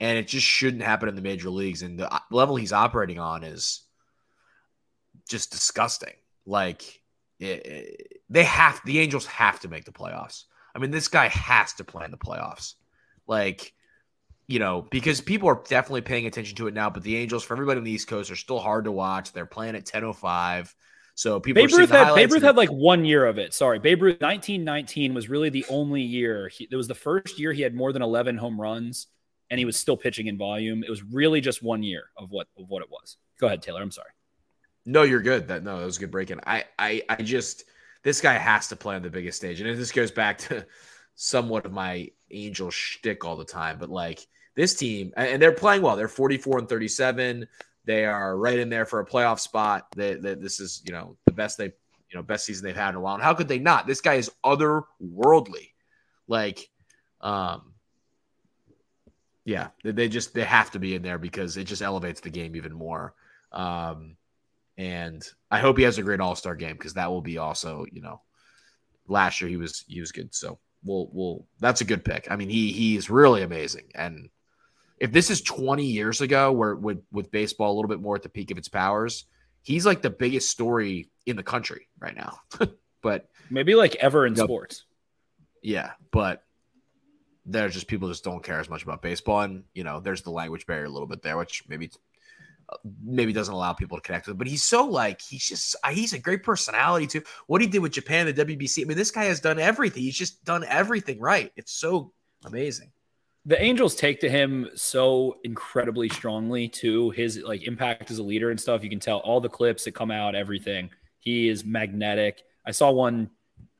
[0.00, 1.82] and it just shouldn't happen in the major leagues.
[1.82, 3.82] And the level he's operating on is
[5.28, 6.14] just disgusting.
[6.46, 7.02] Like
[7.38, 10.44] it, it- they have the Angels have to make the playoffs.
[10.74, 12.74] I mean, this guy has to play in the playoffs.
[13.26, 13.74] Like
[14.46, 16.90] you know, because people are definitely paying attention to it now.
[16.90, 19.32] But the Angels, for everybody on the East Coast, are still hard to watch.
[19.32, 20.74] They're playing at ten oh five,
[21.14, 21.62] so people.
[21.62, 23.54] Babe Ruth had Babe Ruth had like one year of it.
[23.54, 26.48] Sorry, Babe Ruth 1919 was really the only year.
[26.48, 29.06] He, it was the first year he had more than 11 home runs,
[29.50, 30.82] and he was still pitching in volume.
[30.82, 33.16] It was really just one year of what of what it was.
[33.38, 33.80] Go ahead, Taylor.
[33.80, 34.10] I'm sorry.
[34.86, 35.48] No, you're good.
[35.48, 36.40] That no, that was a good break in.
[36.46, 37.64] I, I, I just
[38.02, 40.66] this guy has to play on the biggest stage, and this goes back to
[41.14, 43.78] somewhat of my angel shtick all the time.
[43.78, 44.26] But like
[44.56, 45.96] this team, and and they're playing well.
[45.96, 47.46] They're 44 and 37.
[47.84, 49.86] They are right in there for a playoff spot.
[49.94, 52.96] They, this is you know the best they you know best season they've had in
[52.96, 53.14] a while.
[53.14, 53.86] And how could they not?
[53.86, 55.70] This guy is otherworldly.
[56.26, 56.70] Like,
[57.20, 57.74] um,
[59.44, 62.30] yeah, they, they just they have to be in there because it just elevates the
[62.30, 63.14] game even more.
[63.52, 64.16] Um,
[64.78, 67.84] and I hope he has a great All Star game because that will be also,
[67.92, 68.20] you know,
[69.08, 70.34] last year he was he was good.
[70.34, 72.28] So we'll we'll that's a good pick.
[72.30, 73.90] I mean, he he's really amazing.
[73.94, 74.30] And
[74.98, 78.22] if this is 20 years ago, where with with baseball a little bit more at
[78.22, 79.24] the peak of its powers,
[79.62, 82.38] he's like the biggest story in the country right now.
[83.02, 84.84] but Maybe like ever in sports.
[85.62, 86.42] yeah, but
[87.46, 90.30] there's just people just don't care as much about baseball, and you know, there's the
[90.30, 91.90] language barrier a little bit there, which maybe
[93.04, 94.38] maybe doesn't allow people to connect with.
[94.38, 97.22] But he's so like he's just he's a great personality too.
[97.46, 98.82] What he did with Japan, the WBC.
[98.82, 100.02] I mean, this guy has done everything.
[100.02, 101.52] He's just done everything right.
[101.56, 102.12] It's so
[102.44, 102.90] amazing.
[103.46, 107.10] The Angels take to him so incredibly strongly too.
[107.10, 108.82] His like impact as a leader and stuff.
[108.82, 110.90] You can tell all the clips that come out, everything.
[111.18, 112.42] He is magnetic.
[112.66, 113.30] I saw one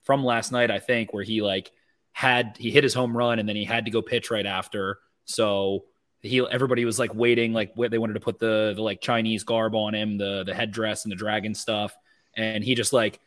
[0.03, 1.73] from last night, I think, where he like
[2.13, 4.99] had he hit his home run and then he had to go pitch right after.
[5.25, 5.87] So
[6.21, 9.75] he everybody was like waiting, like they wanted to put the the like Chinese garb
[9.75, 11.97] on him, the the headdress and the dragon stuff,
[12.37, 13.21] and he just like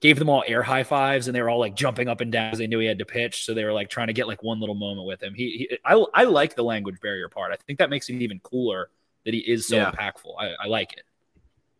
[0.00, 2.48] gave them all air high fives, and they were all like jumping up and down
[2.50, 3.44] because they knew he had to pitch.
[3.44, 5.34] So they were like trying to get like one little moment with him.
[5.34, 7.52] He, he I, I like the language barrier part.
[7.52, 8.90] I think that makes it even cooler
[9.24, 9.90] that he is so Yeah.
[9.90, 10.34] impactful.
[10.38, 11.02] I, I like it.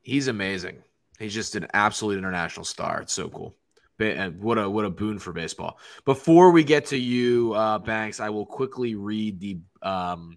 [0.03, 0.83] He's amazing.
[1.19, 3.01] He's just an absolute international star.
[3.03, 3.55] It's so cool.
[3.99, 5.79] And what a what a boon for baseball.
[6.05, 10.37] Before we get to you, uh, Banks, I will quickly read the um,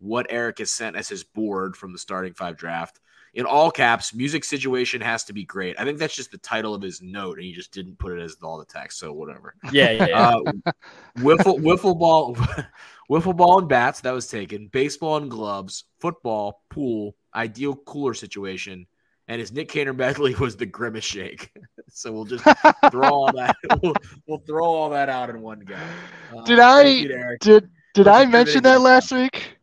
[0.00, 3.00] what Eric has sent as his board from the starting five draft.
[3.34, 5.74] In all caps, music situation has to be great.
[5.78, 8.22] I think that's just the title of his note, and he just didn't put it
[8.22, 8.98] as all the text.
[8.98, 9.56] So whatever.
[9.72, 10.06] Yeah, yeah.
[10.06, 10.28] yeah.
[10.28, 10.72] Uh,
[11.18, 12.36] wiffle wiffle ball,
[13.10, 14.68] wiffle ball and bats that was taken.
[14.68, 18.86] Baseball and gloves, football, pool, ideal cooler situation,
[19.26, 21.50] and his Nik Caner Medley was the grimace shake.
[21.88, 22.44] so we'll just
[22.90, 23.56] throw all that.
[23.82, 23.94] We'll,
[24.28, 25.76] we'll throw all that out in one go.
[26.36, 27.36] Uh, Did I- you.
[27.40, 29.56] Did did Let's I mention that last week?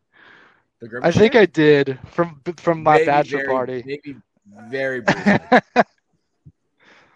[0.82, 1.36] The grimace I think?
[1.36, 3.82] I did from from my Maybe bachelor very- party.
[3.86, 4.16] Maybe
[4.68, 5.32] very briefly.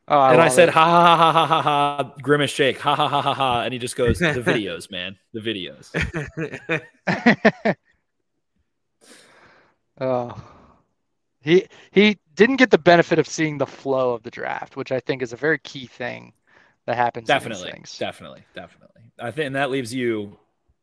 [0.09, 0.75] Oh, and I love said, it.
[0.75, 3.73] ha ha ha ha ha ha, ha, grimace shake, ha ha ha ha ha, and
[3.73, 5.91] he just goes, the videos, man, the videos.
[10.01, 10.41] oh,
[11.41, 15.01] he he didn't get the benefit of seeing the flow of the draft, which I
[15.01, 16.33] think is a very key thing
[16.87, 17.29] that happens.
[17.29, 17.99] in these Definitely, things.
[17.99, 19.03] definitely, definitely.
[19.19, 20.39] I think, and that leaves you,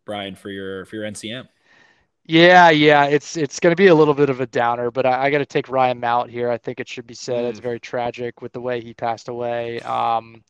[0.05, 1.47] Brian, for your for your NCM.
[2.25, 5.25] Yeah, yeah, it's it's going to be a little bit of a downer, but I,
[5.25, 6.49] I got to take Ryan Mallett here.
[6.49, 7.61] I think it should be said it's Mm.
[7.61, 9.81] very tragic with the way he passed away.
[9.81, 10.43] Um,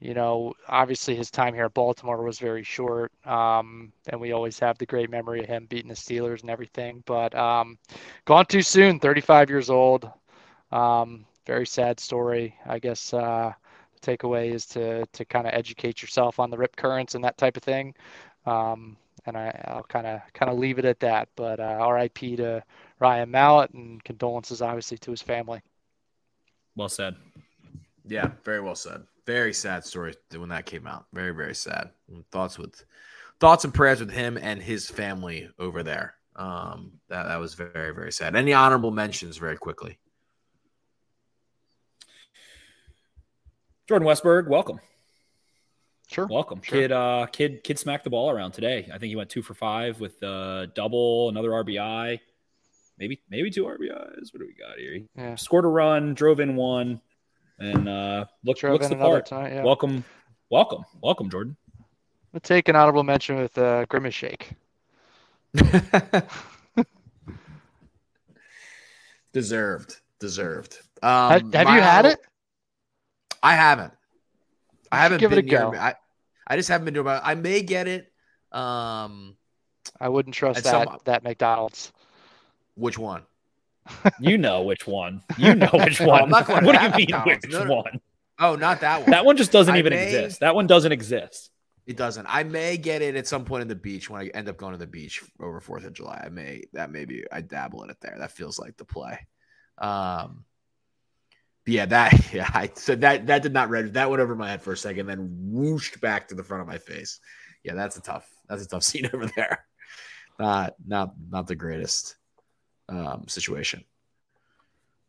[0.00, 4.58] you know, obviously his time here at Baltimore was very short, um, and we always
[4.60, 7.02] have the great memory of him beating the Steelers and everything.
[7.06, 7.78] But um,
[8.24, 10.10] gone too soon, 35 years old.
[10.72, 12.54] Um, very sad story.
[12.66, 13.52] I guess uh,
[14.00, 17.38] the takeaway is to to kind of educate yourself on the rip currents and that
[17.38, 17.94] type of thing.
[18.46, 18.96] Um,
[19.28, 21.28] and I, I'll kind of kind of leave it at that.
[21.36, 22.36] But uh, R.I.P.
[22.36, 22.62] to
[22.98, 25.60] Ryan Mallett and condolences, obviously, to his family.
[26.76, 27.16] Well said.
[28.06, 29.02] Yeah, very well said.
[29.26, 31.06] Very sad story when that came out.
[31.12, 31.90] Very, very sad.
[32.32, 32.84] Thoughts with
[33.40, 36.14] thoughts and prayers with him and his family over there.
[36.36, 38.36] Um, that, that was very, very sad.
[38.36, 39.98] Any honorable mentions very quickly?
[43.88, 44.80] Jordan Westburg, welcome,
[46.10, 46.26] Sure.
[46.26, 46.60] welcome.
[46.62, 46.80] Sure.
[46.80, 48.88] Kid, uh, kid, kid smacked the ball around today.
[48.92, 52.18] I think he went two for five with a double, another RBI,
[52.98, 54.32] maybe, maybe two RBIs.
[54.32, 55.02] What do we got here?
[55.16, 55.34] Yeah.
[55.36, 57.00] scored a run, drove in one,
[57.58, 59.26] and uh, look, Drove looks in the another part.
[59.26, 59.52] tonight.
[59.52, 59.62] Yeah.
[59.64, 60.02] Welcome,
[60.50, 61.56] welcome, welcome, Jordan.
[62.32, 64.50] We'll take an honorable mention with uh, Grimace Shake.
[69.32, 69.96] deserved.
[70.20, 70.78] Deserved.
[71.02, 72.18] Um, have my you had it?
[73.42, 73.92] I haven't.
[74.92, 75.76] I haven't give it been a near- go.
[75.76, 75.94] I,
[76.46, 77.20] I just haven't been doing it.
[77.24, 78.10] I may get it.
[78.52, 79.36] Um,
[80.00, 81.92] I wouldn't trust that some- that McDonald's.
[82.74, 83.22] which one?
[84.20, 85.22] You know which one.
[85.38, 86.22] You know which No, one.
[86.24, 87.46] I'm not what do you that mean McDonald's.
[87.46, 87.74] which No, no.
[87.76, 88.00] one?
[88.38, 89.10] Oh, not that one.
[89.10, 90.40] That one just doesn't I even may- exist.
[90.40, 91.50] That one doesn't exist.
[91.86, 92.26] It doesn't.
[92.28, 94.72] I may get it at some point in the beach when I end up going
[94.72, 96.20] to the beach over Fourth of July.
[96.22, 98.14] I may that may be I dabble in it there.
[98.18, 99.26] That feels like the play.
[99.78, 100.44] Um, but
[101.68, 102.50] yeah, that yeah.
[102.52, 103.94] I so that that did not register.
[103.94, 106.66] That went over my head for a second, then whooshed back to the front of
[106.66, 107.20] my face.
[107.62, 108.28] Yeah, that's a tough.
[108.48, 109.64] That's a tough scene over there.
[110.38, 112.16] Not not not the greatest
[112.88, 113.84] um, situation.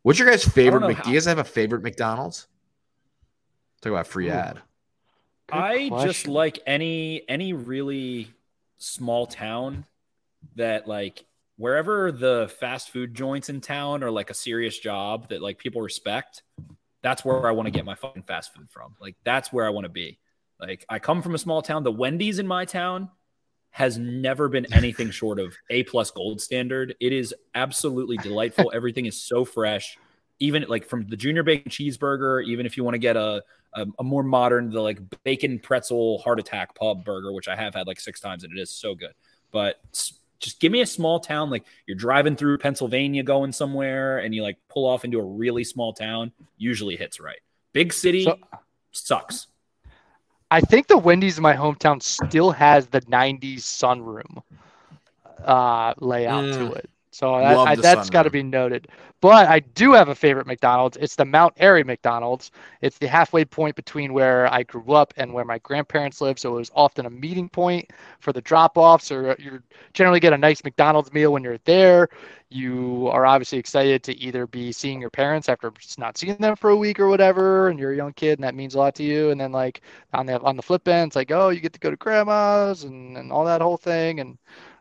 [0.04, 0.82] What's your guys' favorite?
[0.82, 2.48] know Mc- how- do you guys have a favorite McDonald's?
[3.82, 4.34] Talk about free Ooh.
[4.34, 4.62] ad.
[5.48, 8.34] Good I just like any any really
[8.78, 9.86] small town
[10.56, 11.26] that like
[11.60, 15.82] wherever the fast food joints in town are like a serious job that like people
[15.82, 16.42] respect.
[17.02, 18.96] That's where I want to get my fucking fast food from.
[19.02, 20.20] Like that's where I want to be.
[20.58, 21.84] Like I come from a small town.
[21.84, 23.10] The Wendy's in my town
[23.72, 26.96] has never been anything short of A plus gold standard.
[27.02, 28.72] It is absolutely delightful.
[28.74, 29.98] Everything is so fresh.
[30.40, 33.44] Even like from the junior bacon cheeseburger, even if you want to get a
[33.76, 37.76] a, a more modern, the like bacon pretzel heart attack pub burger, which I have
[37.76, 39.14] had like six times and it is so good.
[39.52, 39.76] But
[40.40, 44.42] just give me a small town, like you're driving through Pennsylvania going somewhere and you
[44.44, 47.40] like pull off into a really small town, usually hits right.
[47.74, 48.40] Big city So-
[48.92, 49.48] sucks.
[50.52, 54.42] I think the Wendy's in my hometown still has the '90s sunroom
[55.46, 56.76] uh, layout to Mm.
[56.78, 56.90] it.
[57.20, 58.88] So that, I, that's got to be noted.
[59.20, 60.96] But I do have a favorite McDonald's.
[60.96, 62.52] It's the Mount Airy McDonald's.
[62.80, 66.40] It's the halfway point between where I grew up and where my grandparents lived.
[66.40, 67.92] So it was often a meeting point
[68.22, 72.08] for the drop-offs, or you generally get a nice McDonald's meal when you're there.
[72.48, 76.56] You are obviously excited to either be seeing your parents after just not seeing them
[76.56, 78.96] for a week or whatever, and you're a young kid, and that means a lot
[78.96, 79.32] to you.
[79.32, 79.82] And then like
[80.14, 82.86] on the on the flip end, it's like, oh, you get to go to grandma's
[82.86, 84.38] and, and all that whole thing, and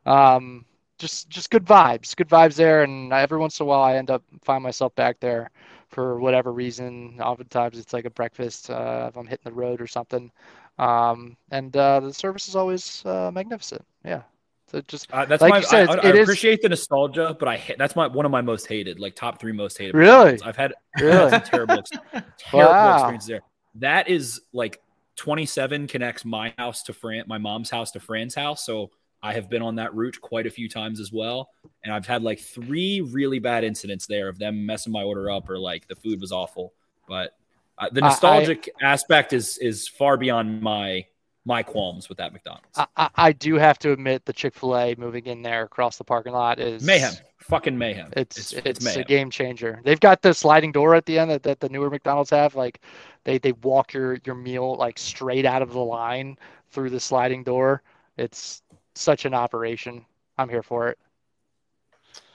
[0.06, 0.65] um,
[0.99, 2.83] just just good vibes, good vibes there.
[2.83, 5.51] And every once in a while, I end up find myself back there
[5.89, 7.20] for whatever reason.
[7.20, 10.31] Oftentimes it's like a breakfast uh, if I'm hitting the road or something.
[10.79, 13.85] Um, and uh, the service is always uh, magnificent.
[14.05, 14.23] Yeah.
[14.70, 15.59] So just Uh, that's Like my.
[15.59, 18.43] you said, I, I is- appreciate the nostalgia, but I that's my one of my
[18.43, 19.95] most hated, like top three most hated.
[19.95, 20.39] Really?
[20.45, 21.39] I've had Really?
[21.41, 21.83] terrible,
[22.39, 22.95] terrible Wow.
[22.95, 23.41] experiences there.
[23.77, 24.81] That is like
[25.16, 28.65] 27 connects my house to Fran, my mom's house to Fran's house.
[28.66, 28.91] So
[29.23, 31.51] I have been on that route quite a few times as well,
[31.85, 35.51] and I've had like three really bad incidents there of them messing my order up
[35.51, 36.73] or like the food was awful.
[37.09, 37.36] But
[37.78, 41.07] uh, the I- I- nostalgic aspect is is far beyond my
[41.45, 42.77] my qualms with that McDonald's.
[42.77, 45.97] I, I, I do have to admit the Chick Fil A moving in there across
[45.97, 48.11] the parking lot is mayhem, fucking mayhem.
[48.16, 49.05] It's it's, a mayhem.
[49.09, 49.81] game changer.
[49.82, 52.55] They've got the sliding door at the end that, that the newer McDonald's have.
[52.55, 52.82] Like
[53.24, 56.36] they they walk your your meal like straight out of the line
[56.70, 57.82] through the sliding door.
[58.19, 58.62] It's
[58.99, 60.05] such an operation.
[60.37, 60.99] I'm here for it.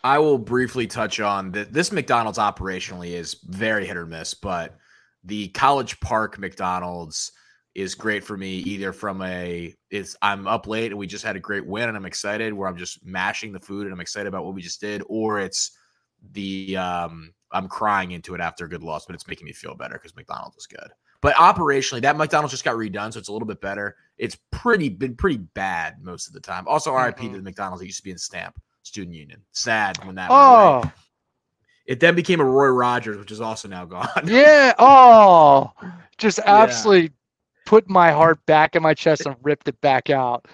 [0.04, 1.72] I will briefly touch on that.
[1.72, 4.76] This McDonald's operationally is very hit or miss, but
[5.24, 7.32] the College Park McDonald's
[7.76, 11.36] is great for me either from a it's I'm up late and we just had
[11.36, 14.28] a great win and I'm excited where I'm just mashing the food and I'm excited
[14.28, 15.72] about what we just did, or it's
[16.34, 19.76] the um I'm crying into it after a good loss, but it's making me feel
[19.76, 20.92] better because McDonald's is good.
[21.24, 23.96] But operationally, that McDonald's just got redone, so it's a little bit better.
[24.20, 26.68] It's pretty been pretty bad most of the time.
[26.68, 27.34] Also, RIP to Mhm.
[27.34, 29.42] the McDonald's that used to be in Stamp Student Union.
[29.54, 30.30] Sad when that.
[30.30, 30.90] went away.
[30.90, 30.92] Oh
[31.86, 34.08] It then became a Roy Rogers, which is also now gone.
[34.26, 34.74] yeah.
[34.78, 35.72] Oh,
[36.18, 37.12] just absolutely
[37.66, 40.46] put my heart back in my chest and ripped it back out.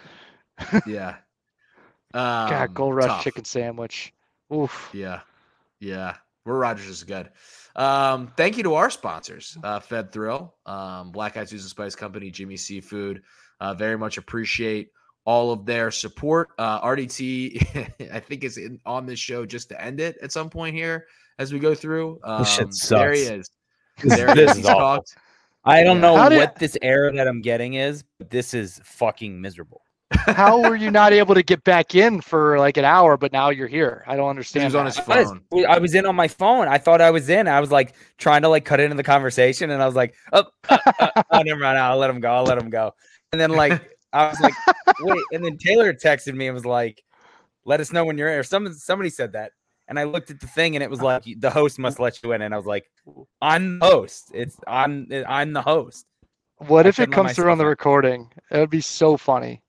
[0.88, 1.18] yeah.
[2.14, 3.24] God, Um, Gold Rush tough.
[3.24, 4.14] chicken sandwich.
[4.54, 4.90] Oof.
[4.94, 5.22] Yeah.
[5.80, 6.16] Yeah.
[6.46, 7.30] Roy Rogers is good.
[7.76, 12.32] Um, thank you to our sponsors, uh, Fed Thrill, um, Black Eyed Susan Spice Company,
[12.32, 13.22] Jimmy Seafood.
[13.60, 14.90] Uh, very much appreciate
[15.26, 16.50] all of their support.
[16.58, 20.50] Uh, RDT, I think, is in, on this show just to end it at some
[20.50, 21.06] point here
[21.38, 22.20] as we go through.
[22.24, 23.50] Um, This shit There he is.
[24.04, 24.58] There This is.
[24.60, 24.80] is awful.
[24.80, 25.16] talked.
[25.66, 26.02] I don't Yeah.
[26.02, 29.82] know How did- what this error that I'm getting is, but this is fucking miserable.
[30.12, 33.50] How were you not able to get back in for like an hour, but now
[33.50, 34.04] you're here?
[34.08, 34.72] I don't understand.
[34.72, 35.08] He understand.
[35.08, 35.16] was on that.
[35.18, 35.66] his I was, phone.
[35.66, 36.68] I was in on my phone.
[36.68, 37.48] I thought I was in.
[37.48, 40.46] I was like trying to like cut into the conversation, and I was like, "Oh,
[40.70, 41.78] uh, uh, oh never mind.
[41.78, 42.32] I'll let him go.
[42.32, 42.94] I'll let him go."
[43.32, 44.54] And then like I was like,
[45.02, 47.04] "Wait!" And then Taylor texted me and was like,
[47.66, 49.52] "Let us know when you're in." Or some somebody said that,
[49.88, 52.32] and I looked at the thing, and it was like, "The host must let you
[52.32, 52.90] in." And I was like,
[53.42, 54.32] "I'm the host.
[54.34, 56.08] It's I'm I'm the host."
[56.58, 58.32] What I if it comes through on the recording?
[58.52, 59.62] It would be so funny.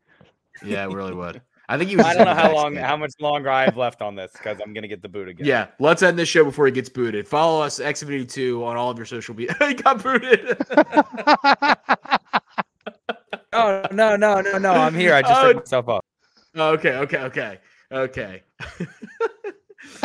[0.64, 1.42] Yeah, it really would.
[1.68, 2.06] I think he was.
[2.06, 2.80] I don't know how long, me.
[2.80, 5.46] how much longer I have left on this because I'm gonna get the boot again.
[5.46, 7.28] Yeah, let's end this show before he gets booted.
[7.28, 9.54] Follow us, Xfinity2, on all of your social media.
[9.68, 10.58] he got booted.
[13.52, 14.72] Oh no no no no!
[14.72, 15.12] I'm here.
[15.12, 16.04] I just Oh, took myself off.
[16.54, 17.58] Oh, okay, okay, okay,
[17.90, 18.42] okay.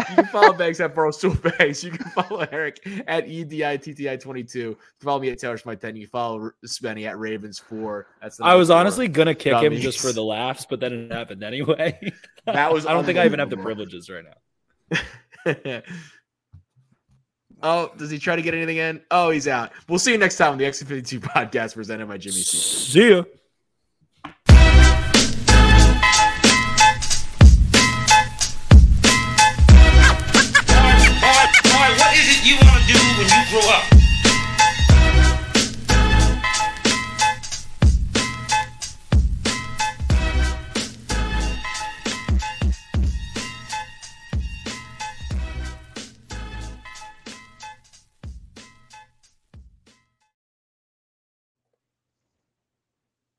[0.09, 1.83] You can follow Banks at Barstool Banks.
[1.83, 4.55] You can follow Eric at E EDITTI22.
[4.55, 5.95] You can follow me at Taylor Schmidt 10.
[5.95, 8.03] You can follow Spenny at Ravens4.
[8.21, 11.43] That's I was honestly gonna kick him just for the laughs, but then it happened
[11.43, 11.99] anyway.
[12.45, 15.01] That was I don't think I even have the privileges right now.
[17.63, 19.01] oh, does he try to get anything in?
[19.09, 19.71] Oh, he's out.
[19.89, 22.57] We'll see you next time on the X52 podcast presented by Jimmy C.
[22.57, 23.23] See ya.
[32.87, 34.04] Do when you grow up?